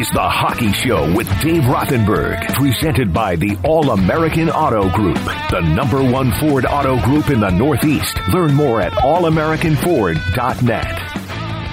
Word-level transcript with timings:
is 0.00 0.10
The 0.10 0.20
Hockey 0.20 0.72
Show 0.72 1.10
with 1.14 1.26
Dave 1.40 1.62
Rothenberg, 1.62 2.52
presented 2.52 3.14
by 3.14 3.34
the 3.34 3.56
All 3.64 3.92
American 3.92 4.50
Auto 4.50 4.90
Group, 4.90 5.16
the 5.50 5.60
number 5.60 6.02
one 6.02 6.32
Ford 6.32 6.66
auto 6.66 7.00
group 7.00 7.30
in 7.30 7.40
the 7.40 7.48
Northeast. 7.48 8.14
Learn 8.30 8.52
more 8.52 8.82
at 8.82 8.92
allamericanford.net. 8.92 11.00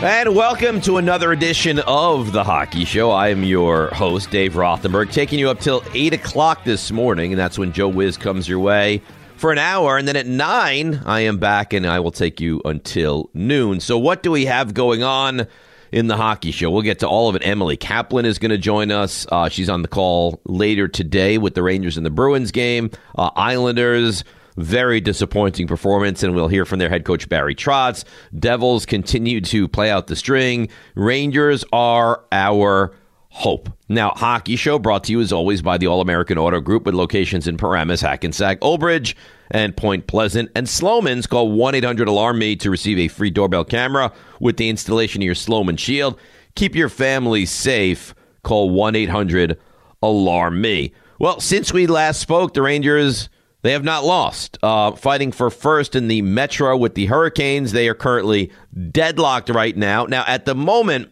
And 0.03 0.35
welcome 0.35 0.79
to 0.81 0.97
another 0.97 1.33
edition 1.33 1.79
of 1.79 2.31
The 2.31 2.45
Hockey 2.45 2.85
Show. 2.85 3.11
I 3.11 3.27
am 3.27 3.43
your 3.43 3.87
host, 3.87 4.31
Dave 4.31 4.53
Rothenberg, 4.53 5.11
taking 5.11 5.37
you 5.37 5.49
up 5.49 5.59
till 5.59 5.83
8 5.93 6.13
o'clock 6.13 6.63
this 6.63 6.93
morning, 6.93 7.33
and 7.33 7.39
that's 7.39 7.59
when 7.59 7.73
Joe 7.73 7.89
Wiz 7.89 8.15
comes 8.15 8.47
your 8.47 8.59
way 8.59 9.01
for 9.35 9.51
an 9.51 9.57
hour. 9.57 9.97
And 9.97 10.07
then 10.07 10.15
at 10.15 10.27
9, 10.27 11.01
I 11.05 11.19
am 11.21 11.39
back 11.39 11.73
and 11.73 11.85
I 11.85 11.99
will 11.99 12.11
take 12.11 12.39
you 12.39 12.61
until 12.63 13.29
noon. 13.33 13.81
So, 13.81 13.97
what 13.97 14.23
do 14.23 14.31
we 14.31 14.45
have 14.45 14.73
going 14.73 15.03
on? 15.03 15.45
In 15.93 16.07
the 16.07 16.17
hockey 16.17 16.51
show. 16.51 16.71
We'll 16.71 16.81
get 16.81 16.99
to 16.99 17.07
all 17.07 17.29
of 17.29 17.35
it. 17.35 17.43
Emily 17.45 17.77
Kaplan 17.77 18.25
is 18.25 18.39
going 18.39 18.49
to 18.49 18.57
join 18.57 18.91
us. 18.91 19.27
Uh, 19.31 19.47
she's 19.47 19.69
on 19.69 19.83
the 19.83 19.87
call 19.87 20.41
later 20.45 20.87
today 20.87 21.37
with 21.37 21.53
the 21.53 21.61
Rangers 21.61 21.97
and 21.97 22.05
the 22.05 22.09
Bruins 22.09 22.51
game. 22.51 22.89
Uh, 23.15 23.29
Islanders. 23.35 24.23
Very 24.55 25.01
disappointing 25.01 25.65
performance, 25.65 26.21
and 26.21 26.35
we'll 26.35 26.47
hear 26.47 26.63
from 26.63 26.77
their 26.77 26.89
head 26.89 27.05
coach 27.05 27.27
Barry 27.27 27.55
Trotz. 27.55 28.03
Devils 28.37 28.85
continue 28.85 29.41
to 29.41 29.67
play 29.67 29.89
out 29.89 30.05
the 30.05 30.15
string. 30.15 30.69
Rangers 30.93 31.65
are 31.73 32.23
our 32.31 32.93
hope. 33.33 33.67
Now, 33.89 34.11
Hockey 34.11 34.55
Show 34.55 34.77
brought 34.77 35.05
to 35.05 35.11
you 35.11 35.19
as 35.19 35.33
always 35.33 35.63
by 35.63 35.79
the 35.79 35.87
All 35.87 36.01
American 36.01 36.37
Auto 36.37 36.61
Group 36.61 36.85
with 36.85 36.93
locations 36.93 37.47
in 37.47 37.57
Paramus, 37.57 37.99
Hackensack, 37.99 38.59
Old 38.61 38.79
Bridge, 38.79 39.17
and 39.49 39.75
Point 39.75 40.05
Pleasant. 40.05 40.51
And 40.55 40.67
Slomin's 40.67 41.25
call 41.25 41.51
1 41.51 41.73
800 41.73 42.07
Alarm 42.07 42.37
Me 42.37 42.55
to 42.57 42.69
receive 42.69 42.99
a 42.99 43.07
free 43.07 43.31
doorbell 43.31 43.65
camera 43.65 44.13
with 44.39 44.57
the 44.57 44.69
installation 44.69 45.23
of 45.23 45.25
your 45.25 45.33
Slomin 45.33 45.79
Shield. 45.79 46.19
Keep 46.53 46.75
your 46.75 46.89
family 46.89 47.47
safe. 47.47 48.13
Call 48.43 48.69
1 48.69 48.95
800 48.95 49.59
Alarm 50.03 50.61
Me. 50.61 50.93
Well, 51.17 51.39
since 51.39 51.73
we 51.73 51.87
last 51.87 52.19
spoke, 52.21 52.53
the 52.53 52.61
Rangers. 52.61 53.29
They 53.63 53.71
have 53.71 53.83
not 53.83 54.03
lost. 54.03 54.59
Uh, 54.61 54.91
fighting 54.91 55.31
for 55.31 55.49
first 55.49 55.95
in 55.95 56.07
the 56.07 56.21
Metro 56.21 56.77
with 56.77 56.95
the 56.95 57.07
Hurricanes. 57.07 57.71
They 57.71 57.87
are 57.87 57.95
currently 57.95 58.51
deadlocked 58.91 59.49
right 59.49 59.75
now. 59.75 60.05
Now, 60.05 60.23
at 60.27 60.45
the 60.45 60.53
moment, 60.53 61.09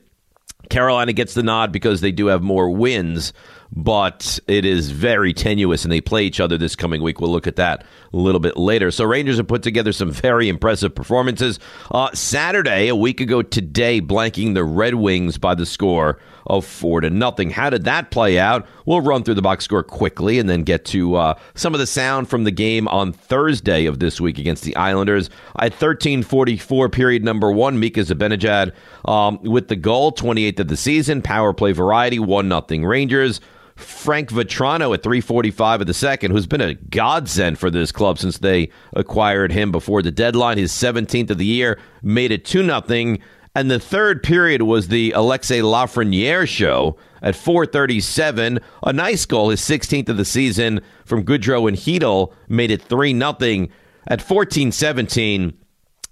Carolina 0.72 1.14
gets 1.14 1.34
the 1.34 1.44
nod 1.44 1.72
because 1.72 2.02
they 2.02 2.12
do 2.12 2.28
have 2.28 2.42
more 2.42 2.70
wins, 2.70 3.34
but 3.72 4.40
it 4.48 4.66
is 4.66 4.90
very 4.90 5.34
tenuous 5.34 5.84
and 5.84 5.92
they 5.92 6.02
play 6.02 6.24
each 6.24 6.40
other 6.40 6.58
this 6.58 6.76
coming 6.76 7.04
week. 7.04 7.20
We'll 7.20 7.32
look 7.32 7.46
at 7.46 7.58
that 7.58 7.84
a 8.14 8.18
little 8.18 8.40
bit 8.40 8.58
later. 8.58 8.90
So 8.90 9.06
Rangers 9.06 9.38
have 9.38 9.48
put 9.48 9.64
together 9.64 9.92
some 9.92 10.12
very 10.12 10.50
impressive 10.50 10.96
performances. 10.96 11.60
Uh, 11.92 12.10
Saturday, 12.14 12.88
a 12.88 12.96
week 12.96 13.22
ago 13.22 13.42
today, 13.42 14.02
blanking 14.02 14.54
the 14.54 14.64
Red 14.64 14.96
Wings 14.96 15.38
by 15.38 15.56
the 15.56 15.66
score 15.66 16.20
of 16.48 16.66
four 16.66 17.02
to 17.02 17.10
nothing. 17.10 17.50
How 17.50 17.70
did 17.70 17.84
that 17.86 18.12
play 18.12 18.40
out? 18.40 18.66
We'll 18.86 19.02
run 19.02 19.24
through 19.24 19.36
the 19.36 19.42
box 19.42 19.66
score 19.66 19.84
quickly 19.84 20.40
and 20.40 20.50
then 20.50 20.64
get 20.64 20.86
to 20.86 21.16
uh, 21.16 21.34
some 21.56 21.74
of 21.74 21.80
the 21.80 21.88
sound 21.88 22.30
from 22.30 22.44
the 22.44 22.52
game 22.52 22.88
on 22.88 23.14
Thursday 23.14 23.86
of 23.86 24.00
this 24.00 24.20
week 24.20 24.38
against 24.38 24.64
the 24.64 24.76
Islanders. 24.76 25.30
At 25.60 25.74
13:44, 25.74 26.92
period 26.92 27.24
number 27.24 27.52
one, 27.52 27.80
Mika 27.80 28.02
Zibanejad 28.02 28.74
um, 29.06 29.42
with 29.44 29.68
the 29.68 29.76
goal, 29.76 30.12
28th 30.12 30.60
of 30.60 30.68
the 30.68 30.78
season, 30.78 31.22
power 31.22 31.54
play 31.54 31.72
variety, 31.72 32.20
one 32.20 32.48
nothing 32.48 32.86
Rangers. 32.86 33.42
Frank 33.76 34.30
Vatrano 34.30 34.94
at 34.94 35.04
345 35.04 35.82
of 35.82 35.88
the 35.88 35.94
second, 35.94 36.32
who's 36.32 36.48
been 36.48 36.62
a 36.62 36.76
godsend 36.76 37.58
for 37.58 37.70
this 37.70 37.92
club 37.92 38.20
since 38.20 38.38
they 38.38 38.70
acquired 38.94 39.52
him 39.52 39.72
before 39.72 40.02
the 40.02 40.12
deadline. 40.12 40.58
His 40.58 40.72
17th 40.72 41.32
of 41.32 41.38
the 41.38 41.46
year 41.46 41.80
made 42.02 42.32
it 42.32 42.46
2 42.46 42.64
nothing. 42.64 43.22
And 43.54 43.70
the 43.70 43.80
third 43.80 44.24
period 44.24 44.62
was 44.62 44.88
the 44.88 45.12
Alexis 45.12 45.62
Lafreniere 45.62 46.48
show 46.48 46.96
at 47.22 47.36
437. 47.36 48.60
A 48.84 48.94
nice 48.94 49.26
goal, 49.26 49.50
his 49.50 49.62
16th 49.62 50.08
of 50.10 50.18
the 50.18 50.26
season 50.26 50.82
from 51.04 51.26
Goodrow 51.26 51.68
and 51.68 51.78
Chytil 51.78 52.32
made 52.48 52.72
it 52.72 52.82
3 52.82 53.14
nothing 53.14 53.70
at 54.08 54.22
1417. 54.22 55.58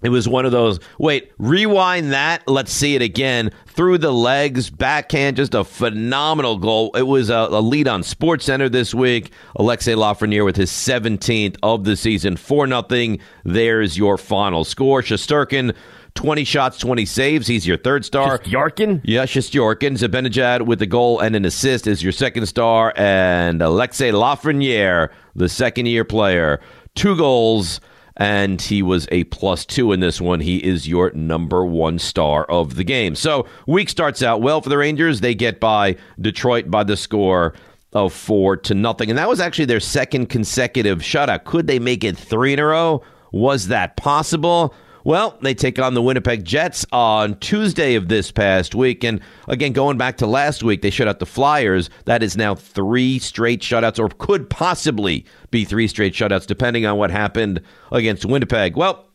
It 0.02 0.08
was 0.08 0.26
one 0.26 0.46
of 0.46 0.52
those, 0.52 0.80
wait, 0.98 1.30
rewind 1.38 2.12
that. 2.12 2.48
Let's 2.48 2.72
see 2.72 2.94
it 2.94 3.02
again. 3.02 3.50
Through 3.66 3.98
the 3.98 4.12
legs, 4.12 4.70
backhand, 4.70 5.36
just 5.36 5.54
a 5.54 5.62
phenomenal 5.62 6.56
goal. 6.56 6.90
It 6.96 7.02
was 7.02 7.28
a, 7.28 7.48
a 7.50 7.60
lead 7.60 7.86
on 7.86 8.02
Sports 8.02 8.46
Center 8.46 8.70
this 8.70 8.94
week. 8.94 9.30
Alexis 9.56 9.96
Lafreniere 9.96 10.44
with 10.44 10.56
his 10.56 10.70
17th 10.70 11.56
of 11.62 11.84
the 11.84 11.96
season, 11.96 12.36
4 12.36 12.66
nothing. 12.66 13.18
There's 13.44 13.98
your 13.98 14.16
final 14.16 14.64
score. 14.64 15.02
Shesterkin 15.02 15.74
20 16.14 16.44
shots, 16.44 16.78
20 16.78 17.04
saves. 17.06 17.46
He's 17.46 17.66
your 17.66 17.76
third 17.76 18.04
star. 18.04 18.38
Just 18.38 18.50
Yarkin? 18.50 19.00
Yes, 19.04 19.34
yeah, 19.34 19.40
Shesterkin. 19.40 19.96
Zibanejad 19.96 20.66
with 20.66 20.82
a 20.82 20.86
goal 20.86 21.20
and 21.20 21.36
an 21.36 21.44
assist 21.44 21.86
is 21.86 22.02
your 22.02 22.12
second 22.12 22.46
star. 22.46 22.92
And 22.96 23.62
Alexis 23.62 24.12
Lafreniere, 24.12 25.10
the 25.34 25.48
second 25.48 25.86
year 25.86 26.04
player, 26.04 26.60
two 26.94 27.16
goals 27.16 27.80
and 28.16 28.60
he 28.60 28.82
was 28.82 29.08
a 29.10 29.24
plus 29.24 29.64
two 29.64 29.92
in 29.92 30.00
this 30.00 30.20
one. 30.20 30.40
He 30.40 30.58
is 30.58 30.86
your 30.86 31.10
number 31.12 31.64
one 31.64 31.98
star 31.98 32.44
of 32.44 32.76
the 32.76 32.84
game. 32.84 33.14
So, 33.14 33.46
week 33.66 33.88
starts 33.88 34.22
out 34.22 34.42
well 34.42 34.60
for 34.60 34.68
the 34.68 34.76
Rangers. 34.76 35.20
They 35.20 35.34
get 35.34 35.58
by 35.58 35.96
Detroit 36.20 36.70
by 36.70 36.84
the 36.84 36.98
score 36.98 37.54
of 37.94 38.12
four 38.12 38.56
to 38.58 38.74
nothing. 38.74 39.08
And 39.08 39.18
that 39.18 39.28
was 39.28 39.40
actually 39.40 39.64
their 39.64 39.80
second 39.80 40.26
consecutive 40.26 40.98
shutout. 40.98 41.44
Could 41.44 41.66
they 41.66 41.78
make 41.78 42.04
it 42.04 42.16
three 42.16 42.52
in 42.52 42.58
a 42.58 42.66
row? 42.66 43.02
Was 43.32 43.68
that 43.68 43.96
possible? 43.96 44.74
Well, 45.04 45.38
they 45.40 45.54
take 45.54 45.78
on 45.78 45.94
the 45.94 46.02
Winnipeg 46.02 46.44
Jets 46.44 46.84
on 46.92 47.38
Tuesday 47.38 47.94
of 47.94 48.08
this 48.08 48.30
past 48.30 48.74
week. 48.74 49.02
And 49.02 49.20
again, 49.48 49.72
going 49.72 49.96
back 49.96 50.18
to 50.18 50.26
last 50.26 50.62
week, 50.62 50.82
they 50.82 50.90
shut 50.90 51.08
out 51.08 51.18
the 51.18 51.26
Flyers. 51.26 51.88
That 52.04 52.22
is 52.22 52.36
now 52.36 52.54
three 52.54 53.18
straight 53.18 53.62
shutouts, 53.62 53.98
or 53.98 54.08
could 54.08 54.50
possibly 54.50 55.24
be 55.50 55.64
three 55.64 55.88
straight 55.88 56.12
shutouts, 56.12 56.46
depending 56.46 56.84
on 56.86 56.98
what 56.98 57.10
happened 57.10 57.62
against 57.92 58.24
Winnipeg. 58.24 58.76
Well, 58.76 59.09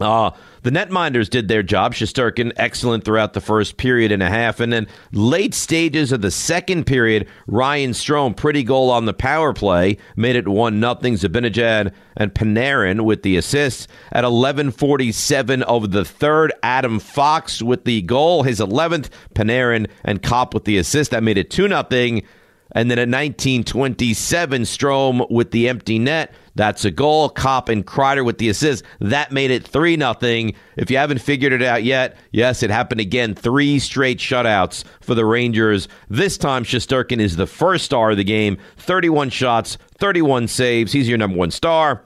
uh, 0.00 0.30
the 0.62 0.70
netminders 0.70 1.28
did 1.28 1.48
their 1.48 1.62
job. 1.62 1.94
Shesterkin, 1.94 2.52
excellent 2.56 3.04
throughout 3.04 3.34
the 3.34 3.40
first 3.40 3.76
period 3.76 4.12
and 4.12 4.22
a 4.22 4.28
half. 4.28 4.60
And 4.60 4.72
then 4.72 4.86
late 5.12 5.54
stages 5.54 6.10
of 6.12 6.22
the 6.22 6.30
second 6.30 6.86
period, 6.86 7.28
Ryan 7.46 7.90
Strome, 7.90 8.36
pretty 8.36 8.62
goal 8.62 8.90
on 8.90 9.04
the 9.04 9.12
power 9.12 9.52
play, 9.52 9.98
made 10.16 10.36
it 10.36 10.48
1 10.48 10.80
nothing. 10.80 11.14
Zibanejad 11.14 11.92
and 12.16 12.34
Panarin 12.34 13.02
with 13.02 13.22
the 13.22 13.36
assists. 13.36 13.88
At 14.12 14.24
11.47 14.24 15.62
of 15.62 15.90
the 15.92 16.04
third, 16.04 16.52
Adam 16.62 16.98
Fox 16.98 17.62
with 17.62 17.84
the 17.84 18.02
goal, 18.02 18.42
his 18.42 18.58
11th. 18.60 19.10
Panarin 19.34 19.88
and 20.04 20.22
Copp 20.22 20.54
with 20.54 20.64
the 20.64 20.78
assist. 20.78 21.10
That 21.10 21.22
made 21.22 21.38
it 21.38 21.50
2 21.50 21.68
nothing. 21.68 22.22
And 22.72 22.90
then 22.90 22.98
at 22.98 23.08
1927, 23.08 24.62
Strome 24.62 25.30
with 25.30 25.50
the 25.50 25.68
empty 25.68 25.98
net. 25.98 26.32
That's 26.54 26.84
a 26.84 26.90
goal. 26.90 27.28
Copp 27.28 27.68
and 27.68 27.86
Kreider 27.86 28.24
with 28.24 28.38
the 28.38 28.48
assist. 28.48 28.84
That 29.00 29.32
made 29.32 29.50
it 29.50 29.66
3 29.66 29.96
nothing. 29.96 30.54
If 30.76 30.90
you 30.90 30.96
haven't 30.96 31.18
figured 31.18 31.52
it 31.52 31.62
out 31.62 31.84
yet, 31.84 32.16
yes, 32.32 32.62
it 32.62 32.70
happened 32.70 33.00
again. 33.00 33.34
Three 33.34 33.78
straight 33.78 34.18
shutouts 34.18 34.84
for 35.00 35.14
the 35.14 35.24
Rangers. 35.24 35.88
This 36.08 36.36
time, 36.36 36.64
Shesterkin 36.64 37.20
is 37.20 37.36
the 37.36 37.46
first 37.46 37.84
star 37.84 38.10
of 38.10 38.16
the 38.16 38.24
game. 38.24 38.58
31 38.76 39.30
shots, 39.30 39.78
31 39.98 40.48
saves. 40.48 40.92
He's 40.92 41.08
your 41.08 41.18
number 41.18 41.38
one 41.38 41.50
star. 41.50 42.04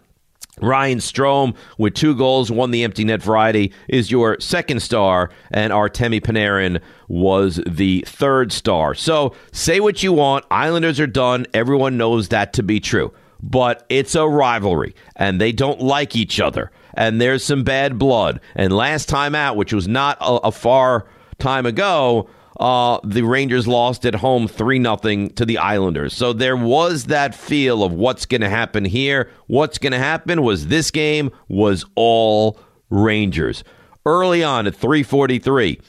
Ryan 0.60 0.98
Strome 0.98 1.56
with 1.78 1.94
two 1.94 2.14
goals, 2.14 2.50
won 2.50 2.70
the 2.70 2.84
empty 2.84 3.04
net 3.04 3.22
variety, 3.22 3.72
is 3.88 4.10
your 4.10 4.38
second 4.40 4.80
star, 4.80 5.30
and 5.50 5.72
Artemi 5.72 6.20
Panarin 6.20 6.80
was 7.08 7.60
the 7.66 8.04
third 8.06 8.52
star. 8.52 8.94
So 8.94 9.34
say 9.52 9.80
what 9.80 10.02
you 10.02 10.12
want. 10.12 10.44
Islanders 10.50 11.00
are 11.00 11.06
done. 11.06 11.46
Everyone 11.54 11.96
knows 11.96 12.28
that 12.28 12.52
to 12.54 12.62
be 12.62 12.80
true. 12.80 13.12
But 13.42 13.84
it's 13.88 14.14
a 14.14 14.26
rivalry, 14.26 14.94
and 15.16 15.40
they 15.40 15.52
don't 15.52 15.80
like 15.80 16.16
each 16.16 16.40
other, 16.40 16.70
and 16.94 17.20
there's 17.20 17.44
some 17.44 17.62
bad 17.62 17.98
blood. 17.98 18.40
And 18.54 18.74
last 18.74 19.08
time 19.08 19.34
out, 19.34 19.56
which 19.56 19.72
was 19.72 19.86
not 19.86 20.16
a, 20.20 20.46
a 20.46 20.52
far 20.52 21.06
time 21.38 21.66
ago, 21.66 22.30
uh, 22.60 23.00
the 23.04 23.22
Rangers 23.22 23.66
lost 23.66 24.06
at 24.06 24.14
home 24.14 24.46
3 24.46 24.82
0 24.82 24.96
to 24.96 25.44
the 25.44 25.58
Islanders. 25.58 26.14
So 26.14 26.32
there 26.32 26.56
was 26.56 27.04
that 27.04 27.34
feel 27.34 27.82
of 27.82 27.92
what's 27.92 28.26
going 28.26 28.40
to 28.42 28.48
happen 28.48 28.84
here. 28.84 29.30
What's 29.46 29.78
going 29.78 29.92
to 29.92 29.98
happen 29.98 30.42
was 30.42 30.68
this 30.68 30.90
game 30.90 31.30
was 31.48 31.84
all 31.94 32.58
Rangers. 32.90 33.64
Early 34.06 34.44
on 34.44 34.66
at 34.66 34.74
343, 34.76 35.80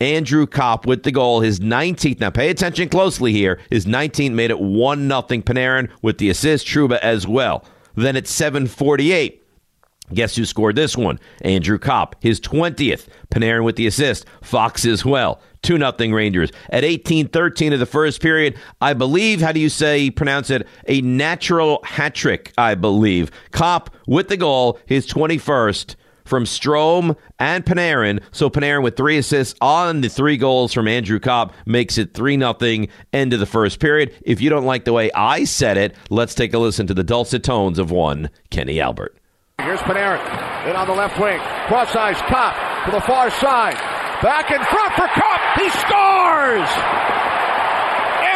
Andrew 0.00 0.46
Copp 0.46 0.86
with 0.86 1.04
the 1.04 1.12
goal, 1.12 1.40
his 1.40 1.60
19th. 1.60 2.20
Now 2.20 2.30
pay 2.30 2.50
attention 2.50 2.88
closely 2.88 3.32
here. 3.32 3.60
His 3.70 3.86
19th 3.86 4.32
made 4.32 4.50
it 4.50 4.60
1 4.60 5.08
0 5.08 5.22
Panarin 5.22 5.88
with 6.02 6.18
the 6.18 6.28
assist, 6.28 6.66
Trouba 6.66 6.98
as 6.98 7.26
well. 7.26 7.64
Then 7.94 8.16
at 8.16 8.26
748, 8.26 9.41
Guess 10.12 10.36
who 10.36 10.44
scored 10.44 10.76
this 10.76 10.96
one? 10.96 11.18
Andrew 11.42 11.78
Copp, 11.78 12.16
his 12.20 12.40
20th. 12.40 13.06
Panarin 13.30 13.64
with 13.64 13.76
the 13.76 13.86
assist. 13.86 14.26
Fox 14.42 14.84
as 14.84 15.04
well. 15.04 15.40
2 15.62 15.78
nothing 15.78 16.12
Rangers. 16.12 16.50
At 16.70 16.84
18-13 16.84 17.72
of 17.72 17.78
the 17.78 17.86
first 17.86 18.20
period, 18.20 18.56
I 18.80 18.94
believe, 18.94 19.40
how 19.40 19.52
do 19.52 19.60
you 19.60 19.68
say, 19.68 20.10
pronounce 20.10 20.50
it? 20.50 20.66
A 20.88 21.00
natural 21.00 21.80
hat 21.84 22.14
trick, 22.14 22.52
I 22.58 22.74
believe. 22.74 23.30
Copp 23.52 23.90
with 24.06 24.28
the 24.28 24.36
goal, 24.36 24.78
his 24.86 25.06
21st 25.06 25.94
from 26.24 26.44
Strome 26.44 27.16
and 27.38 27.64
Panarin. 27.64 28.22
So 28.32 28.48
Panarin 28.48 28.82
with 28.82 28.96
three 28.96 29.18
assists 29.18 29.58
on 29.60 30.00
the 30.00 30.08
three 30.08 30.36
goals 30.36 30.72
from 30.72 30.88
Andrew 30.88 31.20
Copp 31.20 31.54
makes 31.66 31.98
it 31.98 32.14
3 32.14 32.36
nothing 32.36 32.88
end 33.12 33.32
of 33.32 33.40
the 33.40 33.46
first 33.46 33.80
period. 33.80 34.14
If 34.22 34.40
you 34.40 34.50
don't 34.50 34.64
like 34.64 34.84
the 34.84 34.92
way 34.92 35.10
I 35.12 35.44
said 35.44 35.76
it, 35.76 35.94
let's 36.10 36.34
take 36.34 36.54
a 36.54 36.58
listen 36.58 36.86
to 36.86 36.94
the 36.94 37.04
dulcet 37.04 37.42
tones 37.42 37.78
of 37.78 37.90
one 37.90 38.30
Kenny 38.50 38.80
Albert. 38.80 39.16
Here's 39.62 39.80
Panarin 39.80 40.18
in 40.68 40.74
on 40.74 40.86
the 40.86 40.94
left 40.94 41.18
wing. 41.20 41.38
Cross 41.70 41.94
ice, 41.94 42.20
Copp 42.22 42.54
to 42.84 42.90
the 42.90 43.00
far 43.00 43.30
side. 43.30 43.78
Back 44.22 44.50
in 44.50 44.58
front 44.58 44.92
for 44.94 45.06
Copp. 45.06 45.40
He 45.58 45.70
scores! 45.70 46.70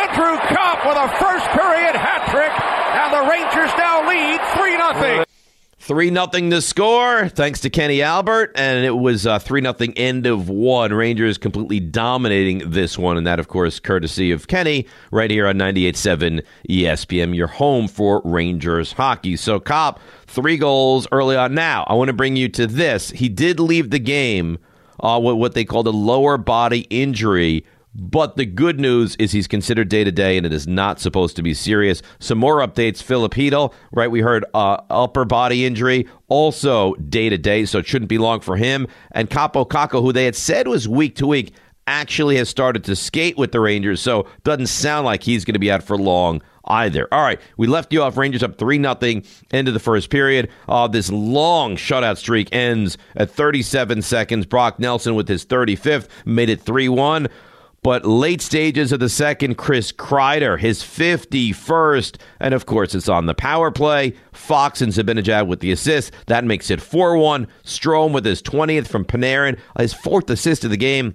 Andrew 0.06 0.38
Copp 0.54 0.86
with 0.86 0.96
a 0.96 1.08
first 1.18 1.46
period 1.50 1.94
hat 1.98 2.30
trick, 2.30 2.54
and 2.94 3.10
the 3.10 3.26
Rangers 3.26 3.70
now 3.78 4.06
lead 4.08 4.40
3 4.54 5.18
0. 5.18 5.35
3 5.78 6.10
nothing 6.10 6.50
to 6.50 6.60
score, 6.62 7.28
thanks 7.28 7.60
to 7.60 7.70
Kenny 7.70 8.00
Albert, 8.02 8.50
and 8.56 8.84
it 8.84 8.96
was 8.96 9.26
uh, 9.26 9.38
3 9.38 9.60
nothing 9.60 9.96
end 9.96 10.26
of 10.26 10.48
one. 10.48 10.92
Rangers 10.92 11.38
completely 11.38 11.80
dominating 11.80 12.70
this 12.70 12.98
one, 12.98 13.16
and 13.16 13.26
that, 13.26 13.38
of 13.38 13.48
course, 13.48 13.78
courtesy 13.78 14.32
of 14.32 14.48
Kenny 14.48 14.86
right 15.10 15.30
here 15.30 15.46
on 15.46 15.56
98.7 15.56 16.42
ESPN, 16.68 17.36
your 17.36 17.46
home 17.46 17.88
for 17.88 18.22
Rangers 18.24 18.92
hockey. 18.92 19.36
So, 19.36 19.60
Copp 19.60 20.00
three 20.26 20.56
goals 20.56 21.06
early 21.12 21.36
on. 21.36 21.54
Now, 21.54 21.84
I 21.86 21.94
want 21.94 22.08
to 22.08 22.14
bring 22.14 22.36
you 22.36 22.48
to 22.48 22.66
this. 22.66 23.10
He 23.10 23.28
did 23.28 23.60
leave 23.60 23.90
the 23.90 23.98
game 23.98 24.58
uh, 25.00 25.20
with 25.22 25.36
what 25.36 25.54
they 25.54 25.64
called 25.64 25.86
a 25.86 25.90
lower 25.90 26.38
body 26.38 26.86
injury 26.90 27.64
but 27.98 28.36
the 28.36 28.44
good 28.44 28.78
news 28.78 29.16
is 29.16 29.32
he's 29.32 29.48
considered 29.48 29.88
day 29.88 30.04
to 30.04 30.12
day, 30.12 30.36
and 30.36 30.44
it 30.44 30.52
is 30.52 30.66
not 30.66 31.00
supposed 31.00 31.34
to 31.36 31.42
be 31.42 31.54
serious. 31.54 32.02
Some 32.18 32.38
more 32.38 32.58
updates. 32.58 33.02
Filip 33.02 33.32
Chytil, 33.32 33.72
right? 33.90 34.10
We 34.10 34.20
heard 34.20 34.44
uh, 34.52 34.78
upper 34.90 35.24
body 35.24 35.64
injury, 35.64 36.06
also 36.28 36.94
day 36.94 37.30
to 37.30 37.38
day, 37.38 37.64
so 37.64 37.78
it 37.78 37.86
shouldn't 37.86 38.10
be 38.10 38.18
long 38.18 38.40
for 38.40 38.56
him. 38.56 38.86
And 39.12 39.30
Kaapo 39.30 39.66
Kakko, 39.66 40.02
who 40.02 40.12
they 40.12 40.26
had 40.26 40.36
said 40.36 40.68
was 40.68 40.86
week 40.86 41.16
to 41.16 41.26
week, 41.26 41.54
actually 41.86 42.36
has 42.36 42.48
started 42.48 42.84
to 42.84 42.96
skate 42.96 43.38
with 43.38 43.52
the 43.52 43.60
Rangers, 43.60 44.00
so 44.00 44.28
doesn't 44.44 44.66
sound 44.66 45.06
like 45.06 45.22
he's 45.22 45.44
going 45.44 45.54
to 45.54 45.60
be 45.60 45.70
out 45.70 45.82
for 45.82 45.96
long 45.96 46.42
either. 46.64 47.08
All 47.12 47.22
right, 47.22 47.40
we 47.56 47.66
left 47.66 47.92
you 47.92 48.02
off 48.02 48.16
Rangers 48.16 48.42
up 48.42 48.58
3 48.58 48.78
nothing 48.78 49.24
into 49.52 49.72
the 49.72 49.78
first 49.78 50.10
period. 50.10 50.50
Uh, 50.68 50.88
this 50.88 51.10
long 51.10 51.76
shutout 51.76 52.16
streak 52.18 52.48
ends 52.52 52.98
at 53.14 53.30
37 53.30 54.02
seconds. 54.02 54.46
Brock 54.46 54.78
Nelson 54.78 55.14
with 55.14 55.28
his 55.28 55.46
35th 55.46 56.08
made 56.24 56.48
it 56.48 56.60
3 56.60 56.88
1. 56.88 57.28
But 57.82 58.04
late 58.04 58.42
stages 58.42 58.90
of 58.90 59.00
the 59.00 59.08
second, 59.08 59.56
Chris 59.56 59.92
Kreider, 59.92 60.58
his 60.58 60.82
51st. 60.82 62.16
And 62.40 62.52
of 62.52 62.66
course, 62.66 62.94
it's 62.94 63.08
on 63.08 63.26
the 63.26 63.34
power 63.34 63.70
play. 63.70 64.14
Fox 64.32 64.82
and 64.82 64.92
Zibanejad 64.92 65.46
with 65.46 65.60
the 65.60 65.70
assist. 65.70 66.12
That 66.26 66.44
makes 66.44 66.70
it 66.70 66.80
4 66.80 67.16
1. 67.16 67.46
Strome 67.64 68.12
with 68.12 68.24
his 68.24 68.42
20th 68.42 68.88
from 68.88 69.04
Panarin, 69.04 69.58
his 69.78 69.94
fourth 69.94 70.28
assist 70.30 70.64
of 70.64 70.70
the 70.70 70.76
game. 70.76 71.14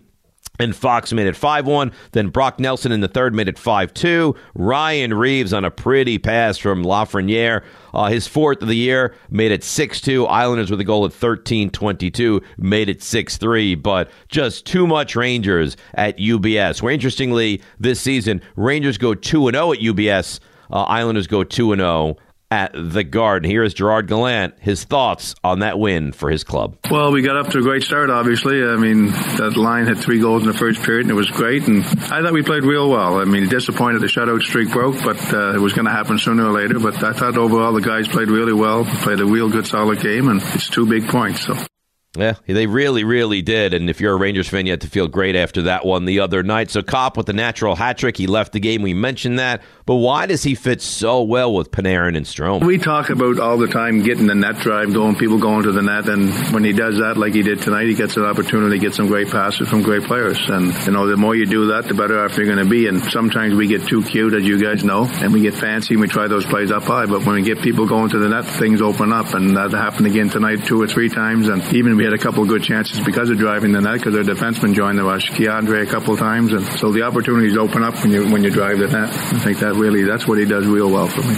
And 0.62 0.76
Fox 0.76 1.12
made 1.12 1.26
it 1.26 1.36
5 1.36 1.66
1. 1.66 1.92
Then 2.12 2.28
Brock 2.30 2.60
Nelson 2.60 2.92
in 2.92 3.02
the 3.02 3.08
third 3.08 3.34
made 3.34 3.48
it 3.48 3.58
5 3.58 3.96
2. 3.96 4.36
Ryan 4.54 5.16
Reaves 5.16 5.54
on 5.54 5.66
a 5.66 5.72
pretty 5.72 6.20
pass 6.20 6.60
from 6.60 6.84
Lafreniere. 6.84 7.64
Uh, 7.96 8.06
his 8.06 8.28
fourth 8.28 8.62
of 8.62 8.68
the 8.68 8.76
year 8.76 9.16
made 9.32 9.52
it 9.52 9.64
6 9.64 10.02
2. 10.02 10.28
Islanders 10.28 10.70
with 10.70 10.80
a 10.80 10.84
goal 10.84 11.04
at 11.06 11.14
13 11.14 11.72
22 11.72 12.42
made 12.60 12.90
it 12.90 13.02
6 13.02 13.38
3. 13.38 13.74
But 13.74 14.12
just 14.28 14.68
too 14.68 14.86
much 14.86 15.16
Rangers 15.16 15.78
at 15.96 16.20
UBS. 16.20 16.80
Where 16.84 16.94
interestingly, 16.94 17.64
this 17.80 18.00
season, 18.00 18.40
Rangers 18.56 19.00
go 19.00 19.16
2 19.16 19.50
0 19.50 19.74
at 19.74 19.80
UBS. 19.80 20.40
Uh, 20.72 20.84
Islanders 20.84 21.26
go 21.26 21.44
2 21.44 21.76
0 21.76 22.18
at 22.52 22.74
the 22.76 23.04
Garden. 23.04 23.50
Here 23.50 23.64
is 23.64 23.74
Gerard 23.74 24.08
Gallant, 24.08 24.56
his 24.60 24.84
thoughts 24.84 25.34
on 25.44 25.60
that 25.60 25.80
win 25.80 26.12
for 26.12 26.30
his 26.30 26.44
club. 26.44 26.78
Well, 26.92 27.12
we 27.12 27.22
got 27.22 27.38
up 27.38 27.50
to 27.52 27.60
a 27.60 27.62
great 27.62 27.84
start, 27.84 28.10
obviously. 28.10 28.64
I 28.64 28.76
mean, 28.76 29.08
that 29.08 29.56
line 29.56 29.88
had 29.88 29.98
three 29.98 30.20
goals 30.20 30.44
in 30.44 30.50
the 30.50 30.58
first 30.58 30.84
period, 30.84 31.06
and 31.06 31.12
it 31.12 31.16
was 31.16 31.32
great. 31.32 31.68
And 31.68 31.84
I 31.84 32.22
thought 32.22 32.34
we 32.34 32.44
played 32.44 32.64
real 32.64 32.90
well. 32.90 33.20
I 33.20 33.26
mean, 33.26 33.48
disappointed 33.48 34.02
the 34.02 34.08
shutout 34.08 34.42
streak 34.42 34.70
broke, 34.72 35.02
but 35.04 35.34
uh, 35.34 35.56
it 35.56 35.60
was 35.60 35.74
going 35.74 35.86
to 35.86 35.92
happen 35.92 36.20
sooner 36.20 36.46
or 36.46 36.52
later. 36.52 36.80
But 36.80 37.02
I 37.02 37.14
thought 37.14 37.38
overall 37.38 37.74
the 37.74 37.82
guys 37.82 38.08
played 38.08 38.28
really 38.28 38.54
well, 38.54 38.84
played 38.84 39.22
a 39.22 39.26
real 39.26 39.50
good, 39.50 39.66
solid 39.66 40.02
game, 40.02 40.28
and 40.28 40.42
it's 40.42 40.70
two 40.70 40.86
big 40.86 41.08
points. 41.08 41.46
So. 41.46 41.56
Yeah, 42.18 42.34
they 42.46 42.68
really, 42.68 43.06
really 43.06 43.42
did. 43.42 43.74
And 43.74 43.90
if 43.90 44.02
you're 44.02 44.14
a 44.14 44.18
Rangers 44.18 44.50
fan, 44.50 44.66
you 44.66 44.74
had 44.74 44.82
to 44.82 44.90
feel 44.90 45.08
great 45.08 45.38
after 45.38 45.62
that 45.64 45.86
one 45.86 46.04
the 46.04 46.20
other 46.20 46.44
night. 46.44 46.70
So 46.70 46.82
Copp 46.82 47.16
with 47.16 47.26
the 47.26 47.34
natural 47.34 47.74
hat 47.74 47.98
trick, 47.98 48.18
he 48.18 48.28
left 48.28 48.52
the 48.52 48.60
game. 48.60 48.82
We 48.82 48.94
mentioned 48.94 49.40
that. 49.40 49.62
But 49.86 49.96
why 49.96 50.26
does 50.26 50.44
he 50.44 50.54
fit 50.54 50.82
so 50.82 51.24
well 51.24 51.54
with 51.54 51.72
Panarin 51.72 52.18
and 52.18 52.26
Strome? 52.26 52.66
We 52.66 52.80
talk 52.80 53.10
about 53.10 53.40
all 53.40 53.58
the 53.58 53.68
time 53.68 54.04
getting 54.04 54.28
the 54.28 54.36
net 54.36 54.58
drive 54.58 54.94
going, 54.94 55.16
people 55.16 55.40
going 55.40 55.64
to 55.64 55.72
the 55.72 55.82
net. 55.82 56.10
And 56.10 56.30
when 56.54 56.66
he 56.66 56.74
does 56.74 56.98
that, 56.98 57.16
like 57.18 57.34
he 57.34 57.44
did 57.44 57.62
tonight, 57.62 57.88
he 57.88 57.96
gets 57.96 58.18
an 58.18 58.26
opportunity 58.26 58.78
to 58.78 58.86
get 58.86 58.94
some 58.94 59.08
great 59.08 59.30
passes 59.30 59.70
from 59.70 59.82
great 59.82 60.04
players. 60.04 60.38
And, 60.50 60.74
you 60.86 60.92
know, 60.92 61.08
the 61.08 61.16
more 61.16 61.34
you 61.34 61.46
do 61.46 61.68
that, 61.68 61.88
the 61.88 61.94
better 61.94 62.22
off 62.24 62.36
you're 62.36 62.46
going 62.46 62.58
to 62.58 62.70
be. 62.70 62.88
And 62.88 63.02
sometimes 63.02 63.56
we 63.56 63.68
get 63.68 63.88
too 63.88 64.04
cute, 64.04 64.34
as 64.34 64.44
you 64.44 64.62
guys 64.62 64.84
know, 64.84 65.06
and 65.06 65.32
we 65.32 65.42
get 65.42 65.54
fancy 65.54 65.94
and 65.94 66.02
we 66.02 66.10
try 66.10 66.28
those 66.28 66.46
plays 66.46 66.72
up 66.72 66.84
high. 66.84 67.06
But 67.06 67.26
when 67.26 67.36
we 67.36 67.42
get 67.42 67.62
people 67.62 67.88
going 67.88 68.10
to 68.10 68.20
the 68.20 68.28
net, 68.28 68.46
things 68.46 68.82
open 68.82 69.14
up. 69.14 69.34
And 69.34 69.56
that 69.56 69.72
happened 69.72 70.08
again 70.08 70.30
tonight 70.30 70.66
two 70.66 70.82
or 70.82 70.88
three 70.88 71.08
times. 71.08 71.48
And 71.48 71.64
even 71.74 72.01
we 72.02 72.06
had 72.06 72.14
a 72.16 72.18
couple 72.18 72.42
of 72.42 72.50
good 72.50 72.64
chances 72.64 73.00
because 73.06 73.30
of 73.30 73.38
driving 73.38 73.74
the 73.74 73.80
net 73.80 74.00
because 74.00 74.16
our 74.16 74.24
defenseman 74.24 74.74
joined 74.74 74.98
the 74.98 75.04
rush, 75.04 75.30
K'Andre 75.30 75.84
a 75.84 75.86
couple 75.86 76.16
of 76.16 76.20
times. 76.20 76.52
And 76.52 76.66
so 76.80 76.92
the 76.92 77.04
opportunities 77.04 77.56
open 77.56 77.84
up 77.84 77.94
when 78.02 78.10
you, 78.10 78.28
when 78.32 78.44
you 78.44 78.50
drive 78.50 78.80
the 78.80 78.88
net. 78.88 79.10
I 79.10 79.38
think 79.38 79.60
that 79.60 79.76
really, 79.76 80.02
that's 80.02 80.28
what 80.28 80.40
he 80.40 80.46
does 80.46 80.66
real 80.66 80.90
well 80.90 81.08
for 81.08 81.22
me. 81.22 81.38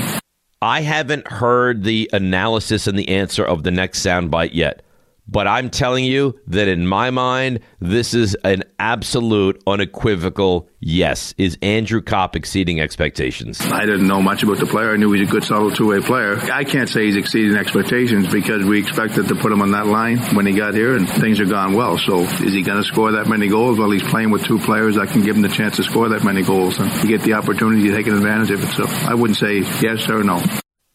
I 0.61 0.79
haven't 0.79 1.27
heard 1.27 1.83
the 1.83 2.09
analysis 2.13 2.87
and 2.87 2.97
the 2.97 3.09
answer 3.09 3.43
of 3.43 3.63
the 3.63 3.71
next 3.71 4.05
soundbite 4.05 4.51
yet. 4.53 4.83
But 5.25 5.47
I'm 5.47 5.69
telling 5.69 6.03
you 6.03 6.37
that 6.47 6.67
in 6.67 6.85
my 6.85 7.09
mind, 7.09 7.61
this 7.79 8.13
is 8.13 8.35
an 8.43 8.63
absolute, 8.77 9.63
unequivocal 9.65 10.69
yes. 10.81 11.33
Is 11.37 11.57
Andrew 11.61 12.01
Copp 12.01 12.35
exceeding 12.35 12.81
expectations? 12.81 13.61
I 13.61 13.85
didn't 13.85 14.05
know 14.05 14.21
much 14.21 14.43
about 14.43 14.59
the 14.59 14.65
player. 14.65 14.93
I 14.93 14.97
knew 14.97 15.11
he's 15.13 15.27
a 15.27 15.31
good, 15.31 15.45
solid 15.45 15.75
two-way 15.75 16.01
player. 16.01 16.37
I 16.51 16.65
can't 16.65 16.89
say 16.89 17.05
he's 17.05 17.15
exceeding 17.15 17.55
expectations 17.55 18.31
because 18.31 18.65
we 18.65 18.79
expected 18.79 19.29
to 19.29 19.35
put 19.35 19.51
him 19.51 19.61
on 19.61 19.71
that 19.71 19.87
line 19.87 20.17
when 20.35 20.45
he 20.45 20.53
got 20.53 20.73
here, 20.73 20.95
and 20.95 21.09
things 21.09 21.39
are 21.39 21.45
gone 21.45 21.73
well. 21.73 21.97
So 21.97 22.19
is 22.19 22.53
he 22.53 22.61
going 22.61 22.81
to 22.81 22.87
score 22.87 23.13
that 23.13 23.27
many 23.27 23.47
goals? 23.47 23.79
Well, 23.79 23.91
he's 23.91 24.03
playing 24.03 24.31
with 24.31 24.43
two 24.43 24.59
players 24.59 24.95
that 24.95 25.09
can 25.09 25.23
give 25.23 25.37
him 25.37 25.41
the 25.41 25.49
chance 25.49 25.77
to 25.77 25.83
score 25.83 26.09
that 26.09 26.25
many 26.25 26.43
goals, 26.43 26.77
and 26.79 26.91
you 27.01 27.17
get 27.17 27.25
the 27.25 27.33
opportunity 27.33 27.83
to 27.89 27.95
take 27.95 28.07
advantage 28.07 28.51
of 28.51 28.61
it. 28.61 28.69
So 28.75 28.85
I 28.87 29.13
wouldn't 29.13 29.39
say 29.39 29.59
yes 29.81 30.09
or 30.09 30.23
no. 30.23 30.43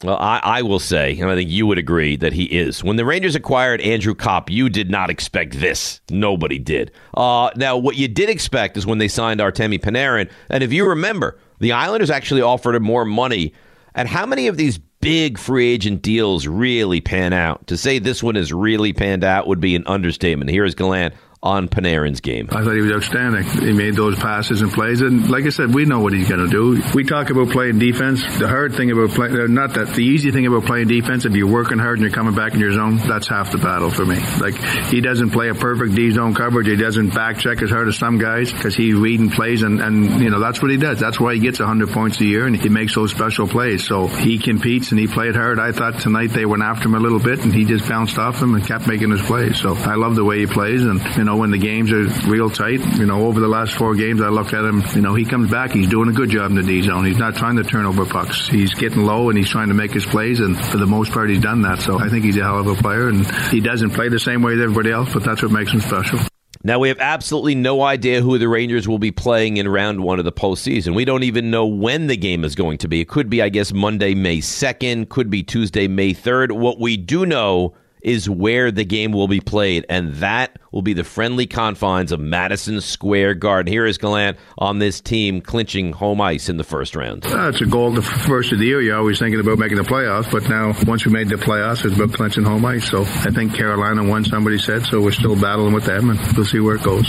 Well, 0.04 0.16
I, 0.16 0.40
I, 0.44 0.62
will 0.62 0.78
say, 0.78 1.18
and 1.18 1.28
I 1.28 1.34
think 1.34 1.50
you 1.50 1.66
would 1.66 1.78
agree 1.78 2.14
that 2.16 2.32
he 2.32 2.44
is. 2.44 2.84
When 2.84 2.94
the 2.94 3.04
Rangers 3.04 3.34
acquired 3.34 3.80
Andrew 3.80 4.14
Copp, 4.14 4.48
you 4.48 4.68
did 4.68 4.90
not 4.90 5.10
expect 5.10 5.58
this. 5.58 6.00
Nobody 6.08 6.56
did. 6.60 6.92
Uh, 7.14 7.50
now, 7.56 7.76
what 7.76 7.96
you 7.96 8.06
did 8.06 8.30
expect 8.30 8.76
is 8.76 8.86
when 8.86 8.98
they 8.98 9.08
signed 9.08 9.40
Artemi 9.40 9.80
Panarin, 9.80 10.30
and 10.50 10.62
if 10.62 10.72
you 10.72 10.88
remember, 10.88 11.36
the 11.58 11.72
Islanders 11.72 12.10
actually 12.10 12.42
offered 12.42 12.76
him 12.76 12.84
more 12.84 13.04
money. 13.04 13.52
And 13.92 14.06
how 14.08 14.24
many 14.24 14.46
of 14.46 14.56
these 14.56 14.78
big 15.00 15.36
free 15.36 15.66
agent 15.66 16.02
deals 16.02 16.46
really 16.46 17.00
pan 17.00 17.32
out? 17.32 17.66
To 17.66 17.76
say 17.76 17.98
this 17.98 18.22
one 18.22 18.36
has 18.36 18.52
really 18.52 18.92
panned 18.92 19.24
out 19.24 19.48
would 19.48 19.60
be 19.60 19.74
an 19.74 19.84
understatement. 19.88 20.48
Here 20.52 20.64
is 20.64 20.76
Gallant 20.76 21.12
on 21.42 21.68
Panarin's 21.68 22.20
game. 22.20 22.48
I 22.50 22.64
thought 22.64 22.74
he 22.74 22.80
was 22.80 22.92
outstanding. 22.92 23.44
He 23.44 23.72
made 23.72 23.94
those 23.94 24.18
passes 24.18 24.60
and 24.60 24.72
plays, 24.72 25.00
and 25.00 25.30
like 25.30 25.44
I 25.44 25.50
said, 25.50 25.72
we 25.72 25.84
know 25.84 26.00
what 26.00 26.12
he's 26.12 26.28
going 26.28 26.44
to 26.44 26.50
do. 26.50 26.82
We 26.94 27.04
talk 27.04 27.30
about 27.30 27.50
playing 27.50 27.78
defense. 27.78 28.22
The 28.38 28.48
hard 28.48 28.74
thing 28.74 28.90
about 28.90 29.10
playing, 29.10 29.38
uh, 29.38 29.46
not 29.46 29.74
that 29.74 29.94
the 29.94 30.02
easy 30.02 30.32
thing 30.32 30.46
about 30.46 30.64
playing 30.64 30.88
defense, 30.88 31.24
if 31.24 31.34
you're 31.34 31.50
working 31.50 31.78
hard 31.78 31.98
and 31.98 32.02
you're 32.02 32.14
coming 32.14 32.34
back 32.34 32.54
in 32.54 32.60
your 32.60 32.72
zone, 32.72 32.96
that's 32.96 33.28
half 33.28 33.52
the 33.52 33.58
battle 33.58 33.90
for 33.90 34.04
me. 34.04 34.18
Like 34.40 34.56
he 34.86 35.00
doesn't 35.00 35.30
play 35.30 35.48
a 35.48 35.54
perfect 35.54 35.94
D 35.94 36.10
zone 36.10 36.34
coverage. 36.34 36.66
He 36.66 36.76
doesn't 36.76 37.14
back 37.14 37.38
check 37.38 37.62
as 37.62 37.70
hard 37.70 37.88
as 37.88 37.96
some 37.96 38.18
guys 38.18 38.52
because 38.52 38.74
he's 38.74 38.94
reading 38.94 39.30
plays, 39.30 39.62
and 39.62 39.80
and 39.80 40.20
you 40.20 40.30
know 40.30 40.40
that's 40.40 40.60
what 40.60 40.70
he 40.70 40.76
does. 40.76 40.98
That's 40.98 41.20
why 41.20 41.34
he 41.34 41.40
gets 41.40 41.60
100 41.60 41.90
points 41.90 42.20
a 42.20 42.24
year, 42.24 42.46
and 42.46 42.56
he 42.56 42.68
makes 42.68 42.94
those 42.94 43.12
special 43.12 43.46
plays. 43.46 43.86
So 43.86 44.08
he 44.08 44.38
competes 44.38 44.90
and 44.90 44.98
he 44.98 45.06
played 45.06 45.36
hard. 45.36 45.60
I 45.60 45.72
thought 45.72 46.00
tonight 46.00 46.28
they 46.28 46.46
went 46.46 46.62
after 46.62 46.88
him 46.88 46.94
a 46.94 47.00
little 47.00 47.20
bit, 47.20 47.44
and 47.44 47.54
he 47.54 47.64
just 47.64 47.88
bounced 47.88 48.18
off 48.18 48.42
him 48.42 48.54
and 48.54 48.66
kept 48.66 48.88
making 48.88 49.10
his 49.10 49.22
plays. 49.22 49.60
So 49.60 49.74
I 49.74 49.94
love 49.94 50.16
the 50.16 50.24
way 50.24 50.40
he 50.40 50.46
plays, 50.46 50.84
and 50.84 51.00
you 51.16 51.24
know 51.24 51.27
when 51.36 51.50
the 51.50 51.58
games 51.58 51.92
are 51.92 52.04
real 52.28 52.50
tight, 52.50 52.80
you 52.96 53.06
know 53.06 53.26
over 53.26 53.40
the 53.40 53.48
last 53.48 53.74
four 53.74 53.94
games, 53.94 54.20
I 54.20 54.28
look 54.28 54.52
at 54.52 54.64
him. 54.64 54.82
You 54.94 55.02
know 55.02 55.14
he 55.14 55.24
comes 55.24 55.50
back, 55.50 55.72
he's 55.72 55.88
doing 55.88 56.08
a 56.08 56.12
good 56.12 56.30
job 56.30 56.50
in 56.50 56.56
the 56.56 56.62
D 56.62 56.82
zone. 56.82 57.04
He's 57.04 57.18
not 57.18 57.36
trying 57.36 57.56
to 57.56 57.64
turn 57.64 57.86
over 57.86 58.06
pucks. 58.06 58.48
He's 58.48 58.74
getting 58.74 59.04
low 59.04 59.28
and 59.28 59.38
he's 59.38 59.48
trying 59.50 59.68
to 59.68 59.74
make 59.74 59.92
his 59.92 60.06
plays, 60.06 60.40
and 60.40 60.58
for 60.66 60.78
the 60.78 60.86
most 60.86 61.12
part, 61.12 61.30
he's 61.30 61.40
done 61.40 61.62
that. 61.62 61.80
So 61.80 61.98
I 61.98 62.08
think 62.08 62.24
he's 62.24 62.36
a 62.36 62.42
hell 62.42 62.58
of 62.58 62.66
a 62.66 62.74
player, 62.74 63.08
and 63.08 63.26
he 63.50 63.60
doesn't 63.60 63.90
play 63.90 64.08
the 64.08 64.18
same 64.18 64.42
way 64.42 64.54
as 64.54 64.60
everybody 64.60 64.90
else, 64.90 65.12
but 65.12 65.24
that's 65.24 65.42
what 65.42 65.52
makes 65.52 65.72
him 65.72 65.80
special. 65.80 66.20
Now, 66.64 66.80
we 66.80 66.88
have 66.88 66.98
absolutely 66.98 67.54
no 67.54 67.82
idea 67.82 68.20
who 68.20 68.36
the 68.36 68.48
Rangers 68.48 68.88
will 68.88 68.98
be 68.98 69.12
playing 69.12 69.58
in 69.58 69.68
round 69.68 70.00
one 70.00 70.18
of 70.18 70.24
the 70.24 70.32
postseason. 70.32 70.94
We 70.94 71.04
don't 71.04 71.22
even 71.22 71.52
know 71.52 71.66
when 71.66 72.08
the 72.08 72.16
game 72.16 72.44
is 72.44 72.56
going 72.56 72.78
to 72.78 72.88
be. 72.88 73.00
It 73.00 73.08
could 73.08 73.30
be, 73.30 73.40
I 73.42 73.48
guess, 73.48 73.72
Monday, 73.72 74.14
May 74.14 74.38
2nd, 74.38 75.08
could 75.08 75.30
be 75.30 75.44
Tuesday, 75.44 75.86
May 75.86 76.14
3rd. 76.14 76.52
What 76.52 76.80
we 76.80 76.96
do 76.96 77.24
know 77.24 77.74
is 78.02 78.28
where 78.28 78.70
the 78.70 78.84
game 78.84 79.12
will 79.12 79.28
be 79.28 79.40
played, 79.40 79.86
and 79.88 80.14
that 80.16 80.58
will 80.72 80.82
be 80.82 80.92
the 80.92 81.04
friendly 81.04 81.46
confines 81.46 82.12
of 82.12 82.20
Madison 82.20 82.80
Square 82.80 83.34
Garden. 83.34 83.72
Here 83.72 83.86
is 83.86 83.98
Gallant 83.98 84.38
on 84.56 84.78
this 84.78 85.00
team 85.00 85.40
clinching 85.40 85.92
home 85.92 86.20
ice 86.20 86.48
in 86.48 86.56
the 86.56 86.64
first 86.64 86.94
round. 86.94 87.26
Uh, 87.26 87.48
it's 87.48 87.60
a 87.60 87.66
goal 87.66 87.92
the 87.92 88.02
first 88.02 88.52
of 88.52 88.58
the 88.58 88.66
year. 88.66 88.80
You're 88.80 88.98
always 88.98 89.18
thinking 89.18 89.40
about 89.40 89.58
making 89.58 89.78
the 89.78 89.84
playoffs, 89.84 90.30
but 90.30 90.48
now 90.48 90.74
once 90.86 91.04
we 91.04 91.12
made 91.12 91.28
the 91.28 91.36
playoffs, 91.36 91.84
it's 91.84 91.94
about 91.94 92.12
clinching 92.12 92.44
home 92.44 92.64
ice. 92.64 92.88
So 92.90 93.02
I 93.02 93.30
think 93.30 93.54
Carolina 93.54 94.04
won, 94.04 94.24
somebody 94.24 94.58
said, 94.58 94.84
so 94.86 95.00
we're 95.00 95.12
still 95.12 95.40
battling 95.40 95.74
with 95.74 95.84
them, 95.84 96.10
and 96.10 96.36
we'll 96.36 96.46
see 96.46 96.60
where 96.60 96.76
it 96.76 96.82
goes. 96.82 97.08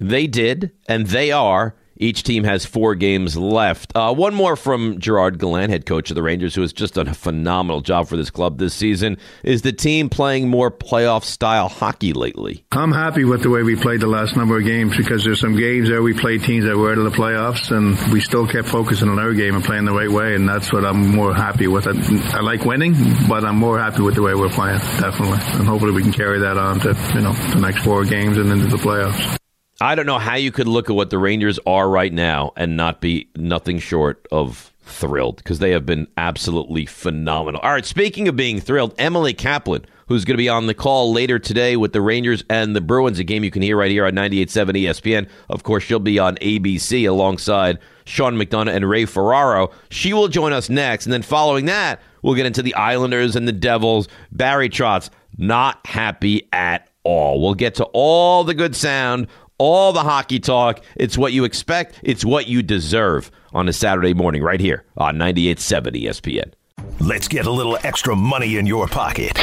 They 0.00 0.26
did, 0.26 0.72
and 0.88 1.06
they 1.06 1.30
are 1.30 1.76
each 1.96 2.22
team 2.22 2.44
has 2.44 2.64
four 2.64 2.94
games 2.94 3.36
left. 3.36 3.92
Uh, 3.94 4.14
one 4.14 4.34
more 4.34 4.56
from 4.56 4.98
Gerard 4.98 5.38
Gallant, 5.38 5.70
head 5.70 5.86
coach 5.86 6.10
of 6.10 6.14
the 6.14 6.22
Rangers, 6.22 6.54
who 6.54 6.62
has 6.62 6.72
just 6.72 6.94
done 6.94 7.08
a 7.08 7.14
phenomenal 7.14 7.80
job 7.80 8.08
for 8.08 8.16
this 8.16 8.30
club 8.30 8.58
this 8.58 8.74
season. 8.74 9.16
Is 9.42 9.62
the 9.62 9.72
team 9.72 10.08
playing 10.08 10.48
more 10.48 10.70
playoff 10.70 11.24
style 11.24 11.68
hockey 11.68 12.12
lately? 12.12 12.64
I'm 12.72 12.92
happy 12.92 13.24
with 13.24 13.42
the 13.42 13.50
way 13.50 13.62
we 13.62 13.76
played 13.76 14.00
the 14.00 14.06
last 14.06 14.36
number 14.36 14.58
of 14.58 14.64
games 14.64 14.96
because 14.96 15.24
there's 15.24 15.40
some 15.40 15.56
games 15.56 15.88
there 15.88 16.02
we 16.02 16.14
played 16.14 16.42
teams 16.42 16.64
that 16.64 16.76
were 16.76 16.92
out 16.92 16.98
of 16.98 17.04
the 17.04 17.10
playoffs 17.10 17.70
and 17.70 17.96
we 18.12 18.20
still 18.20 18.46
kept 18.46 18.68
focusing 18.68 19.08
on 19.08 19.18
our 19.18 19.32
game 19.34 19.54
and 19.54 19.64
playing 19.64 19.84
the 19.84 19.92
right 19.92 20.10
way, 20.10 20.34
and 20.34 20.48
that's 20.48 20.72
what 20.72 20.84
I'm 20.84 21.14
more 21.14 21.34
happy 21.34 21.66
with. 21.66 21.86
I, 21.86 22.38
I 22.38 22.40
like 22.40 22.64
winning, 22.64 22.94
but 23.28 23.44
I'm 23.44 23.56
more 23.56 23.78
happy 23.78 24.02
with 24.02 24.14
the 24.14 24.22
way 24.22 24.34
we're 24.34 24.48
playing, 24.48 24.78
definitely, 24.78 25.38
and 25.58 25.66
hopefully 25.66 25.92
we 25.92 26.02
can 26.02 26.12
carry 26.12 26.40
that 26.40 26.56
on 26.56 26.80
to 26.80 26.88
you 27.14 27.20
know 27.20 27.32
the 27.32 27.60
next 27.60 27.84
four 27.84 28.04
games 28.04 28.36
and 28.36 28.50
into 28.50 28.66
the 28.66 28.76
playoffs. 28.76 29.38
I 29.80 29.96
don't 29.96 30.06
know 30.06 30.18
how 30.18 30.36
you 30.36 30.52
could 30.52 30.68
look 30.68 30.88
at 30.88 30.94
what 30.94 31.10
the 31.10 31.18
Rangers 31.18 31.58
are 31.66 31.88
right 31.88 32.12
now 32.12 32.52
and 32.56 32.76
not 32.76 33.00
be 33.00 33.28
nothing 33.34 33.80
short 33.80 34.26
of 34.30 34.72
thrilled 34.82 35.38
because 35.38 35.58
they 35.58 35.72
have 35.72 35.84
been 35.84 36.06
absolutely 36.16 36.86
phenomenal. 36.86 37.60
All 37.60 37.72
right, 37.72 37.84
speaking 37.84 38.28
of 38.28 38.36
being 38.36 38.60
thrilled, 38.60 38.94
Emily 38.98 39.34
Kaplan, 39.34 39.84
who's 40.06 40.24
going 40.24 40.34
to 40.34 40.42
be 40.42 40.48
on 40.48 40.66
the 40.66 40.74
call 40.74 41.12
later 41.12 41.40
today 41.40 41.76
with 41.76 41.92
the 41.92 42.00
Rangers 42.00 42.44
and 42.48 42.76
the 42.76 42.80
Bruins, 42.80 43.18
a 43.18 43.24
game 43.24 43.42
you 43.42 43.50
can 43.50 43.62
hear 43.62 43.76
right 43.76 43.90
here 43.90 44.06
on 44.06 44.12
98.7 44.12 44.84
ESPN. 44.84 45.28
Of 45.48 45.64
course, 45.64 45.82
she'll 45.82 45.98
be 45.98 46.20
on 46.20 46.36
ABC 46.36 47.08
alongside 47.08 47.78
Sean 48.04 48.36
McDonough 48.36 48.74
and 48.74 48.88
Ray 48.88 49.06
Ferraro. 49.06 49.70
She 49.90 50.12
will 50.12 50.28
join 50.28 50.52
us 50.52 50.68
next, 50.68 51.06
and 51.06 51.12
then 51.12 51.22
following 51.22 51.64
that, 51.64 52.00
we'll 52.22 52.34
get 52.34 52.46
into 52.46 52.62
the 52.62 52.74
Islanders 52.74 53.34
and 53.34 53.48
the 53.48 53.52
Devils. 53.52 54.06
Barry 54.30 54.68
Trotz, 54.68 55.10
not 55.36 55.84
happy 55.84 56.48
at 56.52 56.90
all. 57.02 57.40
We'll 57.40 57.54
get 57.54 57.74
to 57.76 57.84
all 57.92 58.44
the 58.44 58.54
good 58.54 58.76
sound 58.76 59.26
all 59.58 59.92
the 59.92 60.02
hockey 60.02 60.40
talk. 60.40 60.80
It's 60.96 61.16
what 61.16 61.32
you 61.32 61.44
expect, 61.44 62.00
it's 62.02 62.24
what 62.24 62.46
you 62.46 62.62
deserve 62.62 63.30
on 63.52 63.68
a 63.68 63.72
Saturday 63.72 64.14
morning 64.14 64.42
right 64.42 64.60
here 64.60 64.84
on 64.96 65.16
98.7 65.16 66.04
ESPN. 66.04 66.52
Let's 67.00 67.28
get 67.28 67.46
a 67.46 67.50
little 67.50 67.78
extra 67.82 68.16
money 68.16 68.56
in 68.56 68.66
your 68.66 68.88
pocket. 68.88 69.38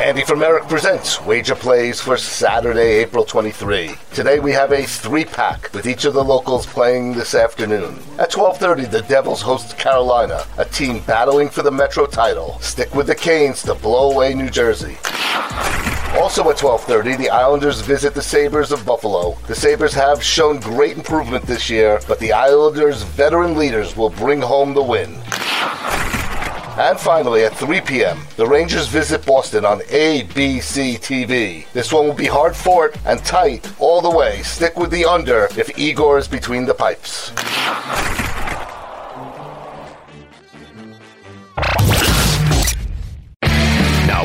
Andy 0.00 0.24
from 0.24 0.38
Merrick 0.38 0.66
presents 0.66 1.20
Wager 1.26 1.54
Plays 1.54 2.00
for 2.00 2.16
Saturday, 2.16 3.02
April 3.02 3.22
23. 3.22 3.90
Today 4.14 4.40
we 4.40 4.50
have 4.50 4.72
a 4.72 4.84
three-pack 4.84 5.70
with 5.74 5.86
each 5.86 6.06
of 6.06 6.14
the 6.14 6.24
locals 6.24 6.64
playing 6.64 7.12
this 7.12 7.34
afternoon. 7.34 7.98
At 8.18 8.30
12:30, 8.30 8.90
the 8.90 9.02
Devils 9.02 9.42
host 9.42 9.76
Carolina, 9.76 10.46
a 10.56 10.64
team 10.64 11.00
battling 11.00 11.50
for 11.50 11.60
the 11.60 11.70
Metro 11.70 12.06
title. 12.06 12.58
Stick 12.60 12.94
with 12.94 13.08
the 13.08 13.14
Canes 13.14 13.62
to 13.64 13.74
blow 13.74 14.10
away 14.12 14.32
New 14.32 14.48
Jersey. 14.48 14.96
Also 16.18 16.50
at 16.50 16.56
12:30, 16.56 17.16
the 17.16 17.30
Islanders 17.30 17.80
visit 17.80 18.14
the 18.14 18.22
Sabres 18.22 18.72
of 18.72 18.84
Buffalo. 18.84 19.36
The 19.46 19.54
Sabres 19.54 19.94
have 19.94 20.22
shown 20.22 20.58
great 20.58 20.96
improvement 20.96 21.46
this 21.46 21.70
year, 21.70 22.00
but 22.08 22.18
the 22.18 22.32
Islanders' 22.32 23.02
veteran 23.02 23.56
leaders 23.56 23.96
will 23.96 24.10
bring 24.10 24.40
home 24.40 24.74
the 24.74 24.82
win. 24.82 25.14
And 26.76 26.98
finally, 26.98 27.44
at 27.44 27.54
3 27.56 27.80
p.m., 27.82 28.18
the 28.36 28.46
Rangers 28.46 28.88
visit 28.88 29.24
Boston 29.24 29.64
on 29.64 29.80
ABC 29.80 30.98
TV. 30.98 31.66
This 31.72 31.92
one 31.92 32.06
will 32.06 32.14
be 32.14 32.26
hard 32.26 32.56
fought 32.56 32.96
and 33.06 33.22
tight 33.24 33.70
all 33.78 34.00
the 34.00 34.10
way. 34.10 34.42
Stick 34.42 34.78
with 34.78 34.90
the 34.90 35.04
under 35.04 35.48
if 35.56 35.78
Igor 35.78 36.18
is 36.18 36.26
between 36.26 36.64
the 36.64 36.74
pipes. 36.74 37.32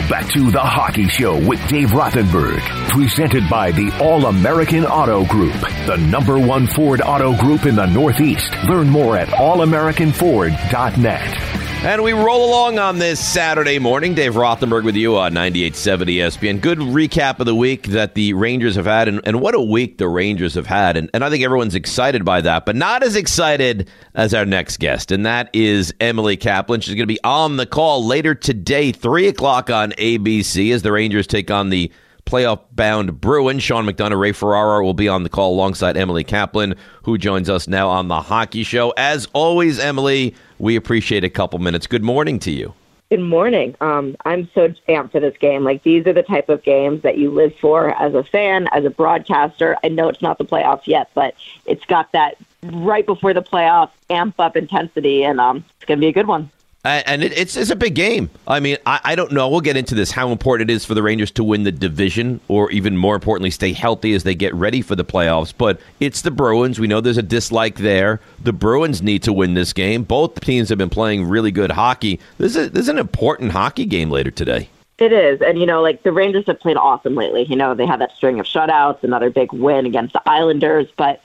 Back 0.10 0.28
to 0.34 0.52
the 0.52 0.60
Hockey 0.60 1.08
Show 1.08 1.36
with 1.48 1.66
Dave 1.68 1.90
Rothenberg, 1.90 2.60
presented 2.90 3.50
by 3.50 3.72
the 3.72 3.92
All 4.00 4.28
American 4.28 4.86
Auto 4.86 5.26
Group, 5.26 5.56
the 5.86 5.98
number 5.98 6.38
one 6.38 6.68
Ford 6.68 7.02
auto 7.02 7.36
group 7.36 7.66
in 7.66 7.74
the 7.76 7.88
Northeast. 7.88 8.52
Learn 8.68 8.88
more 8.90 9.18
at 9.18 9.30
allamericanford.net. 9.30 11.65
And 11.86 12.02
we 12.02 12.14
roll 12.14 12.50
along 12.50 12.80
on 12.80 12.98
this 12.98 13.20
Saturday 13.20 13.78
morning. 13.78 14.16
Dave 14.16 14.34
Rothenberg 14.34 14.86
with 14.86 14.96
you 14.96 15.18
on 15.18 15.34
98.7 15.34 16.18
ESPN. 16.18 16.60
Good 16.60 16.80
recap 16.80 17.40
of 17.40 17.46
the 17.46 17.54
week 17.54 17.90
that 17.90 18.16
the 18.16 18.34
Rangers 18.34 18.76
have 18.76 18.88
had, 18.88 19.08
and, 19.08 19.22
and 19.24 19.40
what 19.40 19.54
a 19.54 19.62
week 19.62 20.00
the 20.00 20.08
Rangers 20.08 20.56
have 20.56 20.66
had. 20.66 20.98
And, 20.98 21.12
and 21.14 21.24
I 21.24 21.30
think 21.30 21.44
everyone's 21.44 21.76
excited 21.76 22.26
by 22.26 22.42
that, 22.42 22.66
but 22.66 22.76
not 22.76 23.04
as 23.04 23.16
excited 23.16 23.88
as 24.16 24.34
our 24.34 24.46
next 24.48 24.78
guest, 24.78 25.12
and 25.12 25.28
that 25.28 25.52
is 25.54 25.94
Emily 26.00 26.38
Kaplan. 26.38 26.82
She's 26.82 26.96
going 26.96 27.04
to 27.04 27.06
be 27.06 27.24
on 27.24 27.58
the 27.58 27.68
call 27.68 28.04
later 28.04 28.34
today, 28.34 28.92
3 28.92 29.28
o'clock 29.28 29.70
on 29.70 29.92
ABC, 29.92 30.74
as 30.74 30.82
the 30.82 30.92
Rangers 30.92 31.28
take 31.28 31.52
on 31.52 31.70
the 31.70 31.92
playoff 32.26 32.60
bound 32.72 33.22
Bruins. 33.22 33.64
Sean 33.64 33.86
McDonough, 33.86 34.20
Ray 34.20 34.32
Ferraro 34.32 34.84
will 34.84 34.94
be 34.94 35.08
on 35.08 35.24
the 35.24 35.30
call 35.30 35.54
alongside 35.54 35.96
Emily 35.96 36.24
Kaplan, 36.24 36.76
who 37.04 37.18
joins 37.18 37.50
us 37.50 37.68
now 37.68 37.90
on 37.90 38.08
the 38.08 38.22
hockey 38.22 38.64
show. 38.64 38.94
As 38.98 39.28
always, 39.34 39.80
Emily, 39.80 40.36
we 40.60 40.76
appreciate 40.76 41.24
a 41.24 41.30
couple 41.30 41.60
minutes. 41.60 41.88
Good 41.88 42.04
morning 42.04 42.40
to 42.40 42.52
you. 42.52 42.74
Good 43.12 43.20
morning. 43.20 43.76
Um, 43.82 44.16
I'm 44.26 44.50
so 44.56 44.70
amped 44.90 45.12
for 45.12 45.20
this 45.20 45.38
game. 45.38 45.64
Like 45.64 45.84
these 45.84 46.08
are 46.08 46.14
the 46.14 46.24
type 46.24 46.50
of 46.50 46.64
games 46.64 47.04
that 47.04 47.20
you 47.20 47.30
live 47.30 47.56
for 47.62 47.90
as 48.02 48.16
a 48.16 48.24
fan, 48.24 48.68
as 48.72 48.84
a 48.84 48.90
broadcaster. 48.90 49.78
I 49.84 49.90
know 49.90 50.10
it's 50.10 50.24
not 50.24 50.40
the 50.40 50.46
playoffs 50.46 50.88
yet, 50.88 51.12
but 51.14 51.36
it's 51.68 51.86
got 51.86 52.12
that 52.14 52.38
right 52.64 53.06
before 53.06 53.34
the 53.34 53.44
playoffs 53.44 53.92
amp 54.10 54.40
up 54.40 54.58
intensity, 54.58 55.24
and 55.24 55.40
um, 55.40 55.64
it's 55.78 55.86
going 55.86 56.00
to 56.00 56.02
be 56.02 56.08
a 56.08 56.14
good 56.14 56.28
one 56.28 56.50
and 56.86 57.24
it, 57.24 57.38
it's 57.38 57.56
it's 57.56 57.70
a 57.70 57.76
big 57.76 57.96
game. 57.96 58.30
I 58.48 58.60
mean, 58.60 58.78
I, 58.86 59.00
I 59.04 59.16
don't 59.16 59.32
know. 59.32 59.50
We'll 59.50 59.62
get 59.62 59.78
into 59.78 59.96
this 59.96 60.12
how 60.12 60.32
important 60.32 60.70
it 60.70 60.74
is 60.74 60.86
for 60.86 60.94
the 60.94 61.04
Rangers 61.04 61.32
to 61.32 61.44
win 61.44 61.64
the 61.64 61.72
division, 61.72 62.40
or 62.48 62.72
even 62.72 62.96
more 62.98 63.16
importantly, 63.16 63.52
stay 63.52 63.74
healthy 63.74 64.14
as 64.14 64.24
they 64.24 64.36
get 64.36 64.54
ready 64.54 64.82
for 64.82 64.96
the 64.96 65.06
playoffs. 65.06 65.54
But 65.58 65.80
it's 66.00 66.22
the 66.22 66.32
Bruins. 66.32 66.80
We 66.80 66.88
know 66.88 67.02
there's 67.02 67.18
a 67.18 67.24
dislike 67.24 67.78
there. 67.78 68.20
The 68.42 68.54
Bruins 68.54 69.02
need 69.02 69.24
to 69.24 69.34
win 69.34 69.54
this 69.54 69.74
game. 69.74 70.04
Both 70.04 70.40
teams 70.42 70.70
have 70.70 70.78
been 70.78 70.90
playing 70.90 71.28
really 71.28 71.52
good 71.52 71.72
hockey. 71.72 72.20
This 72.38 72.56
is 72.56 72.72
this 72.72 72.84
is 72.84 72.90
an 72.90 73.00
important 73.00 73.52
hockey 73.52 73.86
game 73.86 74.10
later 74.10 74.32
today. 74.32 74.70
It 74.98 75.12
is, 75.12 75.42
and 75.42 75.60
you 75.60 75.66
know, 75.66 75.82
like 75.82 76.04
the 76.04 76.14
Rangers 76.14 76.46
have 76.48 76.60
played 76.60 76.78
awesome 76.78 77.16
lately. 77.16 77.44
You 77.44 77.58
know, 77.58 77.76
they 77.76 77.86
had 77.86 78.00
that 78.00 78.16
string 78.16 78.40
of 78.40 78.46
shutouts, 78.46 79.04
another 79.04 79.30
big 79.30 79.52
win 79.52 79.86
against 79.86 80.14
the 80.14 80.22
Islanders, 80.26 80.88
but 80.96 81.22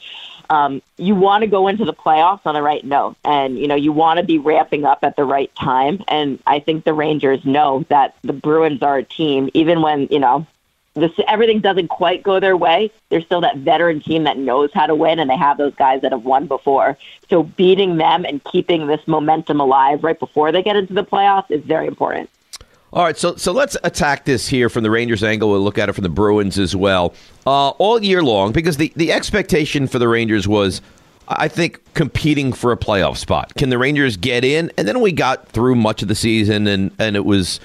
um, 0.51 0.83
you 0.99 1.15
want 1.15 1.43
to 1.43 1.47
go 1.47 1.69
into 1.69 1.85
the 1.85 1.95
playoffs 1.95 2.41
on 2.45 2.55
the 2.55 2.63
right 2.63 2.85
note, 2.85 3.17
and 3.25 3.59
you 3.59 3.69
know 3.69 3.77
you 3.77 3.93
want 3.93 4.19
to 4.19 4.25
be 4.25 4.39
ramping 4.39 4.85
up 4.85 4.99
at 5.03 5.17
the 5.17 5.25
right 5.25 5.55
time. 5.55 6.03
And 6.09 6.41
I 6.47 6.59
think 6.59 6.85
the 6.85 6.93
Rangers 6.93 7.45
know 7.45 7.85
that 7.89 8.17
the 8.23 8.33
Bruins 8.33 8.83
are 8.83 8.99
a 8.99 9.05
team, 9.05 9.49
even 9.55 9.81
when 9.81 10.09
you 10.11 10.19
know 10.19 10.47
this 10.95 11.13
everything 11.29 11.61
doesn't 11.61 11.89
quite 11.89 12.25
go 12.25 12.41
their 12.41 12.57
way. 12.57 12.91
They're 13.09 13.21
still 13.21 13.41
that 13.43 13.59
veteran 13.59 14.01
team 14.01 14.25
that 14.25 14.39
knows 14.39 14.71
how 14.75 14.87
to 14.87 14.95
win, 14.95 15.21
and 15.21 15.31
they 15.31 15.37
have 15.37 15.57
those 15.57 15.75
guys 15.77 16.03
that 16.03 16.11
have 16.11 16.25
won 16.25 16.47
before. 16.47 16.99
So 17.29 17.45
beating 17.45 17.97
them 17.97 18.25
and 18.25 18.43
keeping 18.45 18.89
this 18.89 19.07
momentum 19.07 19.61
alive 19.61 20.03
right 20.03 20.19
before 20.19 20.51
they 20.51 20.63
get 20.63 20.77
into 20.77 20.95
the 20.95 21.05
playoffs 21.05 21.51
is 21.51 21.63
very 21.63 21.87
important. 21.87 22.29
All 22.93 23.05
right, 23.05 23.17
so 23.17 23.37
so 23.37 23.53
let's 23.53 23.77
attack 23.85 24.25
this 24.25 24.49
here 24.49 24.69
from 24.69 24.83
the 24.83 24.91
Rangers 24.91 25.23
angle. 25.23 25.51
We'll 25.51 25.61
look 25.61 25.79
at 25.79 25.89
it 25.89 25.93
from 25.93 26.03
the 26.03 26.09
Bruins 26.09 26.59
as 26.59 26.75
well. 26.75 27.15
Uh, 27.47 27.69
all 27.71 28.03
year 28.03 28.21
long, 28.21 28.51
because 28.53 28.79
the, 28.79 28.93
the 28.97 29.13
expectation 29.13 29.87
for 29.87 30.01
the 30.01 30.09
Rangers 30.09 30.49
was, 30.49 30.83
I 31.29 31.47
think, 31.47 31.81
competing 31.95 32.53
for 32.53 32.73
a 32.73 32.77
playoff 32.77 33.17
spot. 33.17 33.55
Can 33.55 33.71
the 33.71 33.79
Rangers 33.79 34.17
get 34.17 34.45
in? 34.45 34.73
And 34.77 34.89
then 34.89 35.01
we 35.01 35.13
got 35.13 35.49
through 35.49 35.77
much 35.77 36.03
of 36.03 36.09
the 36.09 36.17
season, 36.17 36.67
and, 36.67 36.91
and 36.99 37.15
it 37.15 37.25
was 37.25 37.61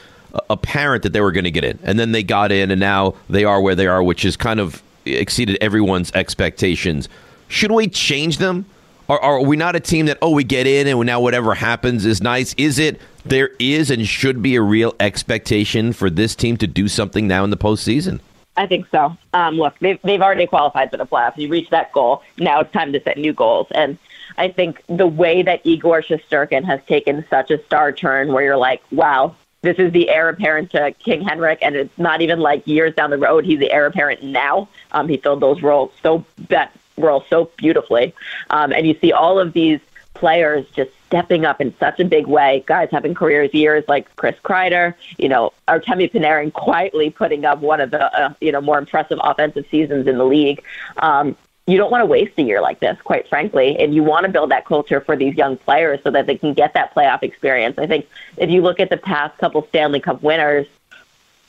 apparent 0.50 1.02
that 1.02 1.14
they 1.14 1.22
were 1.22 1.32
going 1.32 1.46
to 1.46 1.52
get 1.52 1.64
in. 1.64 1.80
And 1.82 1.98
then 1.98 2.12
they 2.12 2.22
got 2.22 2.52
in, 2.52 2.70
and 2.70 2.80
now 2.80 3.16
they 3.28 3.46
are 3.46 3.60
where 3.60 3.74
they 3.74 3.88
are, 3.88 4.04
which 4.04 4.22
has 4.24 4.38
kind 4.38 4.60
of 4.60 4.84
exceeded 5.06 5.58
everyone's 5.60 6.12
expectations. 6.12 7.10
Should 7.48 7.72
we 7.72 7.88
change 7.88 8.38
them? 8.38 8.66
Are, 9.08 9.20
are 9.20 9.42
we 9.42 9.56
not 9.56 9.76
a 9.76 9.80
team 9.80 10.08
that, 10.08 10.18
oh, 10.22 10.32
we 10.32 10.44
get 10.44 10.66
in 10.66 10.88
and 10.88 11.06
now 11.06 11.20
whatever 11.20 11.54
happens 11.54 12.06
is 12.06 12.22
nice? 12.22 12.54
Is 12.58 12.80
it 12.80 13.00
there 13.24 13.52
is 13.60 13.92
and 13.92 14.08
should 14.08 14.42
be 14.42 14.56
a 14.56 14.62
real 14.62 14.96
expectation 15.00 15.94
for 15.94 16.10
this 16.10 16.36
team 16.36 16.58
to 16.58 16.68
do 16.68 16.88
something 16.88 17.28
now 17.28 17.44
in 17.44 17.50
the 17.50 17.58
postseason? 17.58 18.20
I 18.58 18.68
think 18.68 18.88
so. 18.90 19.16
Um, 19.34 19.58
look, 19.58 19.78
they've, 19.80 20.00
they've 20.04 20.22
already 20.22 20.48
qualified 20.48 20.90
for 20.90 20.98
the 20.98 21.06
playoffs. 21.06 21.38
You 21.38 21.50
reached 21.50 21.72
that 21.72 21.92
goal. 21.92 22.24
Now 22.38 22.62
it's 22.62 22.72
time 22.72 22.94
to 22.94 23.02
set 23.02 23.18
new 23.18 23.34
goals. 23.34 23.68
And 23.72 23.98
I 24.38 24.48
think 24.50 24.82
the 24.88 25.08
way 25.08 25.44
that 25.44 25.62
Igor 25.66 26.02
Shesterkin 26.02 26.64
has 26.64 26.80
taken 26.88 27.26
such 27.30 27.52
a 27.52 27.64
star 27.66 27.92
turn 27.92 28.32
where 28.32 28.44
you're 28.44 28.58
like, 28.58 28.82
wow, 28.92 29.36
this 29.62 29.78
is 29.78 29.92
the 29.92 30.10
heir 30.10 30.30
apparent 30.30 30.72
to 30.72 30.92
King 31.04 31.22
Henrik, 31.22 31.60
and 31.62 31.76
it's 31.76 31.98
not 31.98 32.22
even 32.22 32.40
like 32.40 32.66
years 32.68 32.94
down 32.94 33.10
the 33.10 33.18
road. 33.18 33.46
He's 33.46 33.60
the 33.60 33.72
heir 33.72 33.88
apparent 33.88 34.24
now. 34.24 34.70
Um, 34.92 35.08
he 35.10 35.18
filled 35.18 35.42
those 35.42 35.62
roles 35.62 35.92
so 36.04 36.24
that 36.50 36.72
role 36.98 37.24
so 37.30 37.52
beautifully, 37.58 38.14
um, 38.50 38.72
and 38.72 38.88
you 38.88 38.98
see 39.02 39.12
all 39.12 39.40
of 39.40 39.54
these 39.54 39.80
players 40.14 40.66
just 40.72 40.92
stepping 41.06 41.46
up 41.46 41.62
in 41.62 41.74
such 41.78 42.00
a 42.00 42.06
big 42.06 42.26
way. 42.26 42.64
Guys 42.66 42.90
having 42.92 43.14
careers 43.14 43.54
years 43.54 43.84
like 43.88 44.14
Chris 44.16 44.36
Kreider, 44.44 44.96
you 45.18 45.30
know, 45.30 45.54
Artemi 45.68 46.12
Panarin 46.12 46.52
quietly 46.52 47.10
putting 47.10 47.46
up 47.46 47.60
one 47.60 47.80
of 47.80 47.92
the 47.92 48.04
uh, 48.20 48.34
you 48.42 48.52
know 48.52 48.62
more 48.62 48.80
impressive 48.80 49.20
offensive 49.22 49.66
seasons 49.70 50.08
in 50.08 50.18
the 50.18 50.26
league. 50.26 50.64
Um, 50.98 51.36
you 51.68 51.78
don't 51.78 51.90
want 51.90 52.04
to 52.04 52.06
waste 52.06 52.34
a 52.38 52.44
year 52.44 52.62
like 52.62 52.80
this, 52.80 52.98
quite 53.04 53.28
frankly, 53.28 53.78
and 53.80 53.96
you 53.96 54.04
want 54.04 54.26
to 54.26 54.32
build 54.32 54.52
that 54.52 54.66
culture 54.66 55.02
for 55.02 55.16
these 55.16 55.36
young 55.36 55.58
players 55.58 56.00
so 56.04 56.12
that 56.12 56.28
they 56.28 56.38
can 56.38 56.54
get 56.54 56.74
that 56.76 56.94
playoff 56.94 57.24
experience. 57.24 57.80
I 57.80 57.88
think 57.88 58.08
if 58.38 58.52
you 58.52 58.62
look 58.62 58.80
at 58.80 58.92
the 58.92 58.98
past 58.98 59.38
couple 59.40 59.66
Stanley 59.70 60.00
Cup 60.00 60.22
winners, 60.22 60.68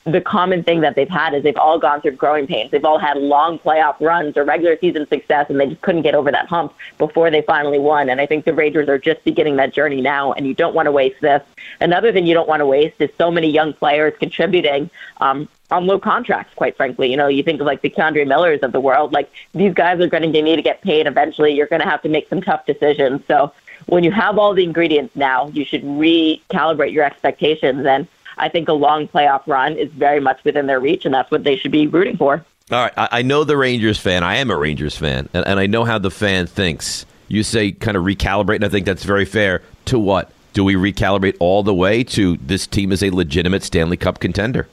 the 0.07 0.21
common 0.21 0.63
thing 0.63 0.81
that 0.81 0.95
they've 0.95 1.09
had 1.09 1.33
is 1.33 1.43
they've 1.43 1.57
all 1.57 1.77
gone 1.77 2.01
through 2.01 2.11
growing 2.11 2.47
pains. 2.47 2.71
They've 2.71 2.85
all 2.85 2.97
had 2.97 3.17
long 3.17 3.59
playoff 3.59 3.99
runs 3.99 4.37
or 4.37 4.45
regular 4.45 4.77
season 4.79 5.07
success, 5.07 5.47
and 5.49 5.59
they 5.59 5.67
just 5.67 5.81
couldn't 5.81 6.03
get 6.03 6.15
over 6.15 6.31
that 6.31 6.47
hump 6.47 6.73
before 6.97 7.29
they 7.29 7.41
finally 7.41 7.77
won. 7.77 8.09
And 8.09 8.21
I 8.21 8.25
think 8.25 8.45
the 8.45 8.53
Rangers 8.53 8.87
are 8.87 8.97
just 8.97 9.23
beginning 9.25 9.57
that 9.57 9.73
journey 9.73 10.01
now, 10.01 10.31
and 10.31 10.47
you 10.47 10.53
don't 10.53 10.73
want 10.73 10.85
to 10.85 10.91
waste 10.91 11.19
this. 11.21 11.43
Another 11.81 12.13
thing 12.13 12.25
you 12.25 12.33
don't 12.33 12.47
want 12.47 12.61
to 12.61 12.65
waste 12.65 12.95
is 12.99 13.09
so 13.17 13.29
many 13.29 13.49
young 13.49 13.73
players 13.73 14.13
contributing 14.17 14.89
um, 15.17 15.49
on 15.71 15.85
low 15.85 15.99
contracts, 15.99 16.53
quite 16.55 16.77
frankly. 16.77 17.11
You 17.11 17.17
know, 17.17 17.27
you 17.27 17.43
think 17.43 17.59
of 17.59 17.67
like 17.67 17.81
the 17.81 17.89
K'Andre 17.89 18.25
Millers 18.25 18.61
of 18.63 18.71
the 18.71 18.79
world, 18.79 19.11
like 19.11 19.29
these 19.53 19.73
guys 19.73 19.99
are 19.99 20.07
going 20.07 20.23
to 20.23 20.41
need 20.41 20.55
to 20.55 20.61
get 20.61 20.81
paid 20.81 21.07
eventually. 21.07 21.53
You're 21.53 21.67
going 21.67 21.81
to 21.81 21.89
have 21.89 22.01
to 22.03 22.09
make 22.09 22.29
some 22.29 22.41
tough 22.41 22.65
decisions. 22.65 23.23
So 23.27 23.51
when 23.87 24.03
you 24.03 24.11
have 24.11 24.37
all 24.37 24.53
the 24.53 24.63
ingredients 24.63 25.15
now, 25.15 25.49
you 25.49 25.65
should 25.65 25.83
recalibrate 25.83 26.93
your 26.93 27.03
expectations 27.03 27.85
and 27.85 28.07
I 28.37 28.49
think 28.49 28.67
a 28.67 28.73
long 28.73 29.07
playoff 29.07 29.43
run 29.47 29.77
is 29.77 29.91
very 29.91 30.19
much 30.19 30.43
within 30.43 30.67
their 30.67 30.79
reach, 30.79 31.05
and 31.05 31.13
that's 31.13 31.31
what 31.31 31.43
they 31.43 31.57
should 31.57 31.71
be 31.71 31.87
rooting 31.87 32.17
for. 32.17 32.45
All 32.71 32.81
right, 32.81 32.93
I, 32.97 33.07
I 33.11 33.21
know 33.21 33.43
the 33.43 33.57
Rangers 33.57 33.97
fan. 33.97 34.23
I 34.23 34.37
am 34.37 34.51
a 34.51 34.57
Rangers 34.57 34.97
fan, 34.97 35.29
and, 35.33 35.45
and 35.47 35.59
I 35.59 35.67
know 35.67 35.85
how 35.85 35.97
the 35.97 36.11
fan 36.11 36.47
thinks. 36.47 37.05
You 37.29 37.43
say 37.43 37.71
kind 37.71 37.95
of 37.97 38.03
recalibrate, 38.03 38.55
and 38.55 38.65
I 38.65 38.69
think 38.69 38.85
that's 38.85 39.03
very 39.03 39.25
fair. 39.25 39.61
To 39.85 39.99
what? 39.99 40.31
Do 40.53 40.63
we 40.63 40.75
recalibrate 40.75 41.37
all 41.39 41.63
the 41.63 41.73
way 41.73 42.03
to 42.03 42.37
this 42.37 42.67
team 42.67 42.91
is 42.91 43.03
a 43.03 43.09
legitimate 43.09 43.63
Stanley 43.63 43.97
Cup 43.97 44.19
contender? 44.19 44.67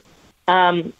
Um, 0.47 0.93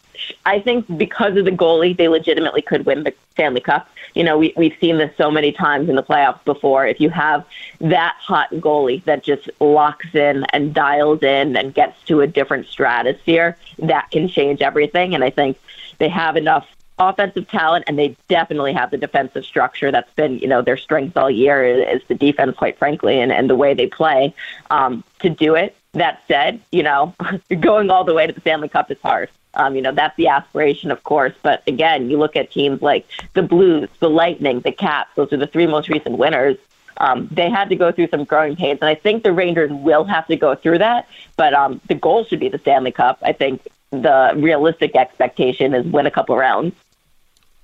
I 0.44 0.60
think 0.60 0.98
because 0.98 1.36
of 1.36 1.44
the 1.44 1.50
goalie, 1.50 1.96
they 1.96 2.08
legitimately 2.08 2.62
could 2.62 2.86
win 2.86 3.04
the 3.04 3.14
Stanley 3.32 3.60
Cup. 3.60 3.88
You 4.14 4.24
know, 4.24 4.38
we, 4.38 4.52
we've 4.56 4.76
seen 4.80 4.98
this 4.98 5.14
so 5.16 5.30
many 5.30 5.52
times 5.52 5.88
in 5.88 5.96
the 5.96 6.02
playoffs 6.02 6.44
before. 6.44 6.86
If 6.86 7.00
you 7.00 7.10
have 7.10 7.44
that 7.80 8.16
hot 8.20 8.50
goalie 8.52 9.04
that 9.04 9.22
just 9.22 9.50
locks 9.60 10.14
in 10.14 10.44
and 10.52 10.74
dials 10.74 11.22
in 11.22 11.56
and 11.56 11.74
gets 11.74 12.02
to 12.04 12.20
a 12.20 12.26
different 12.26 12.66
stratosphere, 12.66 13.56
that 13.78 14.10
can 14.10 14.28
change 14.28 14.62
everything. 14.62 15.14
And 15.14 15.22
I 15.22 15.30
think 15.30 15.58
they 15.98 16.08
have 16.08 16.36
enough 16.36 16.66
offensive 16.98 17.48
talent 17.48 17.84
and 17.86 17.98
they 17.98 18.16
definitely 18.28 18.72
have 18.72 18.90
the 18.90 18.96
defensive 18.96 19.44
structure 19.44 19.90
that's 19.92 20.12
been 20.14 20.38
you 20.38 20.48
know 20.48 20.62
their 20.62 20.76
strength 20.76 21.16
all 21.16 21.30
year 21.30 21.64
is 21.64 22.02
the 22.08 22.14
defense 22.14 22.56
quite 22.56 22.78
frankly 22.78 23.20
and, 23.20 23.30
and 23.32 23.50
the 23.50 23.56
way 23.56 23.74
they 23.74 23.86
play 23.86 24.34
um, 24.70 25.04
to 25.18 25.28
do 25.28 25.54
it 25.54 25.76
that 25.92 26.22
said 26.26 26.60
you 26.72 26.82
know 26.82 27.14
going 27.60 27.90
all 27.90 28.04
the 28.04 28.14
way 28.14 28.26
to 28.26 28.32
the 28.32 28.40
stanley 28.40 28.68
cup 28.68 28.90
is 28.90 28.98
hard 29.02 29.28
um, 29.56 29.74
you 29.74 29.82
know, 29.82 29.92
that's 29.92 30.16
the 30.16 30.28
aspiration, 30.28 30.90
of 30.90 31.02
course. 31.02 31.32
But 31.42 31.62
again, 31.66 32.10
you 32.10 32.18
look 32.18 32.36
at 32.36 32.50
teams 32.50 32.82
like 32.82 33.06
the 33.32 33.42
Blues, 33.42 33.88
the 34.00 34.10
Lightning, 34.10 34.60
the 34.60 34.70
Caps, 34.72 35.10
those 35.16 35.32
are 35.32 35.38
the 35.38 35.46
three 35.46 35.66
most 35.66 35.88
recent 35.88 36.18
winners. 36.18 36.58
Um, 36.98 37.28
they 37.30 37.50
had 37.50 37.68
to 37.70 37.76
go 37.76 37.92
through 37.92 38.08
some 38.08 38.24
growing 38.24 38.56
pains, 38.56 38.78
and 38.80 38.88
I 38.88 38.94
think 38.94 39.22
the 39.22 39.32
Rangers 39.32 39.70
will 39.70 40.04
have 40.04 40.26
to 40.28 40.36
go 40.36 40.54
through 40.54 40.78
that. 40.78 41.08
But 41.36 41.52
um, 41.52 41.80
the 41.88 41.94
goal 41.94 42.24
should 42.24 42.40
be 42.40 42.48
the 42.48 42.58
Stanley 42.58 42.92
Cup. 42.92 43.18
I 43.22 43.32
think 43.32 43.66
the 43.90 44.32
realistic 44.36 44.94
expectation 44.96 45.74
is 45.74 45.86
win 45.86 46.06
a 46.06 46.10
couple 46.10 46.36
rounds. 46.36 46.74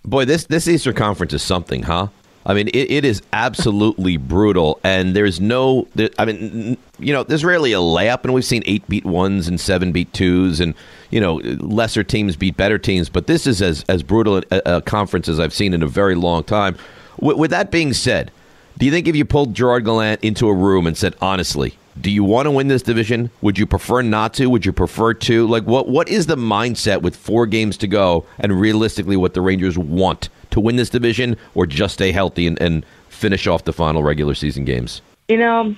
Boy, 0.04 0.24
this 0.24 0.44
this 0.44 0.66
Eastern 0.66 0.94
Conference 0.94 1.32
is 1.32 1.42
something, 1.42 1.84
huh? 1.84 2.08
I 2.44 2.54
mean, 2.54 2.68
it, 2.68 2.90
it 2.90 3.04
is 3.04 3.22
absolutely 3.32 4.16
brutal, 4.32 4.80
and 4.82 5.14
there's 5.14 5.40
no. 5.40 5.86
There, 5.94 6.10
I 6.18 6.24
mean, 6.24 6.76
you 6.98 7.12
know, 7.12 7.22
there's 7.22 7.44
rarely 7.44 7.72
a 7.72 7.76
layup, 7.76 8.24
and 8.24 8.34
we've 8.34 8.44
seen 8.44 8.62
eight 8.66 8.86
beat 8.88 9.04
ones 9.04 9.46
and 9.46 9.60
seven 9.60 9.92
beat 9.92 10.12
twos, 10.12 10.58
and 10.60 10.74
you 11.10 11.20
know, 11.20 11.36
lesser 11.36 12.02
teams 12.02 12.36
beat 12.36 12.56
better 12.56 12.78
teams. 12.78 13.08
But 13.08 13.26
this 13.26 13.46
is 13.46 13.62
as 13.62 13.84
as 13.88 14.02
brutal 14.02 14.42
a, 14.50 14.62
a 14.66 14.82
conference 14.82 15.28
as 15.28 15.38
I've 15.38 15.54
seen 15.54 15.72
in 15.72 15.82
a 15.82 15.88
very 15.88 16.16
long 16.16 16.42
time. 16.42 16.76
W- 17.20 17.38
with 17.38 17.52
that 17.52 17.70
being 17.70 17.92
said, 17.92 18.32
do 18.78 18.86
you 18.86 18.92
think 18.92 19.06
if 19.06 19.14
you 19.14 19.24
pulled 19.24 19.54
Gerard 19.54 19.84
Gallant 19.84 20.24
into 20.24 20.48
a 20.48 20.54
room 20.54 20.86
and 20.86 20.96
said, 20.96 21.14
honestly, 21.20 21.76
do 22.00 22.10
you 22.10 22.24
want 22.24 22.46
to 22.46 22.50
win 22.50 22.68
this 22.68 22.82
division? 22.82 23.30
Would 23.42 23.58
you 23.58 23.66
prefer 23.66 24.02
not 24.02 24.34
to? 24.34 24.46
Would 24.46 24.64
you 24.64 24.72
prefer 24.72 25.14
to? 25.14 25.46
Like, 25.46 25.64
what 25.64 25.88
what 25.88 26.08
is 26.08 26.26
the 26.26 26.36
mindset 26.36 27.02
with 27.02 27.16
four 27.16 27.46
games 27.46 27.76
to 27.78 27.86
go, 27.86 28.26
and 28.38 28.58
realistically, 28.58 29.16
what 29.16 29.34
the 29.34 29.40
Rangers 29.40 29.76
want? 29.76 30.28
to 30.52 30.60
win 30.60 30.76
this 30.76 30.90
division 30.90 31.36
or 31.54 31.66
just 31.66 31.94
stay 31.94 32.12
healthy 32.12 32.46
and, 32.46 32.60
and 32.62 32.86
finish 33.08 33.46
off 33.46 33.64
the 33.64 33.72
final 33.72 34.02
regular 34.02 34.34
season 34.34 34.64
games? 34.64 35.02
You 35.28 35.38
know, 35.38 35.76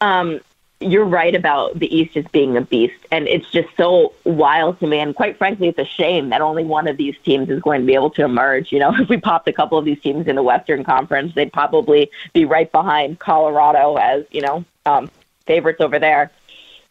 um, 0.00 0.40
you're 0.80 1.04
right 1.04 1.34
about 1.34 1.78
the 1.78 1.94
East 1.94 2.14
just 2.14 2.30
being 2.32 2.56
a 2.56 2.60
beast, 2.60 2.94
and 3.12 3.28
it's 3.28 3.48
just 3.50 3.68
so 3.76 4.12
wild 4.24 4.80
to 4.80 4.86
me. 4.86 4.98
And 4.98 5.14
quite 5.14 5.38
frankly, 5.38 5.68
it's 5.68 5.78
a 5.78 5.84
shame 5.84 6.30
that 6.30 6.40
only 6.40 6.64
one 6.64 6.88
of 6.88 6.96
these 6.96 7.14
teams 7.24 7.48
is 7.48 7.60
going 7.60 7.80
to 7.80 7.86
be 7.86 7.94
able 7.94 8.10
to 8.10 8.24
emerge. 8.24 8.72
You 8.72 8.80
know, 8.80 8.94
if 8.98 9.08
we 9.08 9.18
popped 9.18 9.46
a 9.48 9.52
couple 9.52 9.78
of 9.78 9.84
these 9.84 10.00
teams 10.00 10.26
in 10.26 10.36
the 10.36 10.42
Western 10.42 10.84
Conference, 10.84 11.34
they'd 11.34 11.52
probably 11.52 12.10
be 12.32 12.44
right 12.44 12.70
behind 12.70 13.18
Colorado 13.20 13.96
as 13.96 14.24
you 14.30 14.40
know 14.40 14.64
um, 14.86 15.10
favorites 15.46 15.80
over 15.80 15.98
there. 15.98 16.30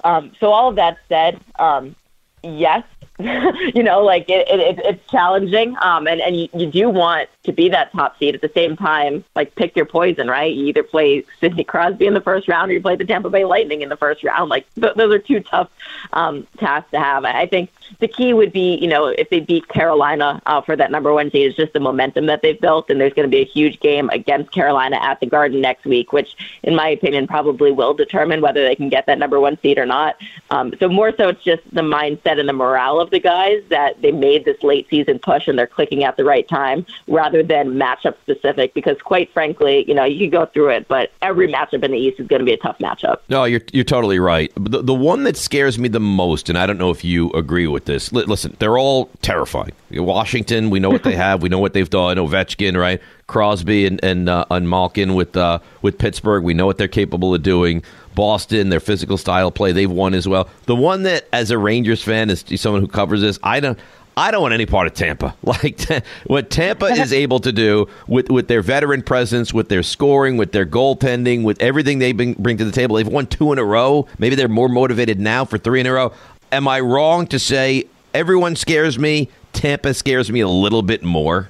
Um, 0.03 0.31
so 0.39 0.51
all 0.51 0.69
of 0.69 0.75
that 0.75 0.97
said, 1.07 1.39
um, 1.59 1.95
yes, 2.43 2.83
you 3.19 3.83
know, 3.83 4.03
like 4.03 4.29
it, 4.29 4.47
it, 4.47 4.79
it's 4.83 5.07
challenging. 5.09 5.75
Um, 5.81 6.07
and, 6.07 6.21
and 6.21 6.35
you, 6.35 6.49
you 6.53 6.67
do 6.67 6.89
want 6.89 7.29
to 7.43 7.51
be 7.51 7.69
that 7.69 7.91
top 7.91 8.17
seed 8.17 8.35
at 8.35 8.41
the 8.41 8.51
same 8.53 8.75
time, 8.77 9.23
like 9.35 9.53
pick 9.55 9.75
your 9.75 9.85
poison, 9.85 10.27
right? 10.27 10.53
You 10.53 10.67
either 10.67 10.83
play 10.83 11.25
Sidney 11.39 11.63
Crosby 11.63 12.05
in 12.05 12.13
the 12.13 12.21
first 12.21 12.47
round 12.47 12.71
or 12.71 12.73
you 12.73 12.81
play 12.81 12.95
the 12.95 13.05
Tampa 13.05 13.29
Bay 13.29 13.43
Lightning 13.43 13.81
in 13.81 13.89
the 13.89 13.97
first 13.97 14.23
round. 14.23 14.49
Like 14.49 14.65
th- 14.75 14.95
those 14.95 15.13
are 15.13 15.19
two 15.19 15.41
tough 15.41 15.69
um, 16.13 16.47
tasks 16.57 16.91
to 16.91 16.99
have. 16.99 17.25
I 17.25 17.45
think 17.45 17.69
the 17.99 18.07
key 18.07 18.33
would 18.33 18.53
be, 18.53 18.75
you 18.75 18.87
know, 18.87 19.07
if 19.07 19.29
they 19.29 19.41
beat 19.41 19.67
Carolina 19.67 20.41
uh, 20.45 20.61
for 20.61 20.75
that 20.75 20.89
number 20.89 21.13
one 21.13 21.31
seed, 21.31 21.47
it's 21.47 21.57
just 21.57 21.73
the 21.73 21.79
momentum 21.79 22.27
that 22.27 22.41
they've 22.41 22.59
built. 22.59 22.89
And 22.89 22.99
there's 22.99 23.13
going 23.13 23.29
to 23.29 23.35
be 23.35 23.41
a 23.41 23.45
huge 23.45 23.79
game 23.79 24.09
against 24.09 24.51
Carolina 24.51 24.97
at 25.01 25.19
the 25.19 25.25
Garden 25.25 25.59
next 25.59 25.85
week, 25.85 26.13
which, 26.13 26.35
in 26.63 26.75
my 26.75 26.89
opinion, 26.89 27.27
probably 27.27 27.71
will 27.71 27.93
determine 27.93 28.41
whether 28.41 28.63
they 28.63 28.75
can 28.75 28.87
get 28.87 29.05
that 29.07 29.19
number 29.19 29.39
one 29.39 29.57
seed 29.61 29.77
or 29.77 29.85
not. 29.85 30.15
Um, 30.49 30.73
so 30.79 30.87
more 30.87 31.13
so, 31.15 31.29
it's 31.29 31.43
just 31.43 31.63
the 31.73 31.81
mindset 31.81 32.39
and 32.39 32.47
the 32.47 32.53
morale 32.53 33.01
of 33.01 33.09
the 33.09 33.19
guys 33.19 33.63
that 33.69 34.01
they 34.01 34.11
made 34.11 34.45
this 34.45 34.61
late 34.63 34.87
season 34.89 35.19
push 35.19 35.47
and 35.47 35.57
they're 35.57 35.67
clicking 35.67 36.03
at 36.03 36.15
the 36.15 36.23
right 36.23 36.47
time 36.47 36.85
rather 37.07 37.32
than 37.41 37.73
matchup 37.73 38.15
specific. 38.21 38.73
Because 38.73 38.97
quite 39.01 39.31
frankly, 39.33 39.85
you 39.87 39.95
know, 39.95 40.03
you 40.03 40.19
can 40.19 40.29
go 40.29 40.45
through 40.45 40.69
it, 40.69 40.87
but 40.87 41.11
every 41.21 41.47
matchup 41.47 41.83
in 41.83 41.91
the 41.91 41.97
East 41.97 42.19
is 42.19 42.27
going 42.27 42.41
to 42.41 42.45
be 42.45 42.53
a 42.53 42.57
tough 42.57 42.77
matchup. 42.79 43.17
No, 43.29 43.45
you're 43.45 43.61
you're 43.71 43.83
totally 43.83 44.19
right. 44.19 44.51
The 44.55 44.83
the 44.83 44.93
one 44.93 45.23
that 45.23 45.37
scares 45.37 45.79
me 45.79 45.87
the 45.87 45.99
most, 45.99 46.49
and 46.49 46.57
I 46.57 46.67
don't 46.67 46.77
know 46.77 46.91
if 46.91 47.03
you 47.03 47.31
agree 47.31 47.67
with 47.67 47.85
this. 47.85 48.11
listen, 48.11 48.55
they're 48.59 48.77
all 48.77 49.05
terrifying. 49.21 49.71
Washington, 49.91 50.69
we 50.69 50.79
know 50.79 50.89
what 50.89 51.03
they 51.03 51.15
have. 51.27 51.41
We 51.41 51.49
know 51.49 51.59
what 51.59 51.73
they've 51.73 51.89
done. 51.89 52.17
Ovechkin, 52.17 52.79
right? 52.79 53.01
Crosby 53.27 53.85
and 53.85 54.03
and, 54.03 54.29
uh, 54.29 54.45
and 54.51 54.69
Malkin 54.69 55.15
with 55.15 55.35
uh, 55.37 55.59
with 55.81 55.97
Pittsburgh. 55.97 56.43
We 56.43 56.53
know 56.53 56.65
what 56.65 56.77
they're 56.77 56.87
capable 56.87 57.33
of 57.33 57.41
doing. 57.41 57.83
Boston, 58.15 58.69
their 58.69 58.79
physical 58.79 59.17
style 59.17 59.51
play, 59.51 59.71
they've 59.71 59.89
won 59.89 60.13
as 60.13 60.27
well. 60.27 60.47
The 60.65 60.75
one 60.75 61.03
that, 61.03 61.27
as 61.33 61.49
a 61.51 61.57
Rangers 61.57 62.03
fan, 62.03 62.29
is 62.29 62.45
someone 62.57 62.81
who 62.81 62.87
covers 62.87 63.21
this, 63.21 63.39
I 63.41 63.59
don't. 63.59 63.79
I 64.15 64.31
don't 64.31 64.41
want 64.41 64.53
any 64.53 64.65
part 64.65 64.87
of 64.87 64.93
Tampa. 64.93 65.35
Like 65.43 65.81
what 66.25 66.49
Tampa 66.49 66.85
is 66.85 67.13
able 67.23 67.39
to 67.41 67.51
do 67.51 67.87
with, 68.07 68.29
with 68.29 68.47
their 68.47 68.61
veteran 68.61 69.03
presence, 69.03 69.53
with 69.53 69.69
their 69.69 69.83
scoring, 69.83 70.35
with 70.35 70.51
their 70.51 70.65
goaltending, 70.65 71.43
with 71.43 71.61
everything 71.61 71.99
they 71.99 72.11
bring, 72.11 72.33
bring 72.33 72.57
to 72.57 72.65
the 72.65 72.71
table. 72.71 72.95
They've 72.95 73.07
won 73.07 73.27
two 73.27 73.51
in 73.51 73.59
a 73.59 73.63
row. 73.63 74.07
Maybe 74.17 74.35
they're 74.35 74.47
more 74.47 74.69
motivated 74.69 75.19
now 75.19 75.45
for 75.45 75.57
three 75.57 75.79
in 75.79 75.85
a 75.85 75.93
row. 75.93 76.11
Am 76.51 76.67
I 76.67 76.79
wrong 76.79 77.27
to 77.27 77.39
say 77.39 77.85
everyone 78.13 78.55
scares 78.55 78.97
me? 78.97 79.29
Tampa 79.53 79.93
scares 79.93 80.31
me 80.31 80.39
a 80.39 80.47
little 80.47 80.81
bit 80.81 81.03
more. 81.03 81.49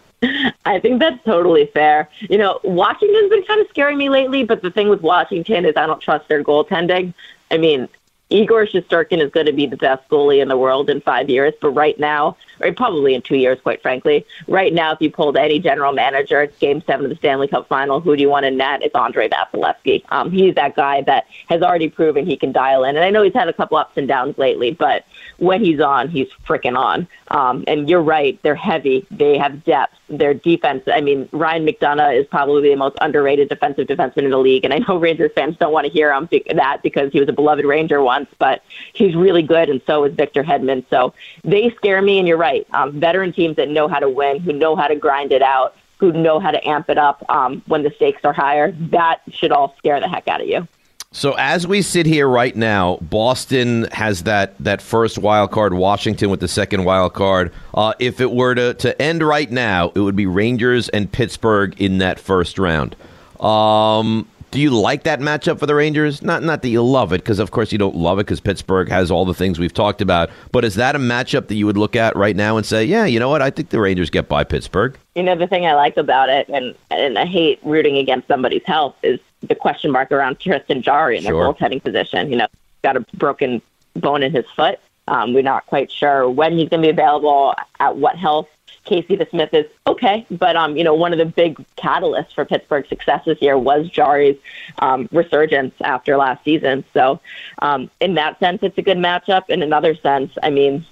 I 0.65 0.79
think 0.79 0.99
that's 0.99 1.23
totally 1.23 1.67
fair. 1.67 2.09
You 2.21 2.37
know, 2.37 2.59
Washington's 2.63 3.29
been 3.29 3.43
kind 3.43 3.61
of 3.61 3.67
scaring 3.69 3.97
me 3.97 4.09
lately, 4.09 4.43
but 4.43 4.61
the 4.61 4.71
thing 4.71 4.89
with 4.89 5.01
Washington 5.01 5.65
is 5.65 5.75
I 5.75 5.85
don't 5.85 6.01
trust 6.01 6.27
their 6.27 6.43
goaltending. 6.43 7.13
I 7.51 7.57
mean, 7.57 7.89
Igor 8.33 8.65
Shesterkin 8.65 9.23
is 9.23 9.29
going 9.29 9.45
to 9.45 9.53
be 9.53 9.67
the 9.67 9.77
best 9.77 10.09
goalie 10.09 10.41
in 10.41 10.47
the 10.47 10.57
world 10.57 10.89
in 10.89 11.01
five 11.01 11.29
years, 11.29 11.53
but 11.61 11.69
right 11.69 11.99
now, 11.99 12.35
or 12.59 12.73
probably 12.73 13.13
in 13.13 13.21
two 13.21 13.35
years, 13.35 13.59
quite 13.61 13.79
frankly, 13.83 14.25
right 14.47 14.73
now, 14.73 14.91
if 14.91 14.99
you 15.01 15.11
pulled 15.11 15.37
any 15.37 15.59
general 15.59 15.93
manager, 15.93 16.41
it's 16.41 16.57
Game 16.57 16.81
Seven 16.87 17.05
of 17.05 17.11
the 17.11 17.15
Stanley 17.17 17.47
Cup 17.47 17.67
Final. 17.67 17.99
Who 17.99 18.15
do 18.15 18.23
you 18.23 18.29
want 18.29 18.47
in 18.47 18.57
net? 18.57 18.81
It's 18.81 18.95
Andrei 18.95 19.29
Vasilevskiy. 19.29 20.03
Um, 20.09 20.31
he's 20.31 20.55
that 20.55 20.75
guy 20.75 21.01
that 21.03 21.27
has 21.47 21.61
already 21.61 21.89
proven 21.89 22.25
he 22.25 22.35
can 22.35 22.51
dial 22.51 22.83
in, 22.85 22.95
and 22.95 23.05
I 23.05 23.11
know 23.11 23.21
he's 23.21 23.35
had 23.35 23.49
a 23.49 23.53
couple 23.53 23.77
ups 23.77 23.97
and 23.97 24.07
downs 24.07 24.35
lately, 24.39 24.71
but 24.71 25.05
when 25.37 25.63
he's 25.63 25.79
on, 25.79 26.09
he's 26.09 26.27
freaking 26.47 26.77
on. 26.77 27.07
Um, 27.29 27.63
and 27.67 27.89
you're 27.89 28.01
right, 28.01 28.39
they're 28.43 28.55
heavy. 28.55 29.05
They 29.11 29.37
have 29.37 29.63
depth. 29.63 29.95
Their 30.09 30.33
defense. 30.33 30.83
I 30.87 31.01
mean, 31.01 31.27
Ryan 31.31 31.65
McDonagh 31.65 32.19
is 32.19 32.27
probably 32.27 32.69
the 32.69 32.75
most 32.75 32.97
underrated 33.01 33.49
defensive 33.49 33.87
defenseman 33.87 34.23
in 34.23 34.29
the 34.31 34.37
league, 34.37 34.63
and 34.63 34.73
I 34.73 34.79
know 34.79 34.97
Rangers 34.99 35.31
fans 35.33 35.57
don't 35.57 35.71
want 35.71 35.87
to 35.87 35.91
hear 35.91 36.13
him 36.13 36.29
that 36.55 36.83
because 36.83 37.11
he 37.11 37.19
was 37.19 37.29
a 37.29 37.33
beloved 37.33 37.65
Ranger 37.65 38.01
once, 38.01 38.29
but 38.37 38.63
he's 38.93 39.15
really 39.15 39.41
good, 39.41 39.69
and 39.69 39.81
so 39.87 40.03
is 40.03 40.13
Victor 40.13 40.43
Hedman. 40.43 40.85
So 40.89 41.13
they 41.43 41.69
scare 41.71 42.01
me, 42.01 42.19
and 42.19 42.27
you're 42.27 42.37
right. 42.37 42.67
Um, 42.71 42.99
veteran 42.99 43.33
teams 43.33 43.55
that 43.55 43.69
know 43.69 43.87
how 43.87 43.99
to 43.99 44.09
win, 44.09 44.39
who 44.39 44.53
know 44.53 44.75
how 44.75 44.87
to 44.87 44.95
grind 44.95 45.31
it 45.31 45.41
out 45.41 45.75
who 46.03 46.11
know 46.11 46.37
how 46.37 46.51
to 46.51 46.67
amp 46.67 46.89
it 46.89 46.97
up 46.97 47.23
um, 47.29 47.61
when 47.67 47.81
the 47.81 47.91
stakes 47.91 48.25
are 48.25 48.33
higher. 48.33 48.73
That 48.73 49.21
should 49.29 49.53
all 49.53 49.73
scare 49.77 50.01
the 50.01 50.09
heck 50.09 50.27
out 50.27 50.41
of 50.41 50.47
you. 50.47 50.67
So 51.15 51.33
as 51.33 51.67
we 51.67 51.83
sit 51.83 52.07
here 52.07 52.27
right 52.27 52.55
now, 52.55 52.97
Boston 52.99 53.87
has 53.91 54.23
that 54.23 54.57
that 54.59 54.81
first 54.81 55.19
wild 55.19 55.51
card. 55.51 55.75
Washington 55.75 56.31
with 56.31 56.39
the 56.39 56.47
second 56.47 56.85
wild 56.85 57.13
card. 57.13 57.53
Uh, 57.75 57.93
if 57.99 58.19
it 58.19 58.31
were 58.31 58.55
to 58.55 58.73
to 58.73 58.99
end 58.99 59.21
right 59.21 59.49
now, 59.49 59.91
it 59.93 59.99
would 59.99 60.15
be 60.15 60.25
Rangers 60.25 60.89
and 60.89 61.09
Pittsburgh 61.11 61.79
in 61.79 61.99
that 61.99 62.19
first 62.19 62.57
round. 62.57 62.95
Um, 63.39 64.27
do 64.49 64.59
you 64.59 64.71
like 64.71 65.03
that 65.03 65.19
matchup 65.19 65.59
for 65.59 65.67
the 65.67 65.75
Rangers? 65.75 66.23
Not 66.23 66.41
not 66.41 66.63
that 66.63 66.69
you 66.69 66.81
love 66.81 67.13
it, 67.13 67.19
because 67.19 67.37
of 67.37 67.51
course 67.51 67.71
you 67.71 67.77
don't 67.77 67.95
love 67.95 68.17
it, 68.17 68.25
because 68.25 68.39
Pittsburgh 68.39 68.89
has 68.89 69.11
all 69.11 69.23
the 69.23 69.35
things 69.35 69.59
we've 69.59 69.73
talked 69.73 70.01
about. 70.01 70.31
But 70.51 70.65
is 70.65 70.73
that 70.75 70.95
a 70.95 70.99
matchup 70.99 71.47
that 71.47 71.55
you 71.55 71.67
would 71.67 71.77
look 71.77 71.95
at 71.95 72.15
right 72.15 72.35
now 72.35 72.57
and 72.57 72.65
say, 72.65 72.85
yeah, 72.85 73.05
you 73.05 73.19
know 73.19 73.29
what? 73.29 73.43
I 73.43 73.51
think 73.51 73.69
the 73.69 73.79
Rangers 73.79 74.09
get 74.09 74.27
by 74.27 74.43
Pittsburgh. 74.43 74.97
You 75.13 75.21
know 75.21 75.35
the 75.35 75.47
thing 75.47 75.67
I 75.67 75.75
like 75.75 75.95
about 75.95 76.29
it, 76.29 76.49
and 76.49 76.73
and 76.89 77.19
I 77.19 77.25
hate 77.25 77.59
rooting 77.61 77.97
against 77.99 78.27
somebody's 78.27 78.65
health, 78.65 78.95
is 79.03 79.19
the 79.43 79.55
question 79.55 79.91
mark 79.91 80.11
around 80.11 80.39
Tristan 80.39 80.81
Jarry 80.81 81.17
in 81.17 81.23
Sure. 81.23 81.31
the 81.31 81.53
goaltending 81.53 81.83
position. 81.83 82.29
You 82.29 82.37
know, 82.37 82.47
got 82.83 82.97
a 82.97 83.01
broken 83.15 83.61
bone 83.95 84.23
in 84.23 84.31
his 84.31 84.45
foot. 84.55 84.79
Um, 85.07 85.33
we're 85.33 85.43
not 85.43 85.65
quite 85.65 85.91
sure 85.91 86.29
when 86.29 86.53
he's 86.57 86.69
going 86.69 86.81
to 86.81 86.87
be 86.87 86.89
available, 86.89 87.53
at 87.79 87.97
what 87.97 88.15
health. 88.15 88.47
Casey 88.85 89.15
DeSmith 89.15 89.53
is 89.53 89.65
okay, 89.87 90.25
but 90.29 90.57
um, 90.57 90.75
you 90.75 90.83
know, 90.83 90.93
one 90.93 91.13
of 91.13 91.19
the 91.19 91.25
big 91.25 91.57
catalysts 91.77 92.33
for 92.33 92.43
Pittsburgh's 92.43 92.89
success 92.89 93.23
this 93.25 93.41
year 93.41 93.57
was 93.57 93.87
Jarry's 93.89 94.35
um, 94.79 95.07
resurgence 95.13 95.73
after 95.81 96.17
last 96.17 96.43
season. 96.43 96.83
So, 96.93 97.21
um, 97.59 97.89
in 98.01 98.15
that 98.15 98.39
sense, 98.39 98.59
it's 98.61 98.77
a 98.77 98.81
good 98.81 98.97
matchup. 98.97 99.49
In 99.49 99.63
another 99.63 99.95
sense, 99.95 100.33
I 100.43 100.49
mean, 100.49 100.85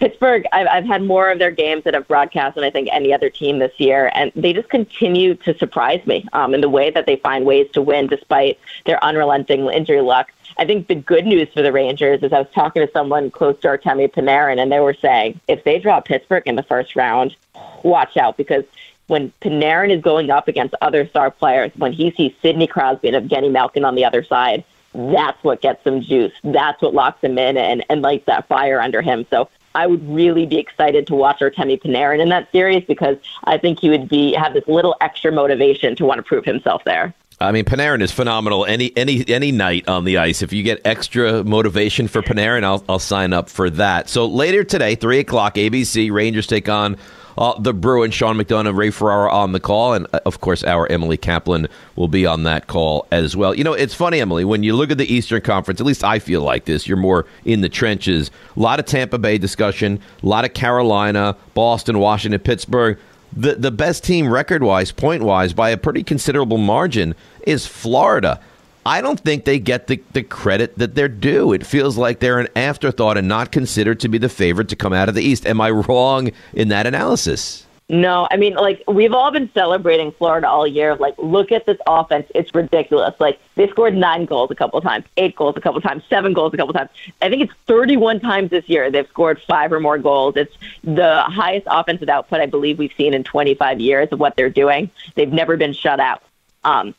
Pittsburgh, 0.00 0.46
I've, 0.50 0.66
I've 0.66 0.86
had 0.86 1.02
more 1.02 1.30
of 1.30 1.38
their 1.38 1.50
games 1.50 1.84
that 1.84 1.94
I've 1.94 2.08
broadcast 2.08 2.54
than 2.54 2.64
I 2.64 2.70
think 2.70 2.88
any 2.90 3.12
other 3.12 3.28
team 3.28 3.58
this 3.58 3.78
year, 3.78 4.10
and 4.14 4.32
they 4.34 4.54
just 4.54 4.70
continue 4.70 5.34
to 5.34 5.56
surprise 5.58 6.04
me 6.06 6.26
um, 6.32 6.54
in 6.54 6.62
the 6.62 6.70
way 6.70 6.90
that 6.90 7.04
they 7.04 7.16
find 7.16 7.44
ways 7.44 7.70
to 7.74 7.82
win 7.82 8.06
despite 8.06 8.58
their 8.86 9.02
unrelenting 9.04 9.68
injury 9.70 10.00
luck. 10.00 10.32
I 10.56 10.64
think 10.64 10.88
the 10.88 10.94
good 10.94 11.26
news 11.26 11.48
for 11.52 11.60
the 11.60 11.70
Rangers 11.70 12.22
is 12.22 12.32
I 12.32 12.38
was 12.38 12.48
talking 12.54 12.84
to 12.84 12.90
someone 12.92 13.30
close 13.30 13.60
to 13.60 13.68
Artemi 13.68 14.10
Panarin, 14.10 14.58
and 14.58 14.72
they 14.72 14.80
were 14.80 14.94
saying 14.94 15.38
if 15.48 15.64
they 15.64 15.78
draw 15.78 16.00
Pittsburgh 16.00 16.44
in 16.46 16.56
the 16.56 16.62
first 16.62 16.96
round, 16.96 17.36
watch 17.82 18.16
out 18.16 18.38
because 18.38 18.64
when 19.06 19.32
Panarin 19.42 19.94
is 19.94 20.00
going 20.00 20.30
up 20.30 20.48
against 20.48 20.74
other 20.80 21.06
star 21.08 21.30
players, 21.30 21.72
when 21.76 21.92
he 21.92 22.10
sees 22.12 22.32
Sidney 22.40 22.66
Crosby 22.66 23.08
and 23.08 23.28
Evgeny 23.28 23.50
Malkin 23.50 23.84
on 23.84 23.96
the 23.96 24.04
other 24.06 24.24
side, 24.24 24.64
that's 24.94 25.42
what 25.44 25.60
gets 25.60 25.86
him 25.86 26.00
juice. 26.00 26.32
That's 26.42 26.80
what 26.80 26.94
locks 26.94 27.22
him 27.22 27.36
in 27.36 27.58
and, 27.58 27.84
and 27.90 28.00
lights 28.00 28.26
that 28.26 28.48
fire 28.48 28.80
under 28.80 29.02
him. 29.02 29.26
So 29.28 29.48
I 29.74 29.86
would 29.86 30.06
really 30.08 30.46
be 30.46 30.58
excited 30.58 31.06
to 31.08 31.14
watch 31.14 31.40
Artemi 31.40 31.80
Panarin 31.80 32.20
in 32.20 32.28
that 32.30 32.50
series 32.50 32.84
because 32.84 33.16
I 33.44 33.58
think 33.58 33.80
he 33.80 33.88
would 33.88 34.08
be 34.08 34.32
have 34.34 34.54
this 34.54 34.66
little 34.66 34.96
extra 35.00 35.30
motivation 35.30 35.94
to 35.96 36.04
want 36.04 36.18
to 36.18 36.22
prove 36.22 36.44
himself 36.44 36.82
there. 36.84 37.14
I 37.42 37.52
mean, 37.52 37.64
Panarin 37.64 38.02
is 38.02 38.12
phenomenal 38.12 38.66
any 38.66 38.94
any 38.96 39.24
any 39.26 39.50
night 39.50 39.88
on 39.88 40.04
the 40.04 40.18
ice. 40.18 40.42
If 40.42 40.52
you 40.52 40.62
get 40.62 40.82
extra 40.84 41.42
motivation 41.42 42.06
for 42.06 42.20
Panarin, 42.20 42.64
I'll 42.64 42.84
I'll 42.88 42.98
sign 42.98 43.32
up 43.32 43.48
for 43.48 43.70
that. 43.70 44.10
So 44.10 44.26
later 44.26 44.62
today, 44.62 44.94
three 44.94 45.20
o'clock, 45.20 45.54
ABC 45.54 46.12
Rangers 46.12 46.46
take 46.46 46.68
on 46.68 46.98
uh, 47.40 47.58
the 47.58 47.72
Bruins. 47.72 48.14
Sean 48.14 48.36
McDonough, 48.36 48.76
Ray 48.76 48.90
Ferraro 48.90 49.30
on 49.30 49.52
the 49.52 49.60
call, 49.60 49.94
and 49.94 50.06
uh, 50.12 50.20
of 50.26 50.40
course, 50.40 50.62
our 50.62 50.86
Emily 50.86 51.16
Kaplan 51.16 51.66
will 51.96 52.08
be 52.08 52.26
on 52.26 52.44
that 52.44 52.66
call 52.66 53.06
as 53.10 53.36
well. 53.36 53.54
You 53.54 53.64
know, 53.64 53.72
it's 53.72 53.94
funny, 53.94 54.20
Emily, 54.20 54.44
when 54.44 54.62
you 54.62 54.76
look 54.76 54.90
at 54.90 54.98
the 54.98 55.12
Eastern 55.12 55.40
Conference. 55.40 55.80
At 55.80 55.86
least 55.86 56.04
I 56.04 56.18
feel 56.18 56.42
like 56.42 56.66
this. 56.66 56.86
You're 56.86 56.98
more 56.98 57.26
in 57.44 57.62
the 57.62 57.68
trenches. 57.68 58.30
A 58.56 58.60
lot 58.60 58.78
of 58.78 58.84
Tampa 58.84 59.18
Bay 59.18 59.38
discussion, 59.38 60.00
a 60.22 60.26
lot 60.26 60.44
of 60.44 60.52
Carolina, 60.54 61.36
Boston, 61.54 61.98
Washington, 61.98 62.40
Pittsburgh 62.40 62.98
the 63.32 63.54
the 63.54 63.70
best 63.70 64.04
team 64.04 64.28
record 64.28 64.62
wise, 64.62 64.90
point 64.90 65.22
wise, 65.22 65.52
by 65.52 65.70
a 65.70 65.76
pretty 65.76 66.02
considerable 66.02 66.58
margin 66.58 67.14
is 67.46 67.66
Florida. 67.66 68.40
I 68.86 69.00
don't 69.00 69.20
think 69.20 69.44
they 69.44 69.58
get 69.58 69.86
the, 69.86 70.02
the 70.12 70.22
credit 70.22 70.78
that 70.78 70.94
they're 70.94 71.08
due. 71.08 71.52
It 71.52 71.66
feels 71.66 71.98
like 71.98 72.20
they're 72.20 72.38
an 72.38 72.48
afterthought 72.56 73.18
and 73.18 73.28
not 73.28 73.52
considered 73.52 74.00
to 74.00 74.08
be 74.08 74.18
the 74.18 74.28
favorite 74.28 74.68
to 74.70 74.76
come 74.76 74.92
out 74.92 75.08
of 75.08 75.14
the 75.14 75.22
East. 75.22 75.46
Am 75.46 75.60
I 75.60 75.70
wrong 75.70 76.30
in 76.54 76.68
that 76.68 76.86
analysis? 76.86 77.66
No, 77.90 78.28
I 78.30 78.36
mean, 78.36 78.54
like, 78.54 78.84
we've 78.86 79.12
all 79.12 79.32
been 79.32 79.50
celebrating 79.52 80.12
Florida 80.12 80.48
all 80.48 80.64
year. 80.64 80.94
Like, 80.94 81.16
look 81.18 81.50
at 81.50 81.66
this 81.66 81.76
offense. 81.88 82.30
It's 82.36 82.54
ridiculous. 82.54 83.16
Like, 83.18 83.40
they 83.56 83.68
scored 83.68 83.96
nine 83.96 84.26
goals 84.26 84.52
a 84.52 84.54
couple 84.54 84.78
of 84.78 84.84
times, 84.84 85.06
eight 85.16 85.34
goals 85.34 85.56
a 85.56 85.60
couple 85.60 85.78
of 85.78 85.82
times, 85.82 86.04
seven 86.08 86.32
goals 86.32 86.54
a 86.54 86.56
couple 86.56 86.70
of 86.70 86.76
times. 86.76 86.90
I 87.20 87.28
think 87.28 87.42
it's 87.42 87.52
31 87.66 88.20
times 88.20 88.50
this 88.50 88.68
year 88.68 88.92
they've 88.92 89.08
scored 89.08 89.42
five 89.42 89.72
or 89.72 89.80
more 89.80 89.98
goals. 89.98 90.36
It's 90.36 90.56
the 90.84 91.22
highest 91.22 91.66
offensive 91.68 92.08
output 92.08 92.40
I 92.40 92.46
believe 92.46 92.78
we've 92.78 92.94
seen 92.96 93.12
in 93.12 93.24
25 93.24 93.80
years 93.80 94.08
of 94.12 94.20
what 94.20 94.36
they're 94.36 94.50
doing. 94.50 94.88
They've 95.16 95.32
never 95.32 95.56
been 95.56 95.72
shut 95.72 95.98
out. 95.98 96.22
Um, 96.62 96.94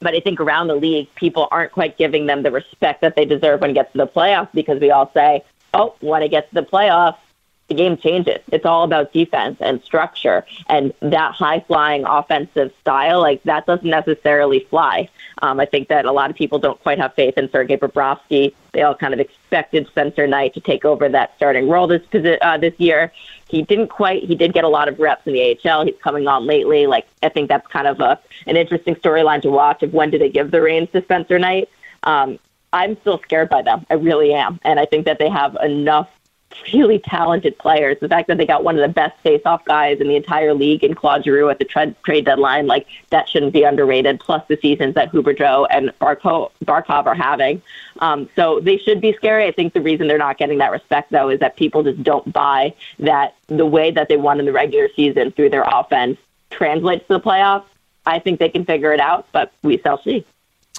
but 0.00 0.14
I 0.14 0.20
think 0.20 0.40
around 0.40 0.68
the 0.68 0.76
league, 0.76 1.12
people 1.14 1.48
aren't 1.50 1.72
quite 1.72 1.98
giving 1.98 2.26
them 2.26 2.42
the 2.42 2.50
respect 2.50 3.00
that 3.00 3.16
they 3.16 3.24
deserve 3.24 3.60
when 3.60 3.70
it 3.70 3.74
gets 3.74 3.92
to 3.92 3.98
the 3.98 4.06
playoffs 4.06 4.50
because 4.52 4.80
we 4.80 4.90
all 4.90 5.10
say, 5.12 5.44
oh, 5.74 5.94
when 6.00 6.22
it 6.22 6.30
gets 6.30 6.48
to 6.50 6.54
the 6.54 6.62
playoffs, 6.62 7.16
the 7.68 7.74
game 7.74 7.98
changes. 7.98 8.38
It's 8.50 8.64
all 8.64 8.82
about 8.82 9.12
defense 9.12 9.58
and 9.60 9.82
structure. 9.82 10.44
And 10.68 10.92
that 11.00 11.34
high 11.34 11.60
flying 11.60 12.04
offensive 12.04 12.72
style, 12.80 13.20
like 13.20 13.42
that 13.42 13.66
doesn't 13.66 13.88
necessarily 13.88 14.60
fly. 14.60 15.08
Um, 15.42 15.60
I 15.60 15.66
think 15.66 15.88
that 15.88 16.06
a 16.06 16.12
lot 16.12 16.30
of 16.30 16.36
people 16.36 16.58
don't 16.58 16.80
quite 16.82 16.98
have 16.98 17.14
faith 17.14 17.36
in 17.36 17.50
Sergei 17.50 17.76
Bobrovsky. 17.76 18.54
They 18.72 18.82
all 18.82 18.94
kind 18.94 19.12
of 19.12 19.20
expected 19.20 19.86
Spencer 19.86 20.26
Knight 20.26 20.54
to 20.54 20.60
take 20.60 20.84
over 20.84 21.08
that 21.10 21.34
starting 21.36 21.68
role 21.68 21.86
this 21.86 22.02
uh, 22.40 22.56
this 22.56 22.74
year. 22.78 23.12
He 23.48 23.62
didn't 23.62 23.88
quite. 23.88 24.24
He 24.24 24.34
did 24.34 24.52
get 24.52 24.64
a 24.64 24.68
lot 24.68 24.88
of 24.88 24.98
reps 24.98 25.26
in 25.26 25.32
the 25.32 25.58
AHL. 25.64 25.84
He's 25.84 25.94
coming 26.02 26.28
on 26.28 26.46
lately. 26.46 26.86
Like 26.86 27.06
I 27.22 27.28
think 27.30 27.48
that's 27.48 27.66
kind 27.68 27.86
of 27.86 28.00
a 28.00 28.18
an 28.46 28.56
interesting 28.56 28.94
storyline 28.96 29.42
to 29.42 29.50
watch. 29.50 29.82
Of 29.82 29.92
when 29.92 30.10
do 30.10 30.18
they 30.18 30.28
give 30.28 30.50
the 30.50 30.60
reins 30.60 30.88
to 30.92 31.02
Spencer 31.02 31.38
Knight? 31.38 31.68
Um, 32.02 32.38
I'm 32.72 33.00
still 33.00 33.18
scared 33.24 33.48
by 33.48 33.62
them. 33.62 33.86
I 33.90 33.94
really 33.94 34.34
am, 34.34 34.60
and 34.62 34.78
I 34.78 34.84
think 34.84 35.06
that 35.06 35.18
they 35.18 35.30
have 35.30 35.56
enough 35.62 36.10
really 36.72 36.98
talented 36.98 37.56
players. 37.58 37.96
The 38.00 38.08
fact 38.08 38.28
that 38.28 38.38
they 38.38 38.46
got 38.46 38.64
one 38.64 38.78
of 38.78 38.82
the 38.82 38.92
best 38.92 39.18
face-off 39.20 39.64
guys 39.64 40.00
in 40.00 40.08
the 40.08 40.16
entire 40.16 40.54
league 40.54 40.84
in 40.84 40.94
Claude 40.94 41.24
Giroux 41.24 41.48
at 41.50 41.58
the 41.58 41.64
trade 41.64 41.94
trade 42.04 42.24
deadline, 42.24 42.66
like 42.66 42.86
that 43.10 43.28
shouldn't 43.28 43.52
be 43.52 43.62
underrated. 43.62 44.20
Plus 44.20 44.42
the 44.48 44.56
seasons 44.60 44.94
that 44.94 45.12
Huberdeau 45.12 45.66
and 45.70 45.92
Barkov, 46.00 46.50
Barkov 46.64 47.06
are 47.06 47.14
having, 47.14 47.62
um, 48.00 48.28
so 48.36 48.60
they 48.60 48.78
should 48.78 49.00
be 49.00 49.12
scary. 49.14 49.46
I 49.46 49.52
think 49.52 49.72
the 49.72 49.80
reason 49.80 50.08
they're 50.08 50.18
not 50.18 50.38
getting 50.38 50.58
that 50.58 50.72
respect 50.72 51.10
though 51.10 51.28
is 51.28 51.40
that 51.40 51.56
people 51.56 51.82
just 51.82 52.02
don't 52.02 52.32
buy 52.32 52.74
that 52.98 53.34
the 53.46 53.66
way 53.66 53.90
that 53.90 54.08
they 54.08 54.16
won 54.16 54.40
in 54.40 54.46
the 54.46 54.52
regular 54.52 54.88
season 54.94 55.32
through 55.32 55.50
their 55.50 55.64
offense 55.66 56.18
translates 56.50 57.06
to 57.08 57.14
the 57.14 57.20
playoffs. 57.20 57.66
I 58.06 58.18
think 58.18 58.38
they 58.38 58.48
can 58.48 58.64
figure 58.64 58.92
it 58.92 59.00
out, 59.00 59.26
but 59.32 59.52
we 59.62 59.78
shall 59.78 60.02
see. 60.02 60.24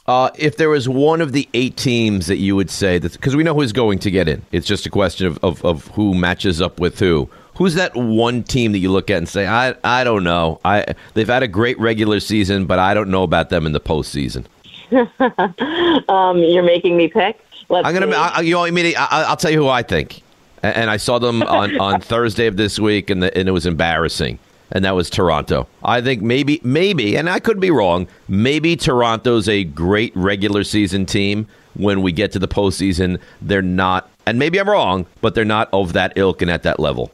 Uh, 0.09 0.31
if 0.39 0.57
there 0.57 0.69
was 0.69 0.89
one 0.89 1.21
of 1.21 1.33
the 1.33 1.47
eight 1.53 1.77
teams 1.77 2.25
that 2.25 2.37
you 2.37 2.55
would 2.55 2.71
say 2.71 2.97
that, 2.97 3.11
because 3.11 3.35
we 3.35 3.43
know 3.43 3.53
who's 3.53 3.71
going 3.71 3.99
to 3.99 4.09
get 4.09 4.27
in, 4.27 4.41
it's 4.51 4.65
just 4.65 4.87
a 4.87 4.89
question 4.89 5.27
of, 5.27 5.37
of, 5.43 5.63
of 5.63 5.85
who 5.89 6.15
matches 6.15 6.63
up 6.63 6.79
with 6.79 6.97
who. 6.97 7.29
Who's 7.57 7.75
that 7.75 7.95
one 7.95 8.41
team 8.41 8.71
that 8.71 8.79
you 8.79 8.89
look 8.91 9.11
at 9.11 9.17
and 9.17 9.29
say, 9.29 9.45
I 9.45 9.75
I 9.83 10.03
don't 10.03 10.23
know. 10.23 10.59
I 10.65 10.95
they've 11.13 11.27
had 11.27 11.43
a 11.43 11.47
great 11.47 11.77
regular 11.79 12.19
season, 12.19 12.65
but 12.65 12.79
I 12.79 12.95
don't 12.95 13.09
know 13.11 13.21
about 13.21 13.49
them 13.51 13.67
in 13.67 13.71
the 13.73 13.79
postseason. 13.79 14.45
Um, 16.09 16.37
you're 16.39 16.63
making 16.63 16.97
me 16.97 17.07
pick. 17.07 17.39
Let's 17.69 17.87
I'm 17.87 17.93
gonna. 17.93 18.15
I, 18.15 18.41
you 18.41 18.55
want 18.57 18.73
me 18.73 18.93
to? 18.93 18.95
I, 18.99 19.23
I'll 19.29 19.37
tell 19.37 19.51
you 19.51 19.59
who 19.61 19.67
I 19.67 19.83
think. 19.83 20.23
A- 20.63 20.75
And 20.75 20.89
I 20.89 20.97
saw 20.97 21.19
them 21.19 21.43
on, 21.43 21.79
on 21.79 22.01
Thursday 22.13 22.47
of 22.47 22.57
this 22.57 22.79
week, 22.79 23.11
and 23.11 23.21
the, 23.21 23.37
and 23.37 23.47
it 23.47 23.51
was 23.51 23.67
embarrassing. 23.67 24.39
And 24.71 24.85
that 24.85 24.95
was 24.95 25.09
Toronto. 25.09 25.67
I 25.83 26.01
think 26.01 26.21
maybe 26.21 26.61
maybe, 26.63 27.15
and 27.15 27.29
I 27.29 27.39
could 27.39 27.59
be 27.59 27.71
wrong. 27.71 28.07
Maybe 28.27 28.75
Toronto's 28.75 29.49
a 29.49 29.63
great 29.63 30.15
regular 30.15 30.63
season 30.63 31.05
team. 31.05 31.47
When 31.75 32.01
we 32.01 32.11
get 32.11 32.31
to 32.33 32.39
the 32.39 32.47
postseason, 32.47 33.19
they're 33.41 33.61
not. 33.61 34.09
And 34.25 34.37
maybe 34.37 34.59
I'm 34.59 34.69
wrong, 34.69 35.05
but 35.21 35.33
they're 35.33 35.45
not 35.45 35.69
of 35.71 35.93
that 35.93 36.13
ilk 36.15 36.41
and 36.41 36.51
at 36.51 36.63
that 36.63 36.79
level. 36.79 37.11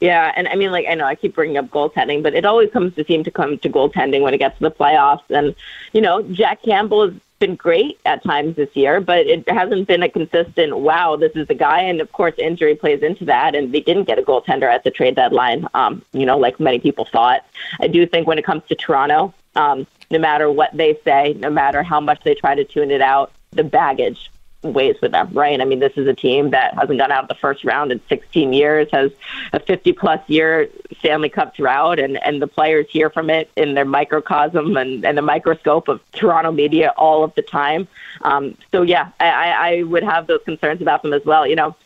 Yeah, 0.00 0.32
and 0.34 0.48
I 0.48 0.56
mean, 0.56 0.72
like 0.72 0.86
I 0.88 0.94
know 0.94 1.04
I 1.04 1.14
keep 1.14 1.34
bringing 1.34 1.56
up 1.56 1.68
goaltending, 1.68 2.24
but 2.24 2.34
it 2.34 2.44
always 2.44 2.70
comes 2.72 2.94
to 2.96 3.04
seem 3.04 3.22
to 3.22 3.30
come 3.30 3.56
to 3.58 3.68
goaltending 3.68 4.22
when 4.22 4.34
it 4.34 4.38
gets 4.38 4.58
to 4.58 4.64
the 4.64 4.70
playoffs. 4.70 5.22
And 5.30 5.54
you 5.92 6.00
know, 6.00 6.22
Jack 6.22 6.62
Campbell 6.62 7.08
has 7.08 7.20
been 7.42 7.56
great 7.56 7.98
at 8.06 8.22
times 8.22 8.54
this 8.54 8.74
year, 8.74 9.00
but 9.00 9.26
it 9.26 9.48
hasn't 9.48 9.88
been 9.88 10.02
a 10.04 10.08
consistent. 10.08 10.78
Wow, 10.78 11.16
this 11.16 11.32
is 11.34 11.48
the 11.48 11.54
guy. 11.54 11.80
And 11.80 12.00
of 12.00 12.12
course, 12.12 12.34
injury 12.38 12.76
plays 12.76 13.02
into 13.02 13.24
that. 13.24 13.56
And 13.56 13.72
they 13.72 13.80
didn't 13.80 14.04
get 14.04 14.18
a 14.18 14.22
goaltender 14.22 14.72
at 14.72 14.84
the 14.84 14.92
trade 14.92 15.16
deadline. 15.16 15.66
Um, 15.74 16.02
you 16.12 16.24
know, 16.24 16.38
like 16.38 16.60
many 16.60 16.78
people 16.78 17.04
thought. 17.04 17.44
I 17.80 17.88
do 17.88 18.06
think 18.06 18.28
when 18.28 18.38
it 18.38 18.44
comes 18.44 18.62
to 18.68 18.76
Toronto, 18.76 19.34
um, 19.56 19.88
no 20.10 20.20
matter 20.20 20.50
what 20.50 20.70
they 20.72 20.96
say, 21.04 21.34
no 21.40 21.50
matter 21.50 21.82
how 21.82 22.00
much 22.00 22.22
they 22.22 22.34
try 22.34 22.54
to 22.54 22.64
tune 22.64 22.92
it 22.92 23.02
out, 23.02 23.32
the 23.50 23.64
baggage 23.64 24.30
weighs 24.62 25.00
with 25.00 25.12
them, 25.12 25.30
right? 25.32 25.60
I 25.60 25.64
mean, 25.64 25.80
this 25.80 25.92
is 25.96 26.06
a 26.06 26.14
team 26.14 26.50
that 26.50 26.74
hasn't 26.74 26.98
gone 26.98 27.10
out 27.10 27.24
of 27.24 27.28
the 27.28 27.34
first 27.34 27.64
round 27.64 27.92
in 27.92 28.00
16 28.08 28.52
years, 28.52 28.88
has 28.92 29.10
a 29.52 29.60
50 29.60 29.92
plus 29.92 30.20
year 30.28 30.68
Stanley 30.98 31.28
Cup 31.28 31.54
drought, 31.54 31.98
and, 31.98 32.22
and 32.24 32.40
the 32.40 32.46
players 32.46 32.86
hear 32.90 33.10
from 33.10 33.30
it 33.30 33.50
in 33.56 33.74
their 33.74 33.84
microcosm 33.84 34.76
and, 34.76 35.04
and 35.04 35.18
the 35.18 35.22
microscope 35.22 35.88
of 35.88 36.00
Toronto 36.12 36.52
media 36.52 36.92
all 36.96 37.24
of 37.24 37.34
the 37.34 37.42
time. 37.42 37.88
Um, 38.22 38.56
so, 38.70 38.82
yeah, 38.82 39.10
I, 39.20 39.28
I 39.28 39.68
I 39.72 39.82
would 39.82 40.02
have 40.02 40.26
those 40.26 40.42
concerns 40.44 40.80
about 40.82 41.02
them 41.02 41.12
as 41.12 41.24
well. 41.24 41.46
You 41.46 41.56
know, 41.56 41.76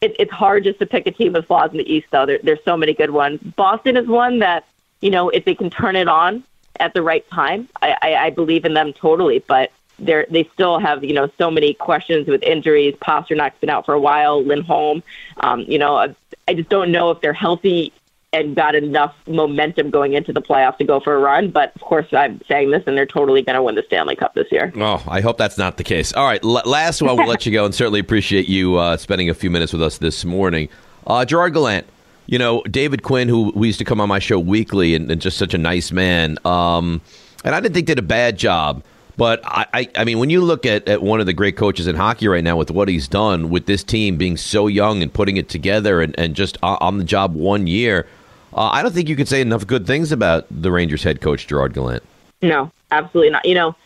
it, 0.00 0.16
it's 0.18 0.32
hard 0.32 0.64
just 0.64 0.78
to 0.80 0.86
pick 0.86 1.06
a 1.06 1.10
team 1.10 1.34
with 1.34 1.46
flaws 1.46 1.70
in 1.70 1.78
the 1.78 1.92
East, 1.92 2.08
though. 2.10 2.26
There, 2.26 2.40
there's 2.42 2.64
so 2.64 2.76
many 2.76 2.94
good 2.94 3.10
ones. 3.10 3.40
Boston 3.40 3.96
is 3.96 4.06
one 4.06 4.40
that 4.40 4.66
you 5.04 5.10
know, 5.10 5.28
if 5.28 5.44
they 5.44 5.54
can 5.54 5.68
turn 5.68 5.96
it 5.96 6.08
on 6.08 6.42
at 6.80 6.94
the 6.94 7.02
right 7.02 7.28
time, 7.28 7.68
I, 7.82 7.96
I, 8.00 8.14
I 8.14 8.30
believe 8.30 8.64
in 8.64 8.72
them 8.72 8.94
totally. 8.94 9.40
But 9.40 9.70
they're 9.98 10.26
they 10.30 10.48
still 10.52 10.78
have 10.78 11.04
you 11.04 11.14
know 11.14 11.30
so 11.38 11.50
many 11.50 11.74
questions 11.74 12.26
with 12.26 12.42
injuries. 12.42 12.94
Pastrnak's 13.00 13.58
been 13.60 13.70
out 13.70 13.86
for 13.86 13.94
a 13.94 14.00
while. 14.00 14.42
Lindholm, 14.44 15.02
um, 15.38 15.60
you 15.60 15.78
know, 15.78 15.96
I, 15.96 16.14
I 16.48 16.54
just 16.54 16.68
don't 16.68 16.90
know 16.90 17.10
if 17.10 17.20
they're 17.20 17.32
healthy 17.32 17.92
and 18.34 18.56
got 18.56 18.74
enough 18.74 19.14
momentum 19.28 19.90
going 19.90 20.14
into 20.14 20.32
the 20.32 20.42
playoffs 20.42 20.76
to 20.78 20.84
go 20.84 20.98
for 20.98 21.14
a 21.14 21.18
run. 21.18 21.50
But 21.50 21.72
of 21.76 21.82
course, 21.82 22.06
I'm 22.12 22.40
saying 22.48 22.72
this, 22.72 22.82
and 22.86 22.96
they're 22.96 23.06
totally 23.06 23.42
going 23.42 23.54
to 23.54 23.62
win 23.62 23.76
the 23.76 23.84
Stanley 23.86 24.16
Cup 24.16 24.34
this 24.34 24.50
year. 24.50 24.72
Oh, 24.76 25.02
I 25.06 25.20
hope 25.20 25.38
that's 25.38 25.56
not 25.56 25.76
the 25.76 25.84
case. 25.84 26.12
All 26.12 26.26
right, 26.26 26.42
l- 26.42 26.62
last 26.64 27.00
one, 27.00 27.16
we'll 27.16 27.26
let 27.28 27.46
you 27.46 27.52
go, 27.52 27.64
and 27.64 27.74
certainly 27.74 28.00
appreciate 28.00 28.48
you 28.48 28.76
uh, 28.76 28.96
spending 28.96 29.30
a 29.30 29.34
few 29.34 29.50
minutes 29.50 29.72
with 29.72 29.82
us 29.82 29.98
this 29.98 30.24
morning. 30.24 30.68
Uh, 31.06 31.24
Gerard 31.24 31.54
Gallant, 31.54 31.86
you 32.26 32.38
know, 32.38 32.62
David 32.62 33.04
Quinn, 33.04 33.28
who 33.28 33.52
we 33.54 33.68
used 33.68 33.78
to 33.78 33.84
come 33.84 34.00
on 34.00 34.08
my 34.08 34.18
show 34.18 34.38
weekly, 34.40 34.96
and, 34.96 35.10
and 35.10 35.20
just 35.20 35.38
such 35.38 35.54
a 35.54 35.58
nice 35.58 35.92
man. 35.92 36.36
Um, 36.44 37.00
and 37.44 37.54
I 37.54 37.60
didn't 37.60 37.74
think 37.74 37.86
did 37.86 37.98
a 38.00 38.02
bad 38.02 38.36
job. 38.36 38.82
But 39.16 39.40
I, 39.44 39.66
I, 39.72 39.88
I, 39.96 40.04
mean, 40.04 40.18
when 40.18 40.30
you 40.30 40.42
look 40.42 40.66
at, 40.66 40.88
at 40.88 41.02
one 41.02 41.20
of 41.20 41.26
the 41.26 41.32
great 41.32 41.56
coaches 41.56 41.86
in 41.86 41.94
hockey 41.94 42.26
right 42.26 42.42
now 42.42 42.56
with 42.56 42.70
what 42.70 42.88
he's 42.88 43.06
done 43.06 43.48
with 43.48 43.66
this 43.66 43.84
team 43.84 44.16
being 44.16 44.36
so 44.36 44.66
young 44.66 45.02
and 45.02 45.12
putting 45.12 45.36
it 45.36 45.48
together 45.48 46.00
and, 46.00 46.18
and 46.18 46.34
just 46.34 46.58
on 46.62 46.98
the 46.98 47.04
job 47.04 47.34
one 47.34 47.66
year, 47.66 48.06
uh, 48.54 48.70
I 48.72 48.82
don't 48.82 48.92
think 48.92 49.08
you 49.08 49.16
can 49.16 49.26
say 49.26 49.40
enough 49.40 49.66
good 49.66 49.86
things 49.86 50.12
about 50.12 50.46
the 50.50 50.70
Rangers 50.70 51.02
head 51.02 51.20
coach, 51.20 51.46
Gerard 51.46 51.74
Gallant. 51.74 52.02
No, 52.42 52.70
absolutely 52.90 53.30
not. 53.30 53.44
You 53.44 53.54
know, 53.54 53.76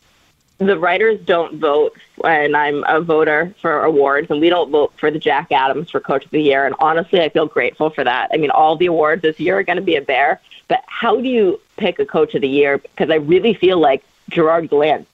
the 0.59 0.79
writers 0.79 1.21
don't 1.21 1.59
vote, 1.59 1.97
and 2.25 2.57
I'm 2.57 2.85
a 2.85 3.01
voter 3.01 3.55
for 3.61 3.85
awards, 3.85 4.31
and 4.31 4.41
we 4.41 4.49
don't 4.49 4.71
vote 4.71 4.93
for 4.97 5.11
the 5.11 5.19
Jack 5.19 5.53
Adams 5.53 5.91
for 5.91 6.01
Coach 6.01 6.25
of 6.25 6.31
the 6.31 6.43
Year. 6.43 6.67
And 6.67 6.75
honestly, 6.81 7.21
I 7.21 7.29
feel 7.29 7.47
grateful 7.47 7.91
for 7.91 8.03
that. 8.03 8.31
I 8.33 8.39
mean, 8.39 8.51
all 8.51 8.77
the 8.77 8.87
awards 8.87 9.23
this 9.23 9.39
year 9.39 9.59
are 9.59 9.63
going 9.63 9.77
to 9.77 9.83
be 9.83 9.97
a 9.97 10.03
bear, 10.03 10.41
but 10.67 10.83
how 10.87 11.21
do 11.21 11.29
you 11.29 11.61
pick 11.77 11.99
a 11.99 12.07
Coach 12.07 12.35
of 12.35 12.43
the 12.43 12.49
Year? 12.49 12.79
Because 12.79 13.11
I 13.11 13.17
really 13.17 13.55
feel 13.55 13.79
like 13.79 14.03
Gerard 14.29 14.69
Gallant 14.69 15.07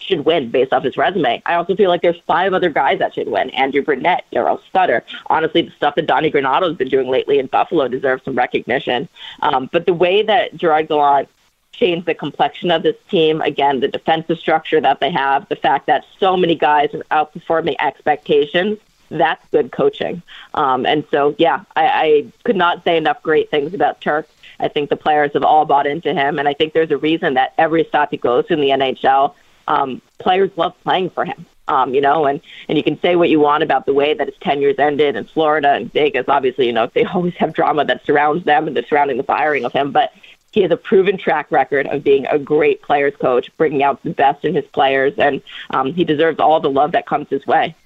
should 0.00 0.24
win 0.24 0.50
based 0.50 0.72
off 0.72 0.82
his 0.82 0.96
resume. 0.96 1.42
I 1.46 1.54
also 1.54 1.76
feel 1.76 1.90
like 1.90 2.02
there's 2.02 2.20
five 2.26 2.52
other 2.52 2.70
guys 2.70 2.98
that 2.98 3.14
should 3.14 3.28
win. 3.28 3.50
Andrew 3.50 3.82
Brunette, 3.82 4.24
Daryl 4.32 4.60
Sutter. 4.72 5.04
Honestly, 5.26 5.62
the 5.62 5.70
stuff 5.72 5.94
that 5.94 6.06
Donnie 6.06 6.30
Granato's 6.30 6.76
been 6.76 6.88
doing 6.88 7.08
lately 7.08 7.38
in 7.38 7.46
Buffalo 7.46 7.88
deserves 7.88 8.24
some 8.24 8.34
recognition. 8.34 9.08
Um, 9.40 9.68
but 9.72 9.86
the 9.86 9.94
way 9.94 10.22
that 10.22 10.56
Gerard 10.56 10.88
Gallant 10.88 11.28
changed 11.72 12.06
the 12.06 12.14
complexion 12.14 12.70
of 12.70 12.82
this 12.82 12.96
team, 13.08 13.40
again, 13.40 13.80
the 13.80 13.88
defensive 13.88 14.38
structure 14.38 14.80
that 14.80 15.00
they 15.00 15.10
have, 15.10 15.48
the 15.48 15.56
fact 15.56 15.86
that 15.86 16.04
so 16.18 16.36
many 16.36 16.54
guys 16.54 16.92
are 16.94 17.04
outperforming 17.10 17.76
expectations, 17.78 18.78
that's 19.10 19.44
good 19.50 19.72
coaching. 19.72 20.22
Um, 20.54 20.86
and 20.86 21.04
so, 21.10 21.34
yeah, 21.38 21.64
I, 21.76 21.84
I 21.84 22.32
could 22.44 22.56
not 22.56 22.84
say 22.84 22.96
enough 22.96 23.22
great 23.22 23.50
things 23.50 23.74
about 23.74 24.00
Turk. 24.00 24.28
I 24.60 24.68
think 24.68 24.90
the 24.90 24.96
players 24.96 25.32
have 25.32 25.42
all 25.42 25.64
bought 25.64 25.86
into 25.86 26.12
him, 26.14 26.38
and 26.38 26.46
I 26.46 26.54
think 26.54 26.74
there's 26.74 26.90
a 26.90 26.98
reason 26.98 27.34
that 27.34 27.54
every 27.58 27.84
stop 27.84 28.10
he 28.10 28.18
goes 28.18 28.46
to 28.46 28.52
in 28.52 28.60
the 28.60 28.68
NHL, 28.68 29.34
um, 29.70 30.02
players 30.18 30.50
love 30.56 30.74
playing 30.82 31.10
for 31.10 31.24
him. 31.24 31.46
Um, 31.68 31.94
you 31.94 32.00
know, 32.00 32.26
and 32.26 32.40
and 32.68 32.76
you 32.76 32.82
can 32.82 33.00
say 33.00 33.14
what 33.14 33.30
you 33.30 33.38
want 33.38 33.62
about 33.62 33.86
the 33.86 33.94
way 33.94 34.12
that 34.12 34.26
his 34.26 34.36
tenures 34.40 34.74
ended 34.78 35.14
in 35.14 35.24
Florida 35.24 35.72
and 35.72 35.92
Vegas. 35.92 36.24
Obviously, 36.26 36.66
you 36.66 36.72
know 36.72 36.90
they 36.92 37.04
always 37.14 37.34
have 37.34 37.54
drama 37.54 37.84
that 37.84 38.04
surrounds 38.04 38.44
them 38.44 38.66
and 38.66 38.76
the 38.76 38.82
surrounding 38.88 39.16
the 39.16 39.22
firing 39.22 39.64
of 39.64 39.72
him. 39.72 39.92
But 39.92 40.12
he 40.50 40.62
has 40.62 40.72
a 40.72 40.76
proven 40.76 41.16
track 41.16 41.52
record 41.52 41.86
of 41.86 42.02
being 42.02 42.26
a 42.26 42.38
great 42.38 42.82
players 42.82 43.14
coach, 43.16 43.56
bringing 43.56 43.84
out 43.84 44.02
the 44.02 44.10
best 44.10 44.44
in 44.44 44.52
his 44.52 44.66
players, 44.66 45.14
and 45.16 45.40
um, 45.70 45.92
he 45.94 46.02
deserves 46.02 46.40
all 46.40 46.58
the 46.58 46.70
love 46.70 46.90
that 46.92 47.06
comes 47.06 47.28
his 47.30 47.46
way. 47.46 47.76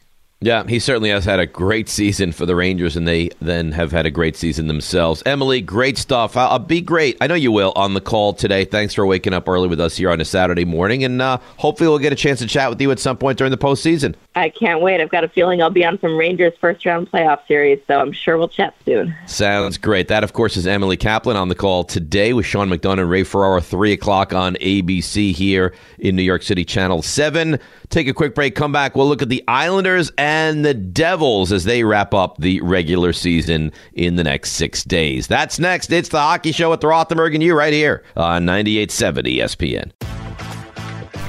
Yeah, 0.40 0.64
he 0.66 0.79
certainly 0.79 1.09
has 1.09 1.25
had 1.25 1.40
a 1.40 1.47
great 1.47 1.88
season 1.88 2.31
for 2.31 2.44
the 2.44 2.55
Rangers, 2.55 2.97
and 2.97 3.09
they 3.09 3.31
then 3.40 3.73
have 3.73 3.92
had 3.92 4.05
a 4.05 4.11
great 4.11 4.37
season 4.37 4.66
themselves. 4.66 5.23
Emily, 5.25 5.62
great 5.62 5.97
stuff. 5.97 6.37
I'll, 6.37 6.59
be 6.59 6.83
great. 6.83 7.16
I 7.20 7.27
know 7.29 7.35
you 7.35 7.51
will 7.51 7.73
on 7.77 7.94
the 7.94 8.01
call 8.03 8.35
today. 8.35 8.66
Thanks 8.66 8.92
for 8.92 9.07
waking 9.07 9.33
up 9.33 9.49
early 9.49 9.68
with 9.68 9.81
us 9.81 9.97
here 9.97 10.11
on 10.11 10.20
a 10.20 10.25
Saturday 10.25 10.66
morning, 10.66 11.03
and 11.03 11.23
uh, 11.23 11.38
hopefully 11.57 11.88
we'll 11.88 11.99
get 11.99 12.12
a 12.12 12.16
chance 12.16 12.40
to 12.40 12.47
chat 12.47 12.68
with 12.68 12.81
you 12.81 12.90
at 12.90 12.99
some 12.99 13.16
point 13.16 13.38
during 13.38 13.53
the 13.53 13.57
postseason. 13.57 14.14
I 14.37 14.49
can't 14.49 14.81
wait. 14.81 15.01
I've 15.01 15.11
got 15.11 15.23
a 15.23 15.29
feeling 15.29 15.62
I'll 15.62 15.70
be 15.70 15.85
on 15.85 16.01
some 16.01 16.16
Rangers 16.16 16.53
first 16.61 16.85
round 16.85 17.11
playoff 17.11 17.47
series, 17.47 17.79
so 17.87 18.01
I'm 18.01 18.11
sure 18.11 18.37
we'll 18.37 18.49
chat 18.49 18.75
soon. 18.85 19.14
Sounds 19.27 19.79
great. 19.79 20.09
That, 20.09 20.25
of 20.25 20.33
course, 20.33 20.57
is 20.57 20.66
Emily 20.66 20.97
Kaplan 20.97 21.37
on 21.37 21.49
the 21.49 21.55
call 21.55 21.85
today 21.85 22.33
with 22.33 22.44
Sean 22.44 22.68
McDonough 22.68 23.01
and 23.01 23.11
Ray 23.11 23.23
Ferraro, 23.23 23.61
3 23.61 23.92
o'clock 23.92 24.33
on 24.33 24.57
ABC 24.57 25.33
here 25.33 25.73
in 25.99 26.16
New 26.16 26.23
York 26.23 26.42
City, 26.42 26.64
Channel 26.64 27.03
7. 27.03 27.59
Take 27.90 28.09
a 28.09 28.12
quick 28.12 28.35
break, 28.35 28.57
come 28.57 28.73
back. 28.73 28.97
We'll 28.97 29.09
look 29.09 29.23
at 29.23 29.29
the 29.29 29.44
Islanders 29.47 30.11
and 30.18 30.64
the 30.64 30.75
Devils 30.75 31.53
as 31.53 31.64
they 31.64 31.85
wrap 31.85 32.12
up 32.12 32.38
the 32.38 32.61
regular 32.62 33.12
season 33.12 33.70
in 33.92 34.16
the 34.16 34.25
next 34.25 34.53
six 34.53 34.83
days. 34.83 35.29
That's 35.29 35.61
next. 35.61 35.92
It's 35.92 36.09
the 36.09 36.20
Hockey 36.20 36.51
Show 36.51 36.70
with 36.70 36.81
Rothenberg 36.81 37.35
and 37.35 37.42
you 37.42 37.57
right 37.57 37.73
here 37.73 38.03
on 38.16 38.44
98.7 38.47 39.38
ESPN. 39.38 39.92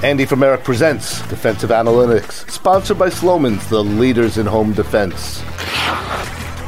Andy 0.02 0.26
from 0.26 0.40
Merrick 0.40 0.62
presents 0.62 1.26
Defensive 1.28 1.70
Analytics, 1.70 2.50
sponsored 2.50 2.98
by 2.98 3.08
Slomin's, 3.08 3.66
the 3.68 3.82
leaders 3.82 4.36
in 4.36 4.44
home 4.44 4.74
defense. 4.74 5.42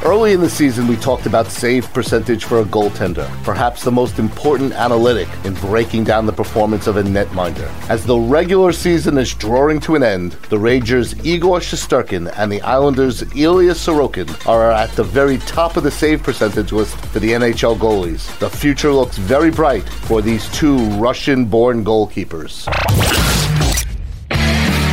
Early 0.05 0.31
in 0.31 0.39
the 0.39 0.49
season, 0.49 0.87
we 0.87 0.95
talked 0.95 1.25
about 1.25 1.47
save 1.47 1.91
percentage 1.93 2.45
for 2.45 2.61
a 2.61 2.63
goaltender, 2.63 3.27
perhaps 3.43 3.83
the 3.83 3.91
most 3.91 4.17
important 4.17 4.71
analytic 4.71 5.27
in 5.43 5.55
breaking 5.55 6.05
down 6.05 6.25
the 6.25 6.31
performance 6.31 6.87
of 6.87 6.95
a 6.95 7.03
netminder. 7.03 7.69
As 7.89 8.05
the 8.05 8.17
regular 8.17 8.71
season 8.71 9.17
is 9.17 9.33
drawing 9.33 9.81
to 9.81 9.95
an 9.95 10.03
end, 10.03 10.31
the 10.47 10.57
Rangers' 10.57 11.13
Igor 11.25 11.59
Shesterkin 11.59 12.31
and 12.37 12.49
the 12.49 12.61
Islanders' 12.61 13.23
Ilya 13.35 13.73
Sorokin 13.73 14.47
are 14.47 14.71
at 14.71 14.89
the 14.91 15.03
very 15.03 15.37
top 15.39 15.75
of 15.75 15.83
the 15.83 15.91
save 15.91 16.23
percentage 16.23 16.71
list 16.71 16.95
for 17.07 17.19
the 17.19 17.33
NHL 17.33 17.77
goalies. 17.77 18.39
The 18.39 18.49
future 18.49 18.93
looks 18.93 19.17
very 19.17 19.51
bright 19.51 19.87
for 19.89 20.21
these 20.21 20.49
two 20.51 20.77
Russian-born 20.91 21.83
goalkeepers. 21.83 22.69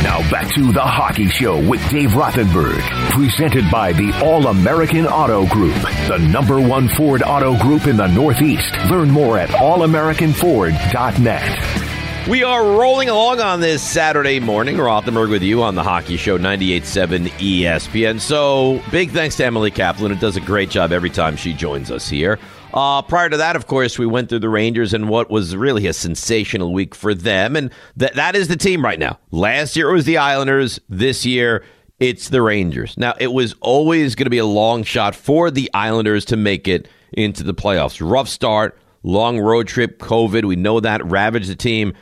Now 0.07 0.23
back 0.31 0.47
to 0.55 0.71
the 0.71 0.79
Hockey 0.79 1.27
Show 1.27 1.59
with 1.67 1.85
Dave 1.89 2.11
Rothenberg, 2.11 2.79
presented 3.11 3.69
by 3.69 3.91
the 3.91 4.17
All 4.23 4.47
American 4.47 5.05
Auto 5.05 5.45
Group, 5.47 5.75
the 6.07 6.17
number 6.31 6.61
one 6.61 6.87
Ford 6.87 7.23
auto 7.23 7.61
group 7.61 7.87
in 7.87 7.97
the 7.97 8.07
Northeast. 8.07 8.73
Learn 8.89 9.11
more 9.11 9.37
at 9.37 9.49
allamericanford.net. 9.49 12.29
We 12.29 12.43
are 12.43 12.63
rolling 12.63 13.09
along 13.09 13.41
on 13.41 13.59
this 13.59 13.83
Saturday 13.83 14.39
morning. 14.39 14.77
Rothenberg 14.77 15.29
with 15.29 15.43
you 15.43 15.63
on 15.63 15.75
the 15.75 15.83
Hockey 15.83 16.15
Show 16.15 16.37
98.7 16.37 17.27
ESPN. 17.27 18.21
So, 18.21 18.81
big 18.89 19.11
thanks 19.11 19.35
to 19.37 19.45
Emily 19.45 19.71
Kaplan, 19.71 20.13
who 20.13 20.17
does 20.17 20.37
a 20.37 20.41
great 20.41 20.69
job 20.69 20.93
every 20.93 21.09
time 21.09 21.35
she 21.35 21.51
joins 21.51 21.91
us 21.91 22.07
here. 22.07 22.39
Uh, 22.73 23.01
prior 23.01 23.29
to 23.29 23.37
that, 23.37 23.55
of 23.55 23.67
course, 23.67 23.97
we 23.97 24.05
went 24.05 24.29
through 24.29 24.39
the 24.39 24.49
Rangers 24.49 24.93
and 24.93 25.09
what 25.09 25.29
was 25.29 25.55
really 25.55 25.87
a 25.87 25.93
sensational 25.93 26.73
week 26.73 26.93
for 26.93 27.13
them. 27.13 27.55
And 27.55 27.71
that 27.95 28.15
that 28.15 28.35
is 28.35 28.49
the 28.49 28.57
team 28.57 28.83
right 28.83 28.99
now. 28.99 29.19
Last 29.31 29.75
year 29.75 29.89
it 29.89 29.93
was 29.93 30.05
the 30.05 30.17
Islanders. 30.17 30.79
This 30.89 31.25
year 31.25 31.63
it's 31.99 32.29
the 32.29 32.41
Rangers. 32.41 32.97
Now, 32.97 33.15
it 33.19 33.33
was 33.33 33.55
always 33.61 34.15
going 34.15 34.25
to 34.25 34.31
be 34.31 34.37
a 34.37 34.45
long 34.45 34.83
shot 34.83 35.15
for 35.15 35.49
the 35.49 35.69
Islanders 35.73 36.25
to 36.25 36.37
make 36.37 36.67
it 36.67 36.87
into 37.13 37.43
the 37.43 37.53
playoffs. 37.53 38.07
Rough 38.07 38.29
start, 38.29 38.77
long 39.01 39.39
road 39.39 39.67
trip, 39.67 39.99
COVID. 39.99 40.45
We 40.45 40.55
know 40.55 40.79
that 40.79 41.03
ravaged 41.05 41.49
the 41.49 41.55
team. 41.55 41.93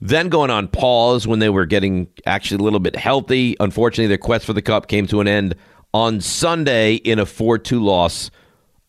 Then 0.00 0.28
going 0.28 0.50
on 0.50 0.68
pause 0.68 1.26
when 1.26 1.38
they 1.38 1.48
were 1.48 1.66
getting 1.66 2.08
actually 2.26 2.60
a 2.60 2.64
little 2.64 2.78
bit 2.78 2.94
healthy. 2.94 3.56
Unfortunately, 3.58 4.06
their 4.06 4.18
quest 4.18 4.44
for 4.44 4.52
the 4.52 4.62
Cup 4.62 4.86
came 4.86 5.06
to 5.06 5.20
an 5.20 5.26
end 5.26 5.54
on 5.94 6.20
Sunday 6.20 6.94
in 6.96 7.18
a 7.18 7.26
4 7.26 7.58
2 7.58 7.82
loss 7.82 8.30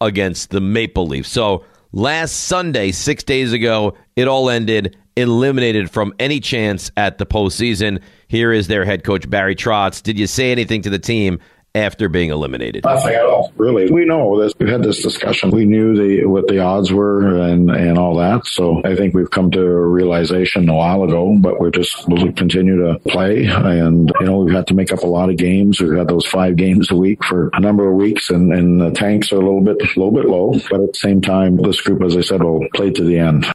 against 0.01 0.49
the 0.51 0.61
Maple 0.61 1.07
Leafs. 1.07 1.29
So 1.29 1.65
last 1.91 2.31
Sunday, 2.33 2.91
six 2.91 3.23
days 3.23 3.53
ago, 3.53 3.95
it 4.15 4.27
all 4.27 4.49
ended, 4.49 4.97
eliminated 5.15 5.91
from 5.91 6.13
any 6.19 6.39
chance 6.39 6.91
at 6.97 7.17
the 7.17 7.25
postseason. 7.25 8.01
Here 8.27 8.51
is 8.53 8.67
their 8.67 8.85
head 8.85 9.03
coach, 9.03 9.29
Barry 9.29 9.55
Trotz. 9.55 10.01
Did 10.01 10.17
you 10.17 10.27
say 10.27 10.51
anything 10.51 10.81
to 10.83 10.89
the 10.89 10.99
team 10.99 11.39
after 11.75 12.09
being 12.09 12.31
eliminated? 12.31 12.83
Nothing 12.83 13.13
at 13.13 13.25
all, 13.25 13.53
really. 13.57 13.91
We 13.91 14.05
know 14.05 14.41
this. 14.41 14.53
We've 14.59 14.69
had 14.69 14.83
this 14.83 15.01
discussion. 15.01 15.51
We 15.51 15.65
knew 15.65 15.95
the 15.95 16.25
what 16.25 16.47
the 16.47 16.59
odds 16.59 16.91
were 16.91 17.39
and 17.39 17.69
and 17.69 17.97
all 17.97 18.15
that. 18.17 18.45
So 18.45 18.81
I 18.83 18.95
think 18.95 19.13
we've 19.13 19.29
come 19.29 19.51
to 19.51 19.61
a 19.61 19.87
realization 19.87 20.67
a 20.69 20.75
while 20.75 21.03
ago. 21.03 21.35
But 21.39 21.59
we're 21.59 21.71
just 21.71 22.07
we'll 22.07 22.31
continue 22.33 22.77
to 22.77 22.99
play, 23.07 23.45
and 23.45 24.11
you 24.19 24.25
know 24.25 24.39
we've 24.39 24.55
had 24.55 24.67
to 24.67 24.73
make 24.73 24.91
up 24.91 25.03
a 25.03 25.07
lot 25.07 25.29
of 25.29 25.37
games. 25.37 25.79
We've 25.79 25.97
had 25.97 26.07
those 26.07 26.25
five 26.25 26.55
games 26.55 26.91
a 26.91 26.95
week 26.95 27.23
for 27.23 27.49
a 27.53 27.59
number 27.59 27.89
of 27.89 27.95
weeks, 27.95 28.29
and 28.29 28.51
and 28.53 28.81
the 28.81 28.91
tanks 28.91 29.31
are 29.31 29.37
a 29.37 29.39
little 29.39 29.61
bit 29.61 29.77
a 29.81 29.99
little 29.99 30.11
bit 30.11 30.25
low. 30.25 30.53
But 30.69 30.81
at 30.81 30.93
the 30.93 30.99
same 30.99 31.21
time, 31.21 31.57
this 31.57 31.81
group, 31.81 32.01
as 32.03 32.17
I 32.17 32.21
said, 32.21 32.43
will 32.43 32.67
play 32.73 32.91
to 32.91 33.03
the 33.03 33.19
end. 33.19 33.45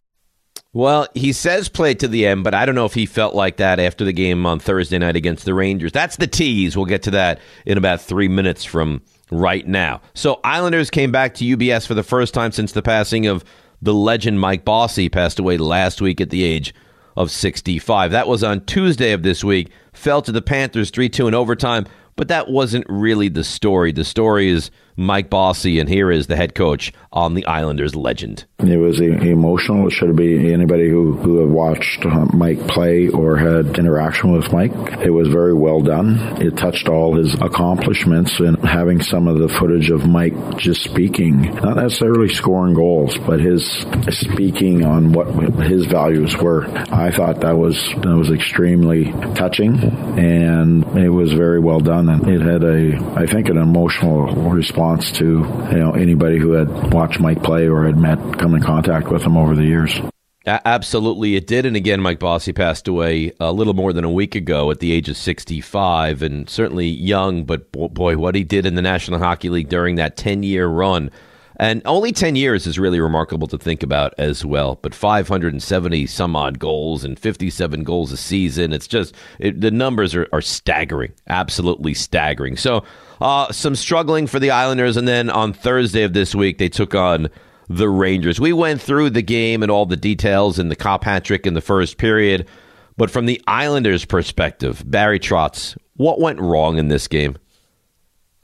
Well, 0.74 1.06
he 1.14 1.32
says 1.32 1.68
play 1.68 1.94
to 1.94 2.08
the 2.08 2.26
end, 2.26 2.42
but 2.42 2.52
I 2.52 2.66
don't 2.66 2.74
know 2.74 2.84
if 2.84 2.94
he 2.94 3.06
felt 3.06 3.36
like 3.36 3.58
that 3.58 3.78
after 3.78 4.04
the 4.04 4.12
game 4.12 4.44
on 4.44 4.58
Thursday 4.58 4.98
night 4.98 5.14
against 5.14 5.44
the 5.44 5.54
Rangers. 5.54 5.92
That's 5.92 6.16
the 6.16 6.26
tease. 6.26 6.76
We'll 6.76 6.86
get 6.86 7.04
to 7.04 7.12
that 7.12 7.38
in 7.64 7.78
about 7.78 8.00
three 8.00 8.26
minutes 8.26 8.64
from 8.64 9.00
right 9.30 9.64
now. 9.64 10.00
So, 10.14 10.40
Islanders 10.42 10.90
came 10.90 11.12
back 11.12 11.34
to 11.34 11.56
UBS 11.56 11.86
for 11.86 11.94
the 11.94 12.02
first 12.02 12.34
time 12.34 12.50
since 12.50 12.72
the 12.72 12.82
passing 12.82 13.28
of 13.28 13.44
the 13.80 13.94
legend 13.94 14.40
Mike 14.40 14.64
Bossy, 14.64 15.08
passed 15.08 15.38
away 15.38 15.58
last 15.58 16.00
week 16.00 16.20
at 16.20 16.30
the 16.30 16.42
age 16.42 16.74
of 17.16 17.30
65. 17.30 18.10
That 18.10 18.26
was 18.26 18.42
on 18.42 18.64
Tuesday 18.64 19.12
of 19.12 19.22
this 19.22 19.44
week. 19.44 19.70
Fell 19.92 20.22
to 20.22 20.32
the 20.32 20.42
Panthers 20.42 20.90
3 20.90 21.08
2 21.08 21.28
in 21.28 21.34
overtime, 21.34 21.86
but 22.16 22.26
that 22.26 22.50
wasn't 22.50 22.86
really 22.88 23.28
the 23.28 23.44
story. 23.44 23.92
The 23.92 24.04
story 24.04 24.48
is 24.48 24.72
Mike 24.96 25.28
Bossy, 25.28 25.80
and 25.80 25.88
here 25.88 26.10
is 26.10 26.28
the 26.28 26.36
head 26.36 26.54
coach 26.54 26.92
on 27.12 27.34
the 27.34 27.44
Islanders 27.46 27.96
legend. 27.96 28.44
It 28.60 28.76
was 28.76 29.00
emotional. 29.00 29.88
It 29.88 29.92
should 29.92 30.14
be 30.14 30.52
anybody 30.52 30.88
who, 30.88 31.16
who 31.16 31.40
had 31.40 31.50
watched 31.50 32.06
uh, 32.06 32.26
Mike 32.32 32.66
play 32.68 33.08
or 33.08 33.36
had 33.36 33.76
interaction 33.78 34.32
with 34.32 34.52
Mike. 34.52 34.72
It 35.02 35.10
was 35.10 35.28
very 35.28 35.54
well 35.54 35.80
done. 35.80 36.40
It 36.40 36.56
touched 36.56 36.88
all 36.88 37.16
his 37.16 37.34
accomplishments 37.34 38.38
and 38.38 38.56
having 38.64 39.02
some 39.02 39.26
of 39.26 39.38
the 39.38 39.48
footage 39.48 39.90
of 39.90 40.06
Mike 40.06 40.34
just 40.58 40.82
speaking, 40.84 41.42
not 41.42 41.76
necessarily 41.76 42.28
scoring 42.28 42.74
goals, 42.74 43.16
but 43.18 43.40
his 43.40 43.66
speaking 44.10 44.84
on 44.84 45.12
what 45.12 45.26
his 45.66 45.86
values 45.86 46.36
were. 46.36 46.66
I 46.92 47.10
thought 47.10 47.40
that 47.40 47.56
was 47.58 47.76
that 48.02 48.16
was 48.16 48.30
extremely 48.30 49.12
touching 49.34 49.76
and 50.18 50.84
it 50.96 51.10
was 51.10 51.32
very 51.32 51.58
well 51.58 51.80
done 51.80 52.08
and 52.08 52.28
it 52.28 52.40
had 52.40 52.62
a 52.62 52.96
I 53.16 53.26
think 53.26 53.48
an 53.48 53.58
emotional 53.58 54.26
response 54.50 54.83
to 55.12 55.24
you 55.24 55.78
know 55.78 55.92
anybody 55.92 56.38
who 56.38 56.52
had 56.52 56.92
watched 56.92 57.20
Mike 57.20 57.42
play 57.42 57.66
or 57.68 57.84
had 57.84 57.96
met 57.96 58.18
come 58.38 58.54
in 58.54 58.62
contact 58.62 59.08
with 59.08 59.22
him 59.22 59.36
over 59.36 59.54
the 59.54 59.64
years. 59.64 60.00
Absolutely, 60.46 61.36
it 61.36 61.46
did. 61.46 61.64
And 61.64 61.74
again, 61.74 62.02
Mike 62.02 62.18
Bossy 62.18 62.52
passed 62.52 62.86
away 62.86 63.32
a 63.40 63.50
little 63.50 63.72
more 63.72 63.94
than 63.94 64.04
a 64.04 64.10
week 64.10 64.34
ago 64.34 64.70
at 64.70 64.78
the 64.78 64.92
age 64.92 65.08
of 65.08 65.16
65, 65.16 66.20
and 66.20 66.50
certainly 66.50 66.86
young, 66.86 67.44
but 67.44 67.72
boy, 67.72 68.18
what 68.18 68.34
he 68.34 68.44
did 68.44 68.66
in 68.66 68.74
the 68.74 68.82
National 68.82 69.18
Hockey 69.18 69.48
League 69.48 69.70
during 69.70 69.94
that 69.94 70.18
10 70.18 70.42
year 70.42 70.66
run. 70.66 71.10
And 71.56 71.82
only 71.84 72.12
10 72.12 72.36
years 72.36 72.66
is 72.66 72.78
really 72.78 73.00
remarkable 73.00 73.46
to 73.48 73.58
think 73.58 73.82
about 73.82 74.14
as 74.18 74.44
well. 74.44 74.78
But 74.82 74.94
570 74.94 76.06
some 76.06 76.34
odd 76.34 76.58
goals 76.58 77.04
and 77.04 77.18
57 77.18 77.84
goals 77.84 78.12
a 78.12 78.16
season. 78.16 78.72
It's 78.72 78.88
just, 78.88 79.14
it, 79.38 79.60
the 79.60 79.70
numbers 79.70 80.14
are, 80.14 80.28
are 80.32 80.40
staggering, 80.40 81.12
absolutely 81.28 81.94
staggering. 81.94 82.56
So, 82.56 82.84
uh, 83.20 83.52
some 83.52 83.76
struggling 83.76 84.26
for 84.26 84.40
the 84.40 84.50
Islanders. 84.50 84.96
And 84.96 85.06
then 85.06 85.30
on 85.30 85.52
Thursday 85.52 86.02
of 86.02 86.12
this 86.12 86.34
week, 86.34 86.58
they 86.58 86.68
took 86.68 86.94
on 86.94 87.28
the 87.68 87.88
Rangers. 87.88 88.40
We 88.40 88.52
went 88.52 88.80
through 88.80 89.10
the 89.10 89.22
game 89.22 89.62
and 89.62 89.70
all 89.70 89.86
the 89.86 89.96
details 89.96 90.58
and 90.58 90.70
the 90.70 90.76
Copp 90.76 91.04
hat 91.04 91.24
trick 91.24 91.46
in 91.46 91.54
the 91.54 91.60
first 91.60 91.98
period. 91.98 92.48
But 92.96 93.10
from 93.10 93.26
the 93.26 93.40
Islanders' 93.46 94.04
perspective, 94.04 94.82
Barry 94.86 95.18
Trotz, 95.18 95.76
what 95.96 96.20
went 96.20 96.40
wrong 96.40 96.78
in 96.78 96.88
this 96.88 97.08
game? 97.08 97.36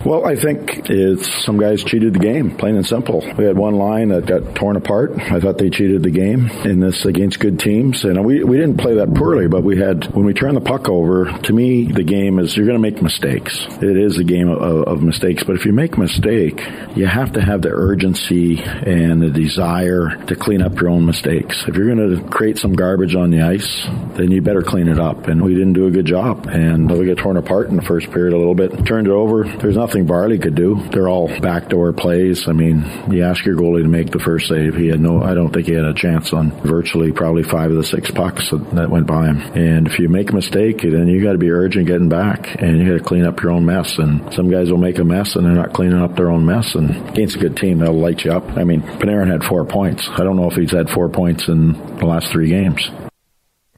Well, 0.03 0.25
I 0.25 0.35
think 0.35 0.89
it's 0.89 1.45
some 1.45 1.59
guys 1.59 1.85
cheated 1.85 2.15
the 2.15 2.21
game, 2.21 2.57
plain 2.57 2.75
and 2.75 2.87
simple. 2.87 3.21
We 3.37 3.45
had 3.45 3.59
one 3.59 3.75
line 3.75 4.09
that 4.09 4.25
got 4.25 4.55
torn 4.55 4.77
apart. 4.77 5.13
I 5.19 5.41
thought 5.41 5.59
they 5.59 5.69
cheated 5.69 6.03
the 6.03 6.11
game 6.11 6.49
in 6.65 6.81
this 6.81 7.05
against 7.05 7.39
good 7.39 7.61
teams. 7.61 8.03
And 8.05 8.25
we, 8.25 8.43
we 8.43 8.57
didn't 8.57 8.79
play 8.79 8.95
that 8.95 9.13
poorly, 9.13 9.47
but 9.47 9.63
we 9.63 9.79
had, 9.79 10.07
when 10.15 10.25
we 10.25 10.33
turn 10.33 10.55
the 10.55 10.63
puck 10.63 10.89
over, 10.89 11.27
to 11.27 11.53
me, 11.53 11.85
the 11.85 12.03
game 12.03 12.39
is 12.39 12.57
you're 12.57 12.65
going 12.65 12.79
to 12.79 12.83
make 12.83 13.03
mistakes. 13.03 13.67
It 13.83 13.95
is 13.99 14.17
a 14.17 14.25
game 14.25 14.49
of, 14.49 14.89
of 14.89 15.03
mistakes. 15.03 15.43
But 15.45 15.57
if 15.57 15.67
you 15.67 15.75
make 15.75 15.97
a 15.97 16.01
mistake, 16.01 16.67
you 16.97 17.05
have 17.05 17.33
to 17.33 17.43
have 17.43 17.61
the 17.61 17.69
urgency 17.69 18.59
and 18.59 19.21
the 19.21 19.29
desire 19.29 20.17
to 20.29 20.35
clean 20.35 20.63
up 20.63 20.81
your 20.81 20.89
own 20.89 21.05
mistakes. 21.05 21.63
If 21.69 21.77
you're 21.77 21.95
going 21.95 22.17
to 22.17 22.27
create 22.31 22.57
some 22.57 22.73
garbage 22.73 23.15
on 23.15 23.29
the 23.31 23.43
ice, 23.43 23.85
then 24.15 24.31
you 24.31 24.41
better 24.41 24.63
clean 24.63 24.89
it 24.89 24.99
up. 24.99 25.27
And 25.27 25.43
we 25.43 25.53
didn't 25.53 25.75
do 25.75 25.89
a 25.89 25.91
good 25.91 26.07
job. 26.07 26.47
And 26.47 26.91
we 26.91 27.05
got 27.05 27.19
torn 27.19 27.37
apart 27.37 27.69
in 27.69 27.77
the 27.77 27.83
first 27.83 28.11
period 28.11 28.33
a 28.33 28.39
little 28.39 28.55
bit. 28.55 28.87
Turned 28.87 29.07
it 29.07 29.13
over. 29.13 29.45
There's 29.45 29.77
nothing 29.77 29.90
nothing 29.91 30.07
Varly 30.07 30.41
could 30.41 30.55
do. 30.55 30.81
They're 30.93 31.09
all 31.09 31.27
backdoor 31.41 31.93
plays. 31.93 32.47
I 32.47 32.53
mean, 32.53 32.85
you 33.11 33.25
ask 33.25 33.45
your 33.45 33.57
goalie 33.57 33.83
to 33.83 33.89
make 33.89 34.13
the 34.13 34.21
first 34.21 34.47
save. 34.47 34.77
He 34.77 34.87
had 34.87 35.01
no, 35.01 35.21
I 35.21 35.35
don't 35.35 35.53
think 35.53 35.67
he 35.67 35.73
had 35.73 35.85
a 35.85 35.95
chance 35.95 36.33
on 36.33 36.53
virtually 36.63 37.11
probably 37.11 37.43
five 37.43 37.73
of 37.73 37.77
the 37.77 37.83
six 37.83 38.09
pucks 38.09 38.51
that 38.51 38.89
went 38.89 39.09
by 39.09 39.27
him. 39.27 39.41
And 39.41 39.89
if 39.89 39.99
you 39.99 40.09
make 40.09 40.31
a 40.31 40.35
mistake, 40.35 40.83
then 40.83 41.09
you 41.09 41.21
got 41.21 41.33
to 41.33 41.39
be 41.39 41.51
urgent 41.51 41.89
getting 41.89 42.09
back 42.09 42.63
and 42.63 42.79
you 42.79 42.89
got 42.89 42.99
to 42.99 43.05
clean 43.05 43.25
up 43.25 43.43
your 43.43 43.51
own 43.51 43.67
mess. 43.67 43.99
And 43.99 44.33
some 44.33 44.49
guys 44.49 44.71
will 44.71 44.79
make 44.79 45.01
a 45.01 45.05
mess 45.05 45.35
and 45.35 45.45
they're 45.45 45.55
not 45.55 45.73
cleaning 45.73 46.01
up 46.01 46.15
their 46.15 46.31
own 46.31 46.47
mess. 46.47 46.77
And 46.77 47.09
against 47.09 47.35
a 47.35 47.41
good 47.41 47.57
team, 47.57 47.81
they'll 47.81 47.93
light 47.93 48.25
you 48.25 48.31
up. 48.33 48.49
I 48.57 48.63
mean, 48.63 48.83
Panarin 48.83 49.29
had 49.29 49.43
four 49.43 49.65
points. 49.65 50.09
I 50.11 50.23
don't 50.23 50.37
know 50.37 50.49
if 50.49 50.55
he's 50.55 50.71
had 50.71 50.89
four 50.89 51.09
points 51.09 51.49
in 51.49 51.73
the 51.97 52.07
last 52.07 52.31
three 52.31 52.51
games. 52.51 52.89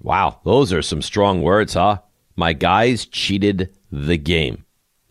Wow, 0.02 0.40
those 0.44 0.74
are 0.74 0.82
some 0.82 1.00
strong 1.00 1.40
words, 1.40 1.72
huh? 1.72 2.00
My 2.36 2.52
guys 2.52 3.06
cheated 3.06 3.74
the 3.90 4.18
game. 4.18 4.61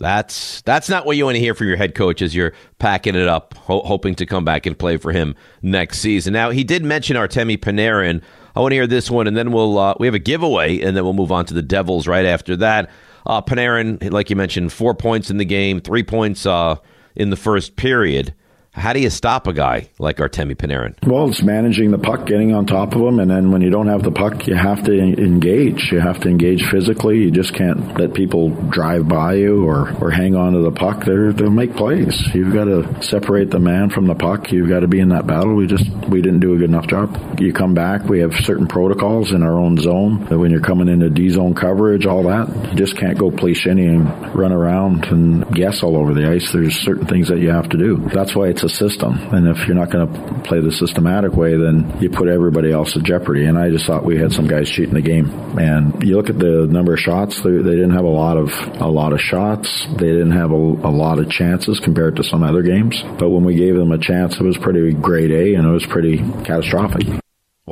That's 0.01 0.61
that's 0.63 0.89
not 0.89 1.05
what 1.05 1.15
you 1.15 1.25
want 1.25 1.35
to 1.35 1.39
hear 1.39 1.53
from 1.53 1.67
your 1.67 1.77
head 1.77 1.93
coach 1.93 2.23
as 2.23 2.33
you're 2.33 2.53
packing 2.79 3.13
it 3.13 3.27
up, 3.27 3.53
ho- 3.53 3.83
hoping 3.85 4.15
to 4.15 4.25
come 4.25 4.43
back 4.43 4.65
and 4.65 4.77
play 4.77 4.97
for 4.97 5.11
him 5.11 5.35
next 5.61 5.99
season. 5.99 6.33
Now 6.33 6.49
he 6.49 6.63
did 6.63 6.83
mention 6.83 7.15
Artemi 7.15 7.55
Panarin. 7.55 8.23
I 8.55 8.61
want 8.61 8.71
to 8.71 8.75
hear 8.75 8.87
this 8.87 9.11
one, 9.11 9.27
and 9.27 9.37
then 9.37 9.51
we'll 9.51 9.77
uh, 9.77 9.93
we 9.99 10.07
have 10.07 10.15
a 10.15 10.19
giveaway, 10.19 10.81
and 10.81 10.97
then 10.97 11.03
we'll 11.03 11.13
move 11.13 11.31
on 11.31 11.45
to 11.45 11.53
the 11.53 11.61
Devils 11.61 12.07
right 12.07 12.25
after 12.25 12.55
that. 12.57 12.89
Uh, 13.27 13.43
Panarin, 13.43 14.11
like 14.11 14.31
you 14.31 14.35
mentioned, 14.35 14.73
four 14.73 14.95
points 14.95 15.29
in 15.29 15.37
the 15.37 15.45
game, 15.45 15.79
three 15.79 16.03
points 16.03 16.47
uh, 16.47 16.77
in 17.15 17.29
the 17.29 17.35
first 17.35 17.75
period. 17.75 18.33
How 18.73 18.93
do 18.93 18.99
you 18.99 19.09
stop 19.09 19.47
a 19.47 19.53
guy 19.53 19.89
like 19.99 20.17
Artemi 20.17 20.55
Panarin? 20.55 20.95
Well, 21.05 21.29
it's 21.29 21.43
managing 21.43 21.91
the 21.91 21.97
puck, 21.97 22.25
getting 22.25 22.53
on 22.55 22.65
top 22.65 22.95
of 22.95 23.01
him, 23.01 23.19
and 23.19 23.29
then 23.29 23.51
when 23.51 23.61
you 23.61 23.69
don't 23.69 23.87
have 23.87 24.01
the 24.01 24.11
puck, 24.11 24.47
you 24.47 24.55
have 24.55 24.83
to 24.85 24.97
engage. 24.97 25.91
You 25.91 25.99
have 25.99 26.21
to 26.21 26.29
engage 26.29 26.63
physically. 26.69 27.19
You 27.19 27.31
just 27.31 27.53
can't 27.53 27.99
let 27.99 28.13
people 28.13 28.49
drive 28.69 29.07
by 29.07 29.35
you 29.35 29.65
or, 29.65 29.91
or 30.01 30.09
hang 30.09 30.35
on 30.35 30.53
to 30.53 30.59
the 30.59 30.71
puck. 30.71 31.03
They're, 31.03 31.33
they'll 31.33 31.49
make 31.51 31.75
plays. 31.75 32.17
You've 32.33 32.53
got 32.53 32.65
to 32.65 33.03
separate 33.03 33.51
the 33.51 33.59
man 33.59 33.89
from 33.89 34.07
the 34.07 34.15
puck. 34.15 34.51
You've 34.51 34.69
got 34.69 34.79
to 34.79 34.87
be 34.87 34.99
in 34.99 35.09
that 35.09 35.27
battle. 35.27 35.53
We 35.53 35.67
just 35.67 35.89
we 36.07 36.21
didn't 36.21 36.39
do 36.39 36.53
a 36.53 36.57
good 36.57 36.69
enough 36.69 36.87
job. 36.87 37.39
You 37.39 37.53
come 37.53 37.73
back. 37.73 38.05
We 38.05 38.19
have 38.19 38.33
certain 38.33 38.67
protocols 38.67 39.31
in 39.31 39.43
our 39.43 39.59
own 39.59 39.77
zone 39.77 40.27
when 40.41 40.51
you're 40.51 40.61
coming 40.61 40.87
into 40.87 41.09
D 41.09 41.29
zone 41.29 41.53
coverage, 41.53 42.05
all 42.05 42.23
that, 42.23 42.47
you 42.71 42.75
just 42.75 42.97
can't 42.97 43.17
go 43.17 43.31
play 43.31 43.53
shinny 43.53 43.85
and 43.85 44.35
run 44.35 44.51
around 44.51 45.05
and 45.05 45.45
guess 45.53 45.83
all 45.83 45.97
over 45.97 46.13
the 46.13 46.29
ice. 46.29 46.51
There's 46.51 46.75
certain 46.75 47.05
things 47.05 47.27
that 47.29 47.39
you 47.39 47.49
have 47.51 47.69
to 47.69 47.77
do. 47.77 47.97
That's 48.13 48.35
why 48.35 48.47
it's 48.47 48.60
it's 48.63 48.73
a 48.73 48.75
system. 48.75 49.17
And 49.33 49.47
if 49.47 49.67
you're 49.67 49.75
not 49.75 49.89
going 49.89 50.07
to 50.07 50.41
play 50.41 50.61
the 50.61 50.71
systematic 50.71 51.33
way, 51.33 51.57
then 51.57 51.97
you 51.99 52.09
put 52.09 52.27
everybody 52.27 52.71
else 52.71 52.95
at 52.95 53.03
jeopardy. 53.03 53.45
And 53.45 53.57
I 53.57 53.69
just 53.69 53.85
thought 53.85 54.05
we 54.05 54.17
had 54.17 54.31
some 54.31 54.47
guys 54.47 54.69
cheating 54.69 54.93
the 54.93 55.01
game. 55.01 55.29
And 55.57 56.03
you 56.03 56.15
look 56.15 56.29
at 56.29 56.37
the 56.37 56.67
number 56.67 56.93
of 56.93 56.99
shots; 56.99 57.41
they, 57.41 57.51
they 57.51 57.75
didn't 57.75 57.95
have 57.95 58.05
a 58.05 58.09
lot 58.09 58.37
of 58.37 58.49
a 58.81 58.89
lot 58.89 59.13
of 59.13 59.19
shots. 59.19 59.87
They 59.97 60.07
didn't 60.07 60.31
have 60.31 60.51
a, 60.51 60.55
a 60.55 60.91
lot 60.91 61.19
of 61.19 61.29
chances 61.29 61.79
compared 61.79 62.15
to 62.17 62.23
some 62.23 62.43
other 62.43 62.61
games. 62.61 63.01
But 63.17 63.29
when 63.29 63.43
we 63.43 63.55
gave 63.55 63.75
them 63.75 63.91
a 63.91 63.97
chance, 63.97 64.39
it 64.39 64.43
was 64.43 64.57
pretty 64.57 64.93
grade 64.93 65.31
A, 65.31 65.55
and 65.55 65.67
it 65.67 65.71
was 65.71 65.85
pretty 65.85 66.17
catastrophic. 66.17 67.07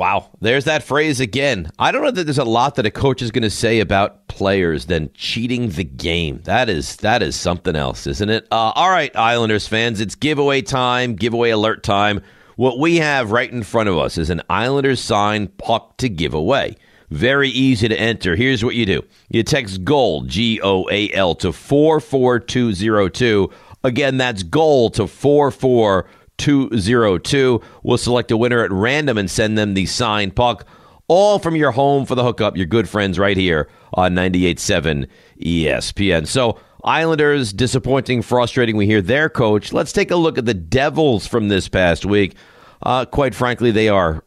Wow, 0.00 0.30
there's 0.40 0.64
that 0.64 0.82
phrase 0.82 1.20
again. 1.20 1.70
I 1.78 1.92
don't 1.92 2.02
know 2.02 2.10
that 2.10 2.24
there's 2.24 2.38
a 2.38 2.44
lot 2.44 2.76
that 2.76 2.86
a 2.86 2.90
coach 2.90 3.20
is 3.20 3.30
going 3.30 3.42
to 3.42 3.50
say 3.50 3.80
about 3.80 4.28
players 4.28 4.86
than 4.86 5.10
cheating 5.12 5.68
the 5.68 5.84
game. 5.84 6.40
That 6.44 6.70
is 6.70 6.96
that 6.96 7.22
is 7.22 7.36
something 7.36 7.76
else, 7.76 8.06
isn't 8.06 8.30
it? 8.30 8.48
Uh, 8.50 8.72
all 8.74 8.88
right, 8.88 9.14
Islanders 9.14 9.68
fans, 9.68 10.00
it's 10.00 10.14
giveaway 10.14 10.62
time, 10.62 11.16
giveaway 11.16 11.50
alert 11.50 11.82
time. 11.82 12.22
What 12.56 12.78
we 12.78 12.96
have 12.96 13.30
right 13.30 13.52
in 13.52 13.62
front 13.62 13.90
of 13.90 13.98
us 13.98 14.16
is 14.16 14.30
an 14.30 14.40
Islanders 14.48 15.00
signed 15.00 15.58
puck 15.58 15.98
to 15.98 16.08
give 16.08 16.32
away. 16.32 16.76
Very 17.10 17.50
easy 17.50 17.86
to 17.86 18.00
enter. 18.00 18.36
Here's 18.36 18.64
what 18.64 18.76
you 18.76 18.86
do: 18.86 19.02
you 19.28 19.42
text 19.42 19.84
GOAL 19.84 20.22
G 20.22 20.62
O 20.62 20.88
A 20.90 21.12
L 21.12 21.34
to 21.34 21.52
four 21.52 22.00
four 22.00 22.40
two 22.40 22.72
zero 22.72 23.10
two. 23.10 23.50
Again, 23.84 24.16
that's 24.16 24.44
GOAL 24.44 24.88
to 24.92 25.06
four 25.06 25.50
four. 25.50 26.06
202. 26.40 27.60
We'll 27.82 27.98
select 27.98 28.30
a 28.30 28.36
winner 28.36 28.64
at 28.64 28.72
random 28.72 29.18
and 29.18 29.30
send 29.30 29.56
them 29.56 29.74
the 29.74 29.86
signed 29.86 30.34
puck, 30.34 30.66
all 31.06 31.38
from 31.38 31.54
your 31.54 31.70
home 31.70 32.06
for 32.06 32.14
the 32.14 32.24
hookup, 32.24 32.56
your 32.56 32.66
good 32.66 32.88
friends 32.88 33.18
right 33.18 33.36
here 33.36 33.68
on 33.94 34.14
98.7 34.14 35.06
ESPN. 35.40 36.26
So, 36.26 36.58
Islanders, 36.82 37.52
disappointing, 37.52 38.22
frustrating. 38.22 38.76
We 38.76 38.86
hear 38.86 39.02
their 39.02 39.28
coach. 39.28 39.72
Let's 39.72 39.92
take 39.92 40.10
a 40.10 40.16
look 40.16 40.38
at 40.38 40.46
the 40.46 40.54
Devils 40.54 41.26
from 41.26 41.48
this 41.48 41.68
past 41.68 42.06
week. 42.06 42.36
Uh, 42.82 43.04
quite 43.04 43.34
frankly, 43.34 43.70
they 43.70 43.90
are, 43.90 44.24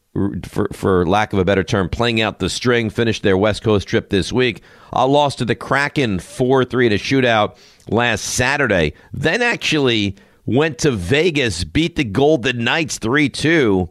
for, 0.47 0.67
for 0.71 1.05
lack 1.07 1.33
of 1.33 1.39
a 1.39 1.45
better 1.45 1.63
term, 1.63 1.89
playing 1.89 2.21
out 2.21 2.37
the 2.37 2.49
string. 2.49 2.91
Finished 2.91 3.23
their 3.23 3.37
West 3.37 3.63
Coast 3.63 3.87
trip 3.87 4.09
this 4.09 4.31
week. 4.31 4.61
Uh, 4.91 5.07
lost 5.07 5.39
to 5.39 5.45
the 5.45 5.55
Kraken 5.55 6.19
4 6.19 6.63
3 6.63 6.85
in 6.85 6.91
a 6.91 6.95
shootout 6.97 7.57
last 7.89 8.21
Saturday. 8.21 8.93
Then 9.11 9.41
actually 9.41 10.15
went 10.45 10.77
to 10.79 10.91
Vegas, 10.91 11.63
beat 11.63 11.95
the 11.95 12.03
Golden 12.03 12.63
Knights 12.63 12.97
3 12.97 13.29
2. 13.29 13.89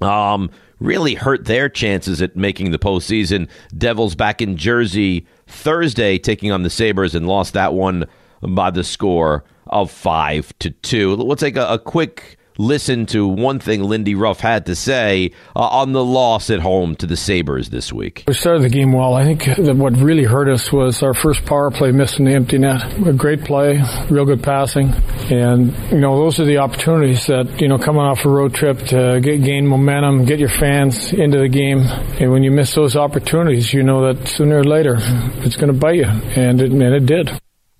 Um, 0.00 0.50
really 0.80 1.14
hurt 1.14 1.44
their 1.44 1.68
chances 1.68 2.20
at 2.20 2.36
making 2.36 2.70
the 2.70 2.78
postseason. 2.78 3.48
Devils 3.76 4.14
back 4.14 4.42
in 4.42 4.56
Jersey 4.56 5.26
Thursday, 5.46 6.18
taking 6.18 6.50
on 6.50 6.62
the 6.62 6.70
Sabres, 6.70 7.14
and 7.14 7.26
lost 7.26 7.52
that 7.54 7.74
one 7.74 8.06
by 8.42 8.70
the 8.70 8.84
score 8.84 9.44
of 9.66 9.90
5 9.90 10.58
to 10.60 10.70
2. 10.70 11.16
We'll 11.16 11.36
take 11.36 11.56
a, 11.56 11.66
a 11.66 11.78
quick 11.78 12.38
listen 12.58 13.06
to 13.06 13.26
one 13.26 13.58
thing 13.58 13.82
Lindy 13.82 14.14
Ruff 14.14 14.40
had 14.40 14.66
to 14.66 14.74
say 14.74 15.32
uh, 15.56 15.60
on 15.60 15.92
the 15.92 16.04
loss 16.04 16.50
at 16.50 16.60
home 16.60 16.94
to 16.96 17.06
the 17.06 17.16
Sabres 17.16 17.70
this 17.70 17.92
week. 17.92 18.24
We 18.26 18.34
started 18.34 18.62
the 18.62 18.68
game 18.68 18.92
well. 18.92 19.14
I 19.14 19.24
think 19.24 19.44
that 19.44 19.76
what 19.76 19.96
really 19.96 20.24
hurt 20.24 20.48
us 20.48 20.72
was 20.72 21.02
our 21.02 21.14
first 21.14 21.44
power 21.44 21.70
play 21.70 21.92
missing 21.92 22.24
the 22.24 22.32
empty 22.32 22.58
net. 22.58 22.82
A 23.06 23.12
great 23.12 23.44
play, 23.44 23.82
real 24.10 24.24
good 24.24 24.42
passing, 24.42 24.92
and 25.30 25.74
you 25.90 25.98
know 25.98 26.18
those 26.18 26.38
are 26.40 26.44
the 26.44 26.58
opportunities 26.58 27.26
that 27.26 27.60
you 27.60 27.68
know 27.68 27.78
coming 27.78 28.02
off 28.02 28.24
a 28.24 28.28
road 28.28 28.54
trip 28.54 28.78
to 28.86 29.20
get, 29.20 29.42
gain 29.42 29.66
momentum, 29.66 30.24
get 30.24 30.38
your 30.38 30.48
fans 30.48 31.12
into 31.12 31.38
the 31.38 31.48
game, 31.48 31.80
and 32.20 32.30
when 32.30 32.42
you 32.42 32.50
miss 32.50 32.74
those 32.74 32.96
opportunities, 32.96 33.72
you 33.72 33.82
know 33.82 34.12
that 34.12 34.28
sooner 34.28 34.58
or 34.58 34.64
later 34.64 34.96
it's 34.98 35.56
going 35.56 35.72
to 35.72 35.78
bite 35.78 35.96
you, 35.96 36.04
and 36.04 36.60
it, 36.60 36.70
and 36.70 36.82
it 36.82 37.06
did. 37.06 37.30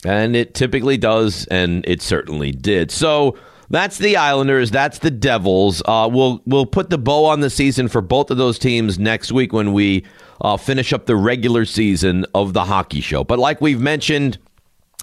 And 0.04 0.34
it 0.34 0.54
typically 0.54 0.96
does, 0.96 1.46
and 1.46 1.84
it 1.86 2.02
certainly 2.02 2.50
did. 2.50 2.90
So 2.90 3.36
that's 3.72 3.96
the 3.96 4.18
Islanders. 4.18 4.70
That's 4.70 4.98
the 4.98 5.10
Devils. 5.10 5.82
Uh, 5.84 6.08
we'll 6.12 6.42
we'll 6.44 6.66
put 6.66 6.90
the 6.90 6.98
bow 6.98 7.24
on 7.24 7.40
the 7.40 7.50
season 7.50 7.88
for 7.88 8.02
both 8.02 8.30
of 8.30 8.36
those 8.36 8.58
teams 8.58 8.98
next 8.98 9.32
week 9.32 9.52
when 9.52 9.72
we 9.72 10.04
uh, 10.42 10.58
finish 10.58 10.92
up 10.92 11.06
the 11.06 11.16
regular 11.16 11.64
season 11.64 12.26
of 12.34 12.52
the 12.52 12.64
hockey 12.64 13.00
show. 13.00 13.24
But 13.24 13.38
like 13.38 13.62
we've 13.62 13.80
mentioned, 13.80 14.36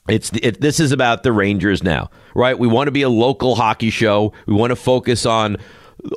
it's 0.08 0.32
it, 0.44 0.62
this 0.62 0.80
is 0.80 0.92
about 0.92 1.24
the 1.24 1.32
Rangers 1.32 1.84
now, 1.84 2.12
right? 2.36 2.58
We 2.58 2.68
want 2.68 2.88
to 2.88 2.92
be 2.92 3.02
a 3.02 3.10
local 3.10 3.56
hockey 3.56 3.90
show. 3.90 4.34
We 4.46 4.54
want 4.54 4.70
to 4.70 4.76
focus 4.76 5.26
on 5.26 5.58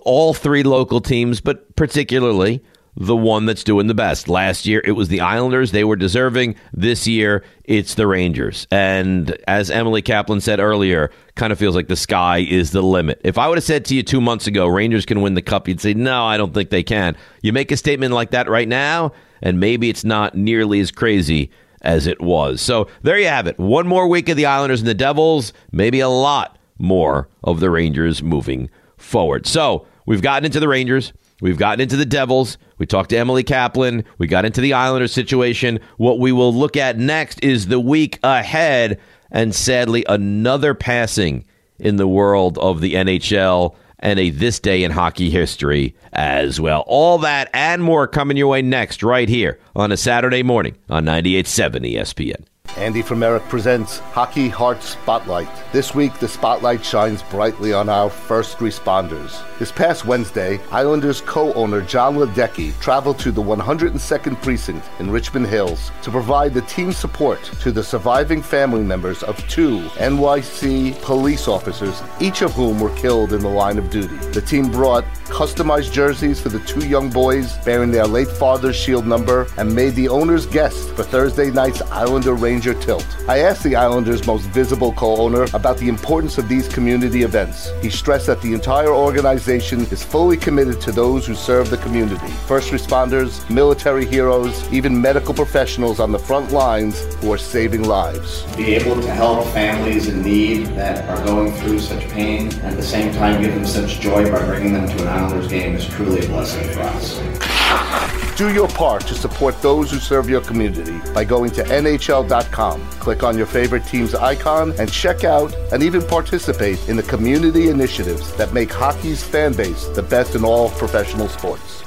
all 0.04 0.34
three 0.34 0.62
local 0.62 1.00
teams, 1.00 1.40
but 1.40 1.74
particularly 1.74 2.62
the 2.96 3.16
one 3.16 3.46
that's 3.46 3.64
doing 3.64 3.86
the 3.86 3.94
best. 3.94 4.28
Last 4.28 4.66
year, 4.66 4.82
it 4.84 4.92
was 4.92 5.08
the 5.08 5.20
Islanders. 5.20 5.72
They 5.72 5.84
were 5.84 5.96
deserving. 5.96 6.56
This 6.74 7.06
year, 7.06 7.42
it's 7.64 7.94
the 7.94 8.06
Rangers. 8.06 8.66
And 8.70 9.36
as 9.48 9.70
Emily 9.70 10.02
Kaplan 10.02 10.42
said 10.42 10.60
earlier, 10.60 11.10
kind 11.34 11.52
of 11.52 11.58
feels 11.58 11.74
like 11.74 11.88
the 11.88 11.96
sky 11.96 12.38
is 12.38 12.70
the 12.72 12.82
limit. 12.82 13.20
If 13.24 13.38
I 13.38 13.48
would 13.48 13.56
have 13.56 13.64
said 13.64 13.86
to 13.86 13.94
you 13.94 14.02
two 14.02 14.20
months 14.20 14.46
ago, 14.46 14.66
Rangers 14.66 15.06
can 15.06 15.22
win 15.22 15.34
the 15.34 15.42
cup, 15.42 15.68
you'd 15.68 15.80
say, 15.80 15.94
no, 15.94 16.24
I 16.24 16.36
don't 16.36 16.52
think 16.52 16.68
they 16.68 16.82
can. 16.82 17.16
You 17.40 17.52
make 17.52 17.72
a 17.72 17.76
statement 17.76 18.12
like 18.12 18.32
that 18.32 18.48
right 18.48 18.68
now, 18.68 19.12
and 19.40 19.58
maybe 19.58 19.88
it's 19.88 20.04
not 20.04 20.34
nearly 20.34 20.80
as 20.80 20.90
crazy 20.90 21.50
as 21.80 22.06
it 22.06 22.20
was. 22.20 22.60
So 22.60 22.88
there 23.02 23.18
you 23.18 23.26
have 23.26 23.46
it. 23.46 23.58
One 23.58 23.86
more 23.86 24.06
week 24.06 24.28
of 24.28 24.36
the 24.36 24.46
Islanders 24.46 24.80
and 24.80 24.88
the 24.88 24.94
Devils, 24.94 25.52
maybe 25.72 26.00
a 26.00 26.08
lot 26.08 26.58
more 26.78 27.28
of 27.42 27.60
the 27.60 27.70
Rangers 27.70 28.22
moving 28.22 28.68
forward. 28.98 29.46
So 29.46 29.86
we've 30.04 30.22
gotten 30.22 30.44
into 30.44 30.60
the 30.60 30.68
Rangers. 30.68 31.12
We've 31.42 31.58
gotten 31.58 31.80
into 31.80 31.96
the 31.96 32.06
Devils. 32.06 32.56
We 32.78 32.86
talked 32.86 33.10
to 33.10 33.16
Emily 33.16 33.42
Kaplan. 33.42 34.04
We 34.16 34.28
got 34.28 34.44
into 34.44 34.60
the 34.60 34.74
Islanders 34.74 35.12
situation. 35.12 35.80
What 35.96 36.20
we 36.20 36.30
will 36.30 36.54
look 36.54 36.76
at 36.76 36.98
next 36.98 37.42
is 37.42 37.66
the 37.66 37.80
week 37.80 38.20
ahead, 38.22 39.00
and 39.28 39.52
sadly, 39.52 40.04
another 40.08 40.72
passing 40.72 41.44
in 41.80 41.96
the 41.96 42.06
world 42.06 42.58
of 42.58 42.80
the 42.80 42.94
NHL 42.94 43.74
and 43.98 44.20
a 44.20 44.30
this 44.30 44.60
day 44.60 44.84
in 44.84 44.92
hockey 44.92 45.30
history 45.30 45.96
as 46.12 46.60
well. 46.60 46.84
All 46.86 47.18
that 47.18 47.50
and 47.52 47.82
more 47.82 48.06
coming 48.06 48.36
your 48.36 48.46
way 48.46 48.62
next, 48.62 49.02
right 49.02 49.28
here 49.28 49.58
on 49.74 49.90
a 49.90 49.96
Saturday 49.96 50.44
morning 50.44 50.76
on 50.88 51.04
98.7 51.04 51.92
ESPN. 51.92 52.44
Andy 52.76 53.02
from 53.02 53.18
Merrick 53.18 53.42
presents 53.48 53.98
Hockey 53.98 54.48
Heart 54.48 54.82
Spotlight. 54.82 55.48
This 55.72 55.94
week, 55.94 56.18
the 56.18 56.28
spotlight 56.28 56.84
shines 56.84 57.22
brightly 57.24 57.72
on 57.72 57.88
our 57.88 58.08
first 58.08 58.58
responders. 58.58 59.40
This 59.58 59.70
past 59.70 60.06
Wednesday, 60.06 60.58
Islanders 60.70 61.20
co 61.20 61.52
owner 61.52 61.82
John 61.82 62.16
Ledecky 62.16 62.78
traveled 62.80 63.18
to 63.20 63.30
the 63.30 63.42
102nd 63.42 64.40
Precinct 64.42 64.84
in 64.98 65.10
Richmond 65.10 65.46
Hills 65.46 65.90
to 66.02 66.10
provide 66.10 66.54
the 66.54 66.62
team 66.62 66.92
support 66.92 67.42
to 67.60 67.72
the 67.72 67.84
surviving 67.84 68.42
family 68.42 68.82
members 68.82 69.22
of 69.22 69.36
two 69.48 69.80
NYC 69.96 71.00
police 71.02 71.48
officers, 71.48 72.02
each 72.20 72.42
of 72.42 72.52
whom 72.52 72.80
were 72.80 72.94
killed 72.96 73.32
in 73.32 73.42
the 73.42 73.48
line 73.48 73.78
of 73.78 73.90
duty. 73.90 74.16
The 74.32 74.40
team 74.42 74.70
brought 74.70 75.04
customized 75.26 75.92
jerseys 75.92 76.40
for 76.40 76.48
the 76.48 76.60
two 76.60 76.86
young 76.86 77.10
boys 77.10 77.56
bearing 77.64 77.90
their 77.90 78.06
late 78.06 78.28
father's 78.28 78.76
shield 78.76 79.06
number 79.06 79.46
and 79.58 79.74
made 79.74 79.94
the 79.94 80.08
owners 80.08 80.46
guests 80.46 80.90
for 80.92 81.02
Thursday 81.02 81.50
night's 81.50 81.82
Islander 81.82 82.34
Tilt. 82.62 83.04
I 83.28 83.40
asked 83.40 83.64
the 83.64 83.74
Islanders' 83.74 84.26
most 84.26 84.44
visible 84.44 84.92
co 84.92 85.16
owner 85.16 85.46
about 85.52 85.78
the 85.78 85.88
importance 85.88 86.38
of 86.38 86.48
these 86.48 86.68
community 86.68 87.22
events. 87.22 87.70
He 87.82 87.90
stressed 87.90 88.28
that 88.28 88.40
the 88.40 88.54
entire 88.54 88.94
organization 88.94 89.80
is 89.90 90.04
fully 90.04 90.36
committed 90.36 90.80
to 90.82 90.92
those 90.92 91.26
who 91.26 91.34
serve 91.34 91.68
the 91.70 91.78
community 91.78 92.28
first 92.46 92.70
responders, 92.70 93.48
military 93.50 94.06
heroes, 94.06 94.70
even 94.72 95.00
medical 95.00 95.34
professionals 95.34 95.98
on 96.00 96.12
the 96.12 96.18
front 96.18 96.52
lines 96.52 97.02
who 97.16 97.32
are 97.32 97.38
saving 97.38 97.82
lives. 97.84 98.42
Be 98.56 98.74
able 98.74 99.00
to 99.00 99.10
help 99.12 99.46
families 99.48 100.08
in 100.08 100.22
need 100.22 100.66
that 100.76 101.08
are 101.08 101.24
going 101.24 101.52
through 101.54 101.80
such 101.80 102.08
pain 102.10 102.48
and 102.48 102.62
at 102.62 102.76
the 102.76 102.82
same 102.82 103.12
time 103.14 103.42
give 103.42 103.54
them 103.54 103.66
such 103.66 104.00
joy 104.00 104.30
by 104.30 104.44
bringing 104.46 104.72
them 104.72 104.86
to 104.86 105.02
an 105.02 105.08
Islanders 105.08 105.48
game 105.48 105.74
is 105.74 105.86
truly 105.86 106.24
a 106.24 106.28
blessing 106.28 106.68
for 106.70 106.80
us. 106.80 108.21
Do 108.36 108.52
your 108.52 108.68
part 108.68 109.06
to 109.08 109.14
support 109.14 109.60
those 109.60 109.90
who 109.90 109.98
serve 109.98 110.30
your 110.30 110.40
community 110.40 110.98
by 111.12 111.22
going 111.22 111.50
to 111.52 111.62
NHL.com. 111.64 112.80
Click 112.92 113.22
on 113.22 113.36
your 113.36 113.44
favorite 113.46 113.84
team's 113.84 114.14
icon 114.14 114.72
and 114.78 114.90
check 114.90 115.22
out 115.22 115.54
and 115.70 115.82
even 115.82 116.00
participate 116.02 116.88
in 116.88 116.96
the 116.96 117.02
community 117.02 117.68
initiatives 117.68 118.32
that 118.36 118.54
make 118.54 118.72
hockey's 118.72 119.22
fan 119.22 119.52
base 119.52 119.86
the 119.88 120.02
best 120.02 120.34
in 120.34 120.44
all 120.44 120.70
professional 120.70 121.28
sports. 121.28 121.84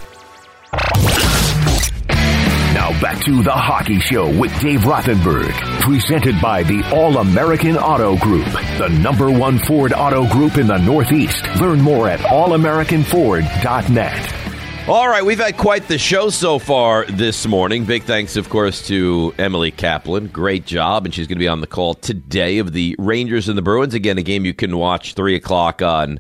Now 2.75 2.91
back 3.01 3.23
to 3.25 3.41
the 3.41 3.51
Hockey 3.51 3.99
Show 3.99 4.27
with 4.39 4.51
Dave 4.61 4.81
Rothenberg, 4.81 5.51
presented 5.81 6.39
by 6.39 6.61
the 6.61 6.83
All 6.93 7.17
American 7.17 7.75
Auto 7.75 8.17
Group, 8.17 8.45
the 8.77 8.89
number 9.01 9.31
one 9.31 9.57
Ford 9.57 9.93
auto 9.93 10.31
group 10.31 10.57
in 10.57 10.67
the 10.67 10.77
Northeast. 10.77 11.43
Learn 11.59 11.81
more 11.81 12.07
at 12.07 12.19
allamericanford.net. 12.19 14.44
All 14.87 15.09
right, 15.09 15.25
we've 15.25 15.39
had 15.39 15.57
quite 15.57 15.87
the 15.87 15.97
show 15.97 16.29
so 16.29 16.59
far 16.59 17.05
this 17.07 17.47
morning. 17.47 17.85
Big 17.85 18.03
thanks, 18.03 18.35
of 18.35 18.49
course, 18.49 18.85
to 18.85 19.33
Emily 19.39 19.71
Kaplan. 19.71 20.27
Great 20.27 20.67
job, 20.67 21.05
and 21.05 21.13
she's 21.13 21.25
going 21.25 21.39
to 21.39 21.43
be 21.43 21.47
on 21.47 21.61
the 21.61 21.65
call 21.65 21.95
today 21.95 22.59
of 22.59 22.71
the 22.71 22.95
Rangers 22.99 23.49
and 23.49 23.57
the 23.57 23.63
Bruins. 23.63 23.95
Again, 23.95 24.19
a 24.19 24.21
game 24.21 24.45
you 24.45 24.53
can 24.53 24.77
watch 24.77 25.15
three 25.15 25.33
o'clock 25.33 25.81
on 25.81 26.19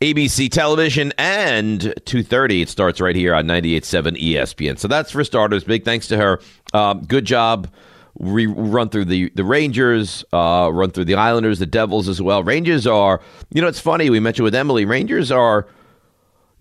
ABC 0.00 0.48
television 0.48 1.12
and 1.18 1.80
2.30 1.80 2.62
it 2.62 2.68
starts 2.68 3.00
right 3.00 3.16
here 3.16 3.34
on 3.34 3.46
98.7 3.46 4.20
espn 4.20 4.78
so 4.78 4.86
that's 4.86 5.10
for 5.10 5.24
starters 5.24 5.64
big 5.64 5.84
thanks 5.84 6.08
to 6.08 6.16
her 6.16 6.40
um, 6.74 7.04
good 7.04 7.24
job 7.24 7.68
we 8.18 8.44
run 8.44 8.90
through 8.90 9.06
the, 9.06 9.30
the 9.34 9.44
rangers 9.44 10.22
uh, 10.32 10.68
run 10.70 10.90
through 10.90 11.06
the 11.06 11.14
islanders 11.14 11.58
the 11.58 11.64
devils 11.64 12.08
as 12.08 12.20
well 12.20 12.42
rangers 12.42 12.86
are 12.86 13.20
you 13.50 13.62
know 13.62 13.68
it's 13.68 13.80
funny 13.80 14.10
we 14.10 14.20
mentioned 14.20 14.44
with 14.44 14.54
emily 14.54 14.84
rangers 14.84 15.30
are 15.30 15.66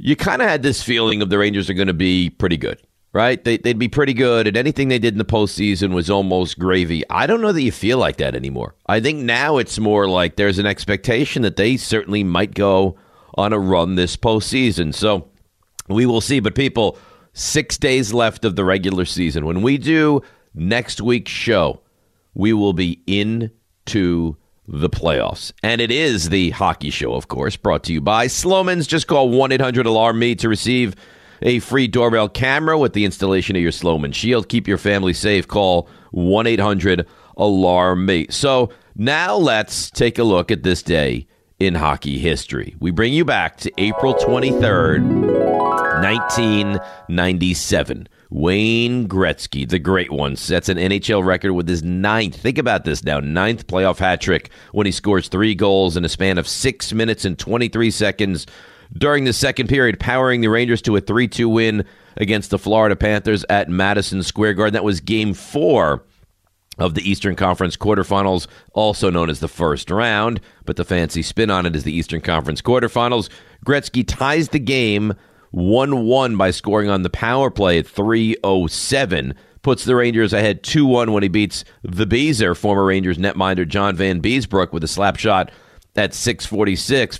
you 0.03 0.15
kind 0.15 0.41
of 0.41 0.47
had 0.47 0.63
this 0.63 0.83
feeling 0.83 1.21
of 1.21 1.29
the 1.29 1.37
rangers 1.37 1.69
are 1.69 1.73
going 1.73 1.87
to 1.87 1.93
be 1.93 2.29
pretty 2.29 2.57
good 2.57 2.81
right 3.13 3.43
they, 3.43 3.57
they'd 3.57 3.79
be 3.79 3.87
pretty 3.87 4.13
good 4.13 4.47
and 4.47 4.57
anything 4.57 4.87
they 4.89 4.99
did 4.99 5.13
in 5.13 5.17
the 5.17 5.25
postseason 5.25 5.93
was 5.93 6.09
almost 6.09 6.59
gravy 6.59 7.03
i 7.09 7.25
don't 7.27 7.41
know 7.41 7.51
that 7.51 7.61
you 7.61 7.71
feel 7.71 7.97
like 7.97 8.17
that 8.17 8.35
anymore 8.35 8.75
i 8.87 8.99
think 8.99 9.19
now 9.19 9.57
it's 9.57 9.79
more 9.79 10.07
like 10.07 10.35
there's 10.35 10.59
an 10.59 10.65
expectation 10.65 11.41
that 11.41 11.55
they 11.55 11.77
certainly 11.77 12.23
might 12.23 12.53
go 12.53 12.97
on 13.35 13.53
a 13.53 13.59
run 13.59 13.95
this 13.95 14.15
postseason. 14.15 14.93
So 14.93 15.29
we 15.87 16.05
will 16.05 16.21
see. 16.21 16.39
But 16.39 16.55
people, 16.55 16.97
six 17.33 17.77
days 17.77 18.13
left 18.13 18.45
of 18.45 18.55
the 18.55 18.63
regular 18.65 19.05
season. 19.05 19.45
When 19.45 19.61
we 19.61 19.77
do 19.77 20.21
next 20.53 21.01
week's 21.01 21.31
show, 21.31 21.81
we 22.33 22.53
will 22.53 22.73
be 22.73 23.01
into 23.07 24.37
the 24.67 24.89
playoffs. 24.89 25.51
And 25.61 25.81
it 25.81 25.91
is 25.91 26.29
the 26.29 26.51
hockey 26.51 26.89
show, 26.89 27.13
of 27.13 27.27
course, 27.27 27.57
brought 27.57 27.83
to 27.85 27.93
you 27.93 28.01
by 28.01 28.27
Slomin's. 28.27 28.87
Just 28.87 29.07
call 29.07 29.29
1 29.29 29.51
800 29.51 29.85
Alarm 29.85 30.17
Me 30.19 30.35
to 30.35 30.49
receive 30.49 30.95
a 31.41 31.59
free 31.59 31.87
doorbell 31.87 32.29
camera 32.29 32.77
with 32.77 32.93
the 32.93 33.05
installation 33.05 33.55
of 33.55 33.61
your 33.61 33.71
Slomin 33.71 34.13
Shield. 34.13 34.49
Keep 34.49 34.67
your 34.67 34.77
family 34.77 35.13
safe. 35.13 35.47
Call 35.47 35.87
1 36.11 36.47
800 36.47 37.07
Alarm 37.37 38.05
Me. 38.05 38.27
So 38.29 38.69
now 38.95 39.35
let's 39.35 39.89
take 39.91 40.19
a 40.19 40.23
look 40.23 40.51
at 40.51 40.63
this 40.63 40.81
day 40.81 41.27
in 41.59 41.75
hockey 41.75 42.17
history. 42.17 42.75
We 42.79 42.91
bring 42.91 43.13
you 43.13 43.25
back 43.25 43.57
to 43.57 43.71
April 43.77 44.15
23rd, 44.15 45.03
1997. 46.01 48.07
Wayne 48.33 49.07
Gretzky, 49.07 49.69
the 49.69 49.77
great 49.77 50.11
one, 50.11 50.35
sets 50.35 50.67
an 50.67 50.77
NHL 50.77 51.23
record 51.23 51.53
with 51.53 51.67
his 51.67 51.83
ninth. 51.83 52.35
Think 52.35 52.57
about 52.57 52.83
this 52.83 53.03
now 53.03 53.19
ninth 53.19 53.67
playoff 53.67 53.99
hat 53.99 54.21
trick 54.21 54.49
when 54.71 54.87
he 54.87 54.91
scores 54.91 55.27
three 55.27 55.53
goals 55.53 55.95
in 55.95 56.03
a 56.03 56.09
span 56.09 56.39
of 56.39 56.47
six 56.47 56.91
minutes 56.93 57.25
and 57.25 57.37
23 57.37 57.91
seconds 57.91 58.47
during 58.91 59.25
the 59.25 59.33
second 59.33 59.67
period, 59.67 59.99
powering 59.99 60.41
the 60.41 60.47
Rangers 60.47 60.81
to 60.81 60.95
a 60.95 61.01
3 61.01 61.27
2 61.27 61.47
win 61.47 61.85
against 62.17 62.49
the 62.49 62.57
Florida 62.57 62.95
Panthers 62.95 63.45
at 63.49 63.69
Madison 63.69 64.23
Square 64.23 64.55
Garden. 64.55 64.73
That 64.73 64.83
was 64.83 64.99
game 64.99 65.35
four 65.35 66.03
of 66.79 66.95
the 66.95 67.07
Eastern 67.07 67.35
Conference 67.35 67.77
quarterfinals, 67.77 68.47
also 68.73 69.11
known 69.11 69.29
as 69.29 69.41
the 69.41 69.47
first 69.47 69.91
round, 69.91 70.41
but 70.65 70.75
the 70.75 70.83
fancy 70.83 71.21
spin 71.21 71.51
on 71.51 71.67
it 71.67 71.75
is 71.75 71.83
the 71.83 71.93
Eastern 71.93 72.19
Conference 72.19 72.63
quarterfinals. 72.63 73.29
Gretzky 73.63 74.03
ties 74.07 74.49
the 74.49 74.59
game 74.59 75.13
1 75.53 76.05
1 76.05 76.35
by 76.35 76.49
scoring 76.49 76.89
on 76.89 77.03
the 77.03 77.11
power 77.11 77.51
play 77.51 77.77
at 77.77 77.85
307. 77.85 79.35
Puts 79.61 79.85
the 79.85 79.95
Rangers 79.95 80.33
ahead 80.33 80.63
2 80.63 80.85
1 80.85 81.13
when 81.13 81.21
he 81.21 81.29
beats 81.29 81.63
the 81.83 82.07
Beezer, 82.07 82.55
former 82.55 82.83
Rangers 82.83 83.19
netminder 83.19 83.67
John 83.67 83.95
Vanbiesbrouck, 83.95 84.73
with 84.73 84.83
a 84.83 84.87
slap 84.87 85.15
shot 85.15 85.51
at 85.95 86.15
646, 86.15 87.17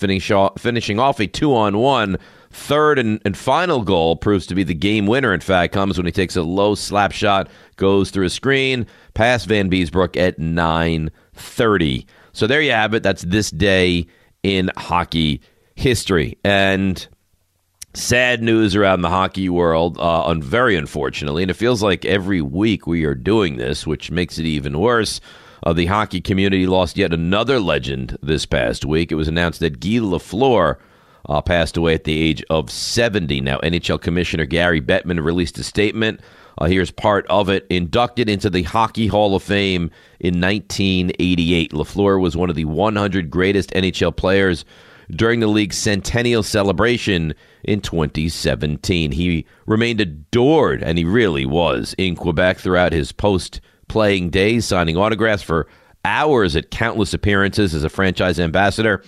finishing 0.58 1.00
off 1.00 1.20
a 1.20 1.28
2 1.28 1.56
on 1.56 1.78
1 1.78 2.18
third 2.50 3.00
and, 3.00 3.22
and, 3.26 3.38
final 3.38 3.82
goal 3.82 4.16
proves 4.16 4.48
to 4.48 4.56
be 4.56 4.64
the 4.64 4.74
game 4.74 5.06
winner. 5.06 5.34
In 5.34 5.40
fact, 5.40 5.74
comes 5.74 5.98
when 5.98 6.06
he 6.06 6.12
takes 6.12 6.36
a 6.36 6.44
low 6.44 6.76
slap 6.76 7.12
shot, 7.12 7.50
goes 7.78 8.12
through 8.12 8.26
a 8.26 8.30
screen, 8.30 8.86
past 9.14 9.48
Vanbiesbrouck 9.48 10.18
at 10.18 10.40
9:30. 10.40 12.06
So 12.32 12.48
there 12.48 12.62
you 12.62 12.72
have 12.72 12.94
it. 12.96 13.04
That's 13.04 13.24
this 13.24 13.52
day 13.52 14.08
in 14.42 14.72
hockey 14.76 15.42
history. 15.76 16.38
And 16.44 17.08
sad 17.94 18.42
news 18.42 18.76
around 18.76 19.02
the 19.02 19.10
hockey 19.10 19.50
world, 19.50 19.98
uh, 19.98 20.34
very 20.36 20.76
unfortunately, 20.76 21.44
and 21.44 21.52
it 21.52 21.56
feels 21.56 21.84
like 21.84 22.06
every 22.06 22.42
week 22.42 22.88
we 22.88 23.06
are 23.06 23.16
doing 23.16 23.58
this, 23.58 23.86
which 23.86 24.12
makes 24.12 24.38
it 24.38 24.46
even 24.46 24.80
worse. 24.80 25.22
Uh, 25.66 25.74
the 25.74 25.86
hockey 25.86 26.20
community 26.20 26.68
lost 26.68 26.98
yet 26.98 27.14
another 27.14 27.60
legend 27.60 28.18
this 28.22 28.46
past 28.46 28.84
week. 28.84 29.12
It 29.12 29.16
was 29.16 29.28
announced 29.28 29.60
that 29.62 29.80
Guy 29.80 30.00
Lafleur 30.00 30.78
uh, 31.30 31.42
passed 31.42 31.78
away 31.78 31.94
at 31.94 32.04
the 32.04 32.20
age 32.20 32.44
of 32.50 32.70
70. 32.70 33.40
Now, 33.42 33.60
NHL 33.60 34.02
Commissioner 34.02 34.46
Gary 34.46 34.82
Bettman 34.82 35.24
released 35.24 35.58
a 35.58 35.64
statement. 35.64 36.20
Uh, 36.58 36.66
here's 36.66 36.92
part 36.92 37.26
of 37.28 37.50
it. 37.50 37.66
Inducted 37.70 38.30
into 38.30 38.50
the 38.50 38.64
Hockey 38.64 39.08
Hall 39.08 39.36
of 39.36 39.44
Fame 39.44 39.90
in 40.20 40.42
1988. 40.42 41.72
Lafleur 41.72 42.20
was 42.20 42.36
one 42.36 42.50
of 42.50 42.56
the 42.56 42.66
100 42.66 43.30
greatest 43.30 43.72
NHL 43.72 44.16
players 44.16 44.66
during 45.12 45.40
the 45.40 45.48
league's 45.48 45.78
centennial 45.78 46.44
celebration 46.44 47.34
in 47.64 47.82
2017. 47.82 49.12
He 49.12 49.46
remained 49.66 50.02
adored, 50.02 50.84
and 50.84 50.98
he 50.98 51.06
really 51.06 51.46
was, 51.46 51.96
in 51.98 52.16
Quebec 52.16 52.60
throughout 52.60 52.94
his 52.94 53.12
post 53.12 53.62
playing 53.88 54.30
days, 54.30 54.66
signing 54.66 54.98
autographs 54.98 55.44
for 55.44 55.68
hours 56.06 56.56
at 56.56 56.72
countless 56.72 57.14
appearances 57.14 57.74
as 57.74 57.84
a 57.84 57.90
franchise 57.90 58.40
ambassador, 58.40 59.04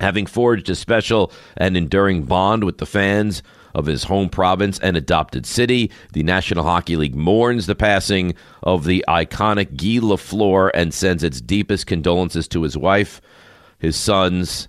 having 0.00 0.26
forged 0.26 0.70
a 0.70 0.74
special 0.74 1.32
and 1.56 1.76
enduring 1.76 2.22
bond 2.22 2.64
with 2.64 2.78
the 2.78 2.86
fans 2.86 3.42
of 3.74 3.86
his 3.86 4.04
home 4.04 4.28
province 4.28 4.78
and 4.80 4.96
adopted 4.96 5.46
city. 5.46 5.90
The 6.12 6.22
National 6.22 6.64
Hockey 6.64 6.96
League 6.96 7.14
mourns 7.14 7.66
the 7.66 7.74
passing 7.74 8.34
of 8.62 8.84
the 8.84 9.04
iconic 9.08 9.76
Guy 9.76 10.04
Lafleur 10.04 10.70
and 10.74 10.92
sends 10.92 11.22
its 11.22 11.40
deepest 11.40 11.86
condolences 11.86 12.48
to 12.48 12.62
his 12.62 12.76
wife, 12.76 13.20
his 13.78 13.96
sons, 13.96 14.68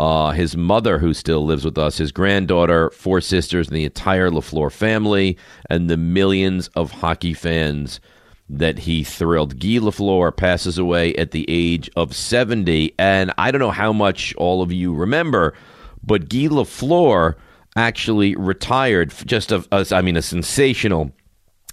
uh, 0.00 0.30
his 0.30 0.56
mother, 0.56 0.98
who 0.98 1.12
still 1.12 1.44
lives 1.44 1.62
with 1.62 1.76
us, 1.76 1.98
his 1.98 2.10
granddaughter, 2.10 2.88
four 2.88 3.20
sisters, 3.20 3.68
and 3.68 3.76
the 3.76 3.84
entire 3.84 4.30
Lafleur 4.30 4.72
family, 4.72 5.36
and 5.68 5.90
the 5.90 5.96
millions 5.98 6.68
of 6.68 6.90
hockey 6.90 7.34
fans 7.34 8.00
that 8.48 8.78
he 8.78 9.04
thrilled. 9.04 9.60
Guy 9.60 9.78
Lafleur 9.78 10.34
passes 10.34 10.78
away 10.78 11.14
at 11.16 11.32
the 11.32 11.44
age 11.48 11.90
of 11.96 12.16
70. 12.16 12.94
And 12.98 13.30
I 13.36 13.50
don't 13.50 13.60
know 13.60 13.70
how 13.70 13.92
much 13.92 14.34
all 14.36 14.62
of 14.62 14.72
you 14.72 14.94
remember, 14.94 15.52
but 16.02 16.30
Guy 16.30 16.48
Lafleur 16.48 17.34
actually 17.76 18.34
retired, 18.36 19.12
just 19.26 19.52
a, 19.52 19.68
a 19.70 19.86
I 19.92 20.00
mean, 20.00 20.16
a 20.16 20.22
sensational 20.22 21.12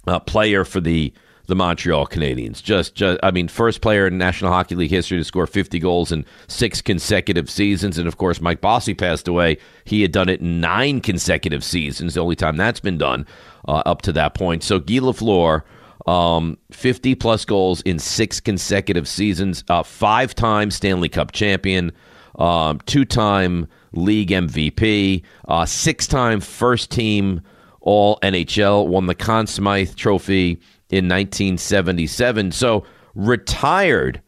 uh, 0.06 0.20
player 0.20 0.66
for 0.66 0.82
the 0.82 1.14
the 1.48 1.56
Montreal 1.56 2.06
Canadiens. 2.06 2.62
Just, 2.62 2.94
just, 2.94 3.18
I 3.22 3.30
mean, 3.30 3.48
first 3.48 3.80
player 3.80 4.06
in 4.06 4.18
National 4.18 4.52
Hockey 4.52 4.74
League 4.74 4.90
history 4.90 5.16
to 5.16 5.24
score 5.24 5.46
50 5.46 5.78
goals 5.78 6.12
in 6.12 6.26
six 6.46 6.82
consecutive 6.82 7.50
seasons. 7.50 7.96
And 7.96 8.06
of 8.06 8.18
course, 8.18 8.40
Mike 8.40 8.60
Bossy 8.60 8.94
passed 8.94 9.26
away. 9.26 9.56
He 9.84 10.02
had 10.02 10.12
done 10.12 10.28
it 10.28 10.40
in 10.40 10.60
nine 10.60 11.00
consecutive 11.00 11.64
seasons, 11.64 12.14
the 12.14 12.20
only 12.20 12.36
time 12.36 12.58
that's 12.58 12.80
been 12.80 12.98
done 12.98 13.26
uh, 13.66 13.82
up 13.86 14.02
to 14.02 14.12
that 14.12 14.34
point. 14.34 14.62
So 14.62 14.78
Guy 14.78 14.98
Lafleur, 14.98 15.62
um, 16.06 16.58
50 16.70 17.14
plus 17.14 17.46
goals 17.46 17.80
in 17.80 17.98
six 17.98 18.40
consecutive 18.40 19.08
seasons, 19.08 19.64
uh, 19.70 19.82
five 19.82 20.34
time 20.34 20.70
Stanley 20.70 21.08
Cup 21.08 21.32
champion, 21.32 21.92
um, 22.38 22.78
two 22.84 23.06
time 23.06 23.66
league 23.92 24.28
MVP, 24.28 25.22
uh, 25.48 25.64
six 25.64 26.06
time 26.06 26.40
first 26.40 26.90
team 26.90 27.40
All 27.80 28.18
NHL, 28.22 28.86
won 28.86 29.06
the 29.06 29.14
Conn 29.14 29.46
Smythe 29.46 29.94
Trophy 29.94 30.60
in 30.90 31.08
1977. 31.08 32.52
So 32.52 32.84
retired, 33.14 34.20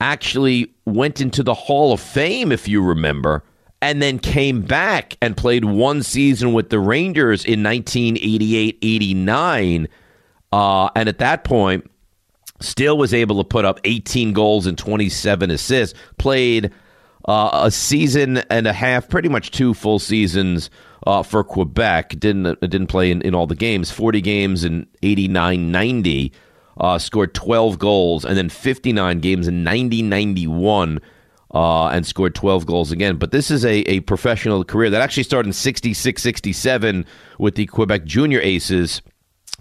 actually 0.00 0.74
went 0.84 1.20
into 1.20 1.42
the 1.42 1.54
Hall 1.54 1.92
of 1.92 2.00
Fame, 2.00 2.52
if 2.52 2.68
you 2.68 2.82
remember, 2.82 3.42
and 3.80 4.02
then 4.02 4.18
came 4.18 4.62
back 4.62 5.16
and 5.22 5.36
played 5.36 5.64
one 5.64 6.02
season 6.02 6.52
with 6.52 6.70
the 6.70 6.78
Rangers 6.78 7.44
in 7.44 7.62
1988 7.62 8.78
89. 8.82 9.88
Uh, 10.52 10.88
and 10.94 11.08
at 11.08 11.18
that 11.18 11.44
point, 11.44 11.90
still 12.60 12.96
was 12.96 13.12
able 13.12 13.42
to 13.42 13.44
put 13.44 13.64
up 13.64 13.80
18 13.84 14.32
goals 14.32 14.66
and 14.66 14.78
27 14.78 15.50
assists, 15.50 15.98
played 16.18 16.72
uh, 17.26 17.50
a 17.64 17.70
season 17.70 18.38
and 18.50 18.66
a 18.66 18.72
half, 18.72 19.08
pretty 19.08 19.28
much 19.28 19.50
two 19.50 19.74
full 19.74 19.98
seasons 19.98 20.70
uh, 21.06 21.22
for 21.22 21.42
Quebec. 21.44 22.18
Didn't 22.18 22.46
uh, 22.46 22.54
didn't 22.60 22.88
play 22.88 23.10
in, 23.10 23.22
in 23.22 23.34
all 23.34 23.46
the 23.46 23.54
games. 23.54 23.90
Forty 23.90 24.20
games 24.20 24.64
in 24.64 24.86
89 25.02 25.70
90. 25.70 26.32
Uh, 26.78 26.98
scored 26.98 27.32
12 27.32 27.78
goals, 27.78 28.26
and 28.26 28.36
then 28.36 28.50
59 28.50 29.20
games 29.20 29.48
in 29.48 29.64
90 29.64 30.02
91. 30.02 31.00
Uh, 31.54 31.86
and 31.88 32.04
scored 32.04 32.34
12 32.34 32.66
goals 32.66 32.92
again. 32.92 33.16
But 33.16 33.30
this 33.30 33.50
is 33.50 33.64
a, 33.64 33.78
a 33.88 34.00
professional 34.00 34.64
career 34.64 34.90
that 34.90 35.00
actually 35.00 35.22
started 35.22 35.48
in 35.48 35.52
66 35.54 36.20
67 36.20 37.06
with 37.38 37.54
the 37.54 37.66
Quebec 37.66 38.04
Junior 38.04 38.40
Aces. 38.40 39.00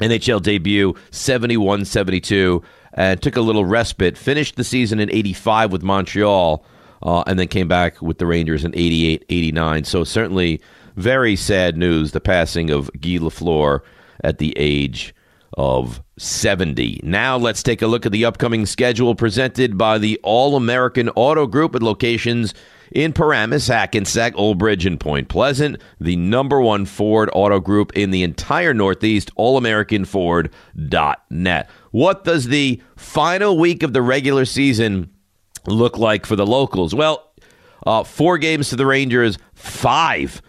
NHL 0.01 0.41
debut 0.41 0.93
71 1.11 1.85
72 1.85 2.61
and 2.95 3.21
took 3.21 3.37
a 3.37 3.41
little 3.41 3.63
respite. 3.63 4.17
Finished 4.17 4.57
the 4.57 4.63
season 4.63 4.99
in 4.99 5.09
85 5.09 5.71
with 5.71 5.83
Montreal 5.83 6.65
uh, 7.03 7.23
and 7.27 7.39
then 7.39 7.47
came 7.47 7.67
back 7.67 8.01
with 8.01 8.17
the 8.17 8.25
Rangers 8.25 8.65
in 8.65 8.75
88 8.75 9.23
89. 9.29 9.83
So 9.85 10.03
certainly 10.03 10.61
very 10.95 11.35
sad 11.35 11.77
news 11.77 12.11
the 12.11 12.21
passing 12.21 12.69
of 12.69 12.89
Guy 12.99 13.17
Lafleur 13.17 13.81
at 14.23 14.37
the 14.37 14.53
age 14.57 15.13
of 15.57 16.01
70. 16.17 16.99
Now 17.03 17.37
let's 17.37 17.63
take 17.63 17.81
a 17.81 17.87
look 17.87 18.05
at 18.05 18.11
the 18.11 18.25
upcoming 18.25 18.65
schedule 18.65 19.15
presented 19.15 19.77
by 19.77 19.97
the 19.97 20.19
All 20.23 20.55
American 20.55 21.09
Auto 21.09 21.47
Group 21.47 21.75
at 21.75 21.83
locations 21.83 22.53
in 22.91 23.13
Paramus, 23.13 23.67
Hackensack, 23.67 24.33
Old 24.35 24.57
Bridge, 24.57 24.85
and 24.85 24.99
Point 24.99 25.29
Pleasant. 25.29 25.81
The 25.99 26.15
number 26.15 26.61
one 26.61 26.85
Ford 26.85 27.29
auto 27.33 27.59
group 27.59 27.91
in 27.95 28.11
the 28.11 28.23
entire 28.23 28.73
Northeast, 28.73 29.35
allamericanford.net. 29.35 31.69
What 31.91 32.23
does 32.23 32.47
the 32.47 32.81
final 32.95 33.57
week 33.57 33.83
of 33.83 33.93
the 33.93 34.01
regular 34.01 34.45
season 34.45 35.11
look 35.65 35.97
like 35.97 36.25
for 36.25 36.35
the 36.35 36.45
locals? 36.45 36.95
Well, 36.95 37.31
uh, 37.85 38.03
four 38.03 38.37
games 38.37 38.69
to 38.69 38.75
the 38.75 38.85
Rangers, 38.85 39.37
five 39.53 40.41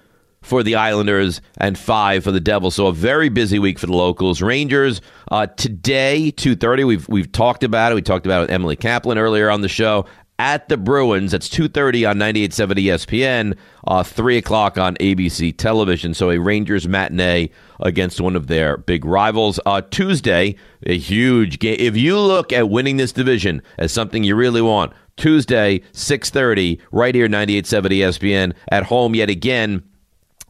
for 0.47 0.62
the 0.62 0.76
Islanders 0.76 1.40
and 1.59 1.76
five 1.76 2.22
for 2.22 2.30
the 2.30 2.40
Devils. 2.40 2.76
So 2.76 2.86
a 2.86 2.92
very 2.92 3.28
busy 3.28 3.59
week 3.59 3.80
for 3.80 3.86
the 3.86 3.97
locals. 3.97 4.40
Rangers 4.40 5.01
uh, 5.32 5.47
today, 5.47 6.30
two 6.30 6.55
thirty. 6.55 6.84
We've 6.84 7.07
we've 7.09 7.30
talked 7.30 7.64
about 7.64 7.90
it. 7.90 7.97
We 7.97 8.03
talked 8.03 8.26
about 8.26 8.38
it 8.38 8.42
with 8.42 8.51
Emily 8.53 8.76
Kaplan 8.76 9.18
earlier 9.18 9.51
on 9.51 9.61
the 9.61 9.68
show. 9.68 10.07
At 10.38 10.68
the 10.68 10.76
Bruins, 10.76 11.32
that's 11.32 11.49
two 11.49 11.66
thirty 11.66 12.05
on 12.05 12.18
ninety 12.18 12.44
eight 12.44 12.53
seventy 12.53 12.84
ESPN, 12.84 13.57
uh, 13.88 14.05
three 14.05 14.36
o'clock 14.36 14.78
on 14.78 14.94
ABC 14.97 15.57
television. 15.57 16.14
So 16.14 16.30
a 16.30 16.38
Rangers 16.38 16.86
matinee 16.86 17.51
against 17.80 18.20
one 18.20 18.36
of 18.36 18.47
their 18.47 18.76
big 18.76 19.05
rivals. 19.05 19.59
Uh, 19.66 19.80
Tuesday, 19.80 20.55
a 20.84 20.97
huge 20.97 21.59
game. 21.59 21.76
If 21.80 21.97
you 21.97 22.20
look 22.20 22.53
at 22.53 22.70
winning 22.70 22.99
this 22.99 23.12
division 23.12 23.62
as 23.78 23.90
something 23.90 24.22
you 24.22 24.36
really 24.36 24.62
want, 24.62 24.92
Tuesday, 25.16 25.78
6.30, 25.92 26.78
right 26.92 27.14
here, 27.14 27.26
98.7 27.26 27.86
ESPN, 27.86 28.53
at 28.68 28.84
home 28.84 29.14
yet 29.14 29.30
again 29.30 29.82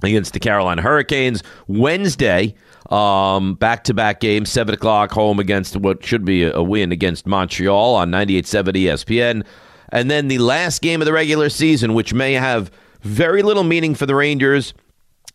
against 0.02 0.32
the 0.32 0.40
Carolina 0.40 0.82
Hurricanes. 0.82 1.42
Wednesday, 1.66 2.54
um, 2.90 3.54
back-to-back 3.54 4.20
games, 4.20 4.50
7 4.50 4.74
o'clock 4.74 5.10
home 5.12 5.38
against 5.38 5.76
what 5.76 6.04
should 6.04 6.24
be 6.24 6.44
a, 6.44 6.54
a 6.54 6.62
win 6.62 6.92
against 6.92 7.26
Montreal 7.26 7.94
on 7.94 8.10
98.7 8.10 8.72
ESPN. 8.74 9.46
And 9.90 10.10
then 10.10 10.28
the 10.28 10.38
last 10.38 10.82
game 10.82 11.00
of 11.00 11.06
the 11.06 11.12
regular 11.12 11.48
season, 11.48 11.94
which 11.94 12.12
may 12.12 12.34
have 12.34 12.70
very 13.02 13.42
little 13.42 13.64
meaning 13.64 13.94
for 13.94 14.06
the 14.06 14.14
Rangers– 14.14 14.74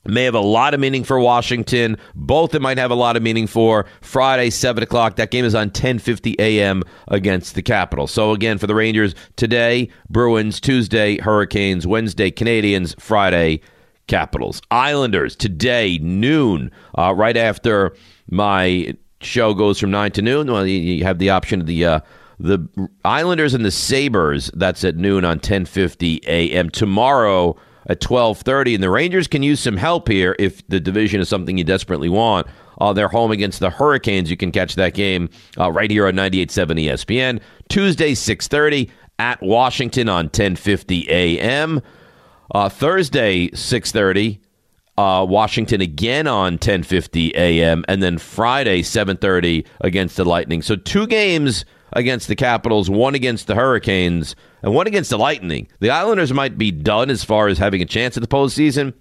may 0.06 0.24
have 0.24 0.36
a 0.36 0.40
lot 0.40 0.74
of 0.74 0.80
meaning 0.80 1.04
for 1.04 1.20
Washington. 1.20 1.98
Both 2.16 2.56
it 2.56 2.62
might 2.62 2.78
have 2.78 2.92
a 2.92 2.96
lot 2.96 3.16
of 3.16 3.24
meaning 3.24 3.48
for 3.48 3.86
Friday, 4.02 4.50
seven 4.50 4.84
o'clock. 4.84 5.16
That 5.18 5.32
game 5.32 5.46
is 5.46 5.56
on 5.56 5.70
ten 5.70 6.00
fifty 6.00 6.36
a.m. 6.40 6.84
against 7.08 7.56
the 7.56 7.62
Capitals. 7.62 8.12
So 8.12 8.32
again, 8.32 8.58
for 8.58 8.68
the 8.68 8.76
Rangers 8.76 9.16
today, 9.36 9.90
Bruins. 10.10 10.60
Tuesday, 10.60 11.18
Hurricanes. 11.18 11.86
Wednesday, 11.86 12.32
Canadiens 12.32 13.00
Friday, 13.00 13.62
Capitals. 14.12 14.62
Islanders 14.72 15.38
today, 15.38 15.98
noon, 16.02 16.70
uh, 16.98 17.14
right 17.16 17.38
after 17.38 17.96
my 18.30 18.94
show 19.22 19.54
goes 19.54 19.80
from 19.80 19.90
9 19.90 20.12
to 20.12 20.22
noon. 20.22 20.52
Well, 20.52 20.68
you, 20.68 21.06
have 21.06 21.18
the 21.18 21.30
option 21.30 21.62
of 21.62 21.66
the 21.66 21.86
uh, 21.86 22.00
the 22.38 22.68
Islanders 23.06 23.54
and 23.54 23.64
the 23.64 23.72
Sabres. 23.72 24.52
That's 24.54 24.84
at 24.84 24.98
noon 24.98 25.24
on 25.24 25.40
10:50 25.40 26.26
a.m. 26.26 26.70
tomorrow 26.70 27.56
at 27.88 28.02
12:30 28.02 28.76
and 28.76 28.84
the 28.84 28.90
Rangers 28.90 29.30
can 29.30 29.44
use 29.44 29.62
some 29.62 29.78
help 29.78 30.10
here 30.10 30.36
if 30.40 30.68
the 30.68 30.82
division 30.82 31.22
is 31.22 31.30
something 31.30 31.58
you 31.58 31.64
desperately 31.64 32.10
want. 32.10 32.48
Uh, 32.82 32.92
they're 32.92 33.08
home 33.08 33.32
against 33.32 33.62
the 33.62 33.70
Hurricanes. 33.70 34.30
You 34.30 34.36
can 34.36 34.52
catch 34.52 34.76
that 34.76 34.94
game 34.94 35.30
uh, 35.58 35.72
right 35.72 35.90
here 35.90 36.06
on 36.06 36.16
98.7 36.16 36.86
ESPN. 36.86 37.40
Tuesday 37.70 38.12
6:30 38.12 38.90
at 39.20 39.42
Washington 39.42 40.10
on 40.10 40.28
10:50 40.28 41.08
a.m. 41.08 41.82
Uh, 42.54 42.70
Thursday, 42.70 43.48
6.30, 43.50 44.40
uh, 44.98 45.26
Washington 45.26 45.82
again 45.82 46.28
on 46.28 46.58
10.50 46.58 47.34
a.m. 47.36 47.86
And 47.88 48.04
then 48.04 48.18
Friday, 48.18 48.82
7.30 48.82 49.66
against 49.80 50.18
the 50.18 50.26
Lightning. 50.26 50.62
So 50.62 50.76
two 50.76 51.08
games 51.08 51.66
against 51.94 52.28
the 52.28 52.36
Capitals, 52.36 52.90
one 52.90 53.16
against 53.16 53.48
the 53.48 53.56
Hurricanes, 53.56 54.36
and 54.62 54.74
one 54.74 54.88
against 54.88 55.10
the 55.10 55.18
Lightning. 55.18 55.68
The 55.80 55.90
Islanders 55.90 56.34
might 56.34 56.58
be 56.58 56.72
done 56.72 57.10
as 57.10 57.24
far 57.24 57.48
as 57.48 57.58
having 57.58 57.82
a 57.82 57.86
chance 57.86 58.18
at 58.18 58.22
the 58.22 58.28
postseason. 58.28 58.94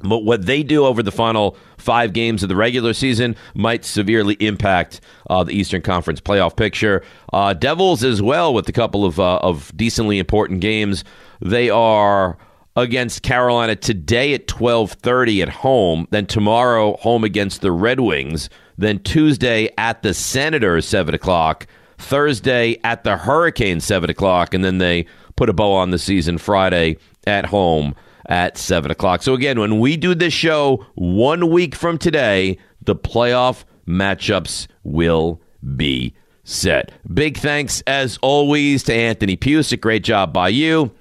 But 0.00 0.24
what 0.24 0.44
they 0.44 0.62
do 0.62 0.84
over 0.84 1.02
the 1.02 1.12
final 1.12 1.56
five 1.78 2.12
games 2.12 2.42
of 2.42 2.48
the 2.48 2.56
regular 2.56 2.92
season 2.92 3.36
might 3.54 3.84
severely 3.84 4.34
impact 4.40 5.00
uh, 5.30 5.44
the 5.44 5.52
Eastern 5.52 5.82
Conference 5.82 6.20
playoff 6.20 6.56
picture. 6.56 7.02
Uh, 7.32 7.54
Devils 7.54 8.02
as 8.02 8.20
well 8.20 8.52
with 8.52 8.68
a 8.68 8.72
couple 8.72 9.04
of 9.04 9.20
uh, 9.20 9.36
of 9.38 9.72
decently 9.76 10.18
important 10.18 10.60
games. 10.60 11.04
They 11.40 11.70
are 11.70 12.36
against 12.76 13.22
Carolina 13.22 13.76
today 13.76 14.34
at 14.34 14.46
twelve 14.48 14.92
thirty 14.92 15.42
at 15.42 15.48
home. 15.48 16.06
Then 16.10 16.26
tomorrow 16.26 16.96
home 16.98 17.24
against 17.24 17.60
the 17.60 17.72
Red 17.72 18.00
Wings. 18.00 18.48
Then 18.76 18.98
Tuesday 19.00 19.70
at 19.78 20.02
the 20.02 20.14
Senators 20.14 20.86
seven 20.86 21.14
o'clock. 21.14 21.66
Thursday 21.98 22.78
at 22.84 23.04
the 23.04 23.16
Hurricanes 23.16 23.84
seven 23.84 24.10
o'clock, 24.10 24.54
and 24.54 24.64
then 24.64 24.78
they 24.78 25.06
put 25.36 25.48
a 25.48 25.52
bow 25.52 25.72
on 25.72 25.90
the 25.90 25.98
season 25.98 26.38
Friday 26.38 26.96
at 27.26 27.46
home 27.46 27.94
at 28.26 28.56
7 28.56 28.90
o'clock. 28.90 29.22
So, 29.22 29.34
again, 29.34 29.60
when 29.60 29.80
we 29.80 29.96
do 29.96 30.14
this 30.14 30.32
show 30.32 30.86
one 30.94 31.50
week 31.50 31.74
from 31.74 31.98
today, 31.98 32.58
the 32.82 32.96
playoff 32.96 33.64
matchups 33.86 34.66
will 34.82 35.40
be 35.76 36.14
set. 36.44 36.92
Big 37.12 37.36
thanks, 37.36 37.82
as 37.86 38.18
always, 38.22 38.82
to 38.84 38.94
Anthony 38.94 39.36
Pusick. 39.36 39.80
Great 39.80 40.04
job 40.04 40.32
by 40.32 40.48
you. 40.48 40.92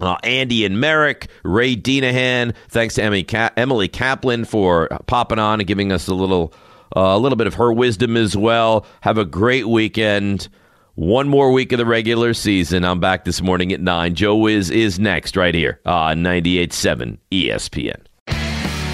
Uh, 0.00 0.16
Andy 0.24 0.64
and 0.64 0.80
Merrick, 0.80 1.28
Ray 1.44 1.76
Dinahan. 1.76 2.54
Thanks 2.68 2.94
to 2.96 3.02
Emily, 3.02 3.22
Ka- 3.22 3.52
Emily 3.56 3.88
Kaplan 3.88 4.44
for 4.44 4.88
popping 5.06 5.38
on 5.38 5.60
and 5.60 5.66
giving 5.66 5.92
us 5.92 6.08
a 6.08 6.14
little, 6.14 6.52
uh, 6.96 7.00
a 7.00 7.18
little 7.18 7.36
bit 7.36 7.46
of 7.46 7.54
her 7.54 7.72
wisdom 7.72 8.16
as 8.16 8.36
well. 8.36 8.86
Have 9.02 9.18
a 9.18 9.24
great 9.24 9.68
weekend. 9.68 10.48
One 10.96 11.28
more 11.28 11.50
week 11.52 11.72
of 11.72 11.78
the 11.78 11.86
regular 11.86 12.34
season. 12.34 12.84
I'm 12.84 13.00
back 13.00 13.24
this 13.24 13.42
morning 13.42 13.72
at 13.72 13.80
9. 13.80 14.14
Joe 14.14 14.36
Wiz 14.36 14.70
is 14.70 14.98
next 14.98 15.36
right 15.36 15.54
here 15.54 15.80
on 15.84 16.22
98.7 16.22 17.18
ESPN. 17.32 18.00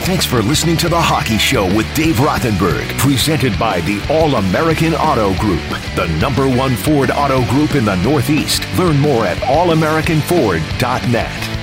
Thanks 0.05 0.25
for 0.25 0.41
listening 0.43 0.79
to 0.79 0.89
The 0.89 1.01
Hockey 1.01 1.37
Show 1.37 1.67
with 1.77 1.87
Dave 1.95 2.17
Rothenberg, 2.17 2.89
presented 2.99 3.57
by 3.59 3.83
the 3.83 4.03
All 4.09 4.37
American 4.37 4.95
Auto 4.95 5.39
Group, 5.39 5.61
the 5.95 6.09
number 6.19 6.49
one 6.49 6.75
Ford 6.75 7.11
auto 7.11 7.45
group 7.51 7.75
in 7.75 7.85
the 7.85 7.97
Northeast. 7.97 8.63
Learn 8.79 8.99
more 8.99 9.27
at 9.27 9.37
allamericanford.net. 9.39 11.60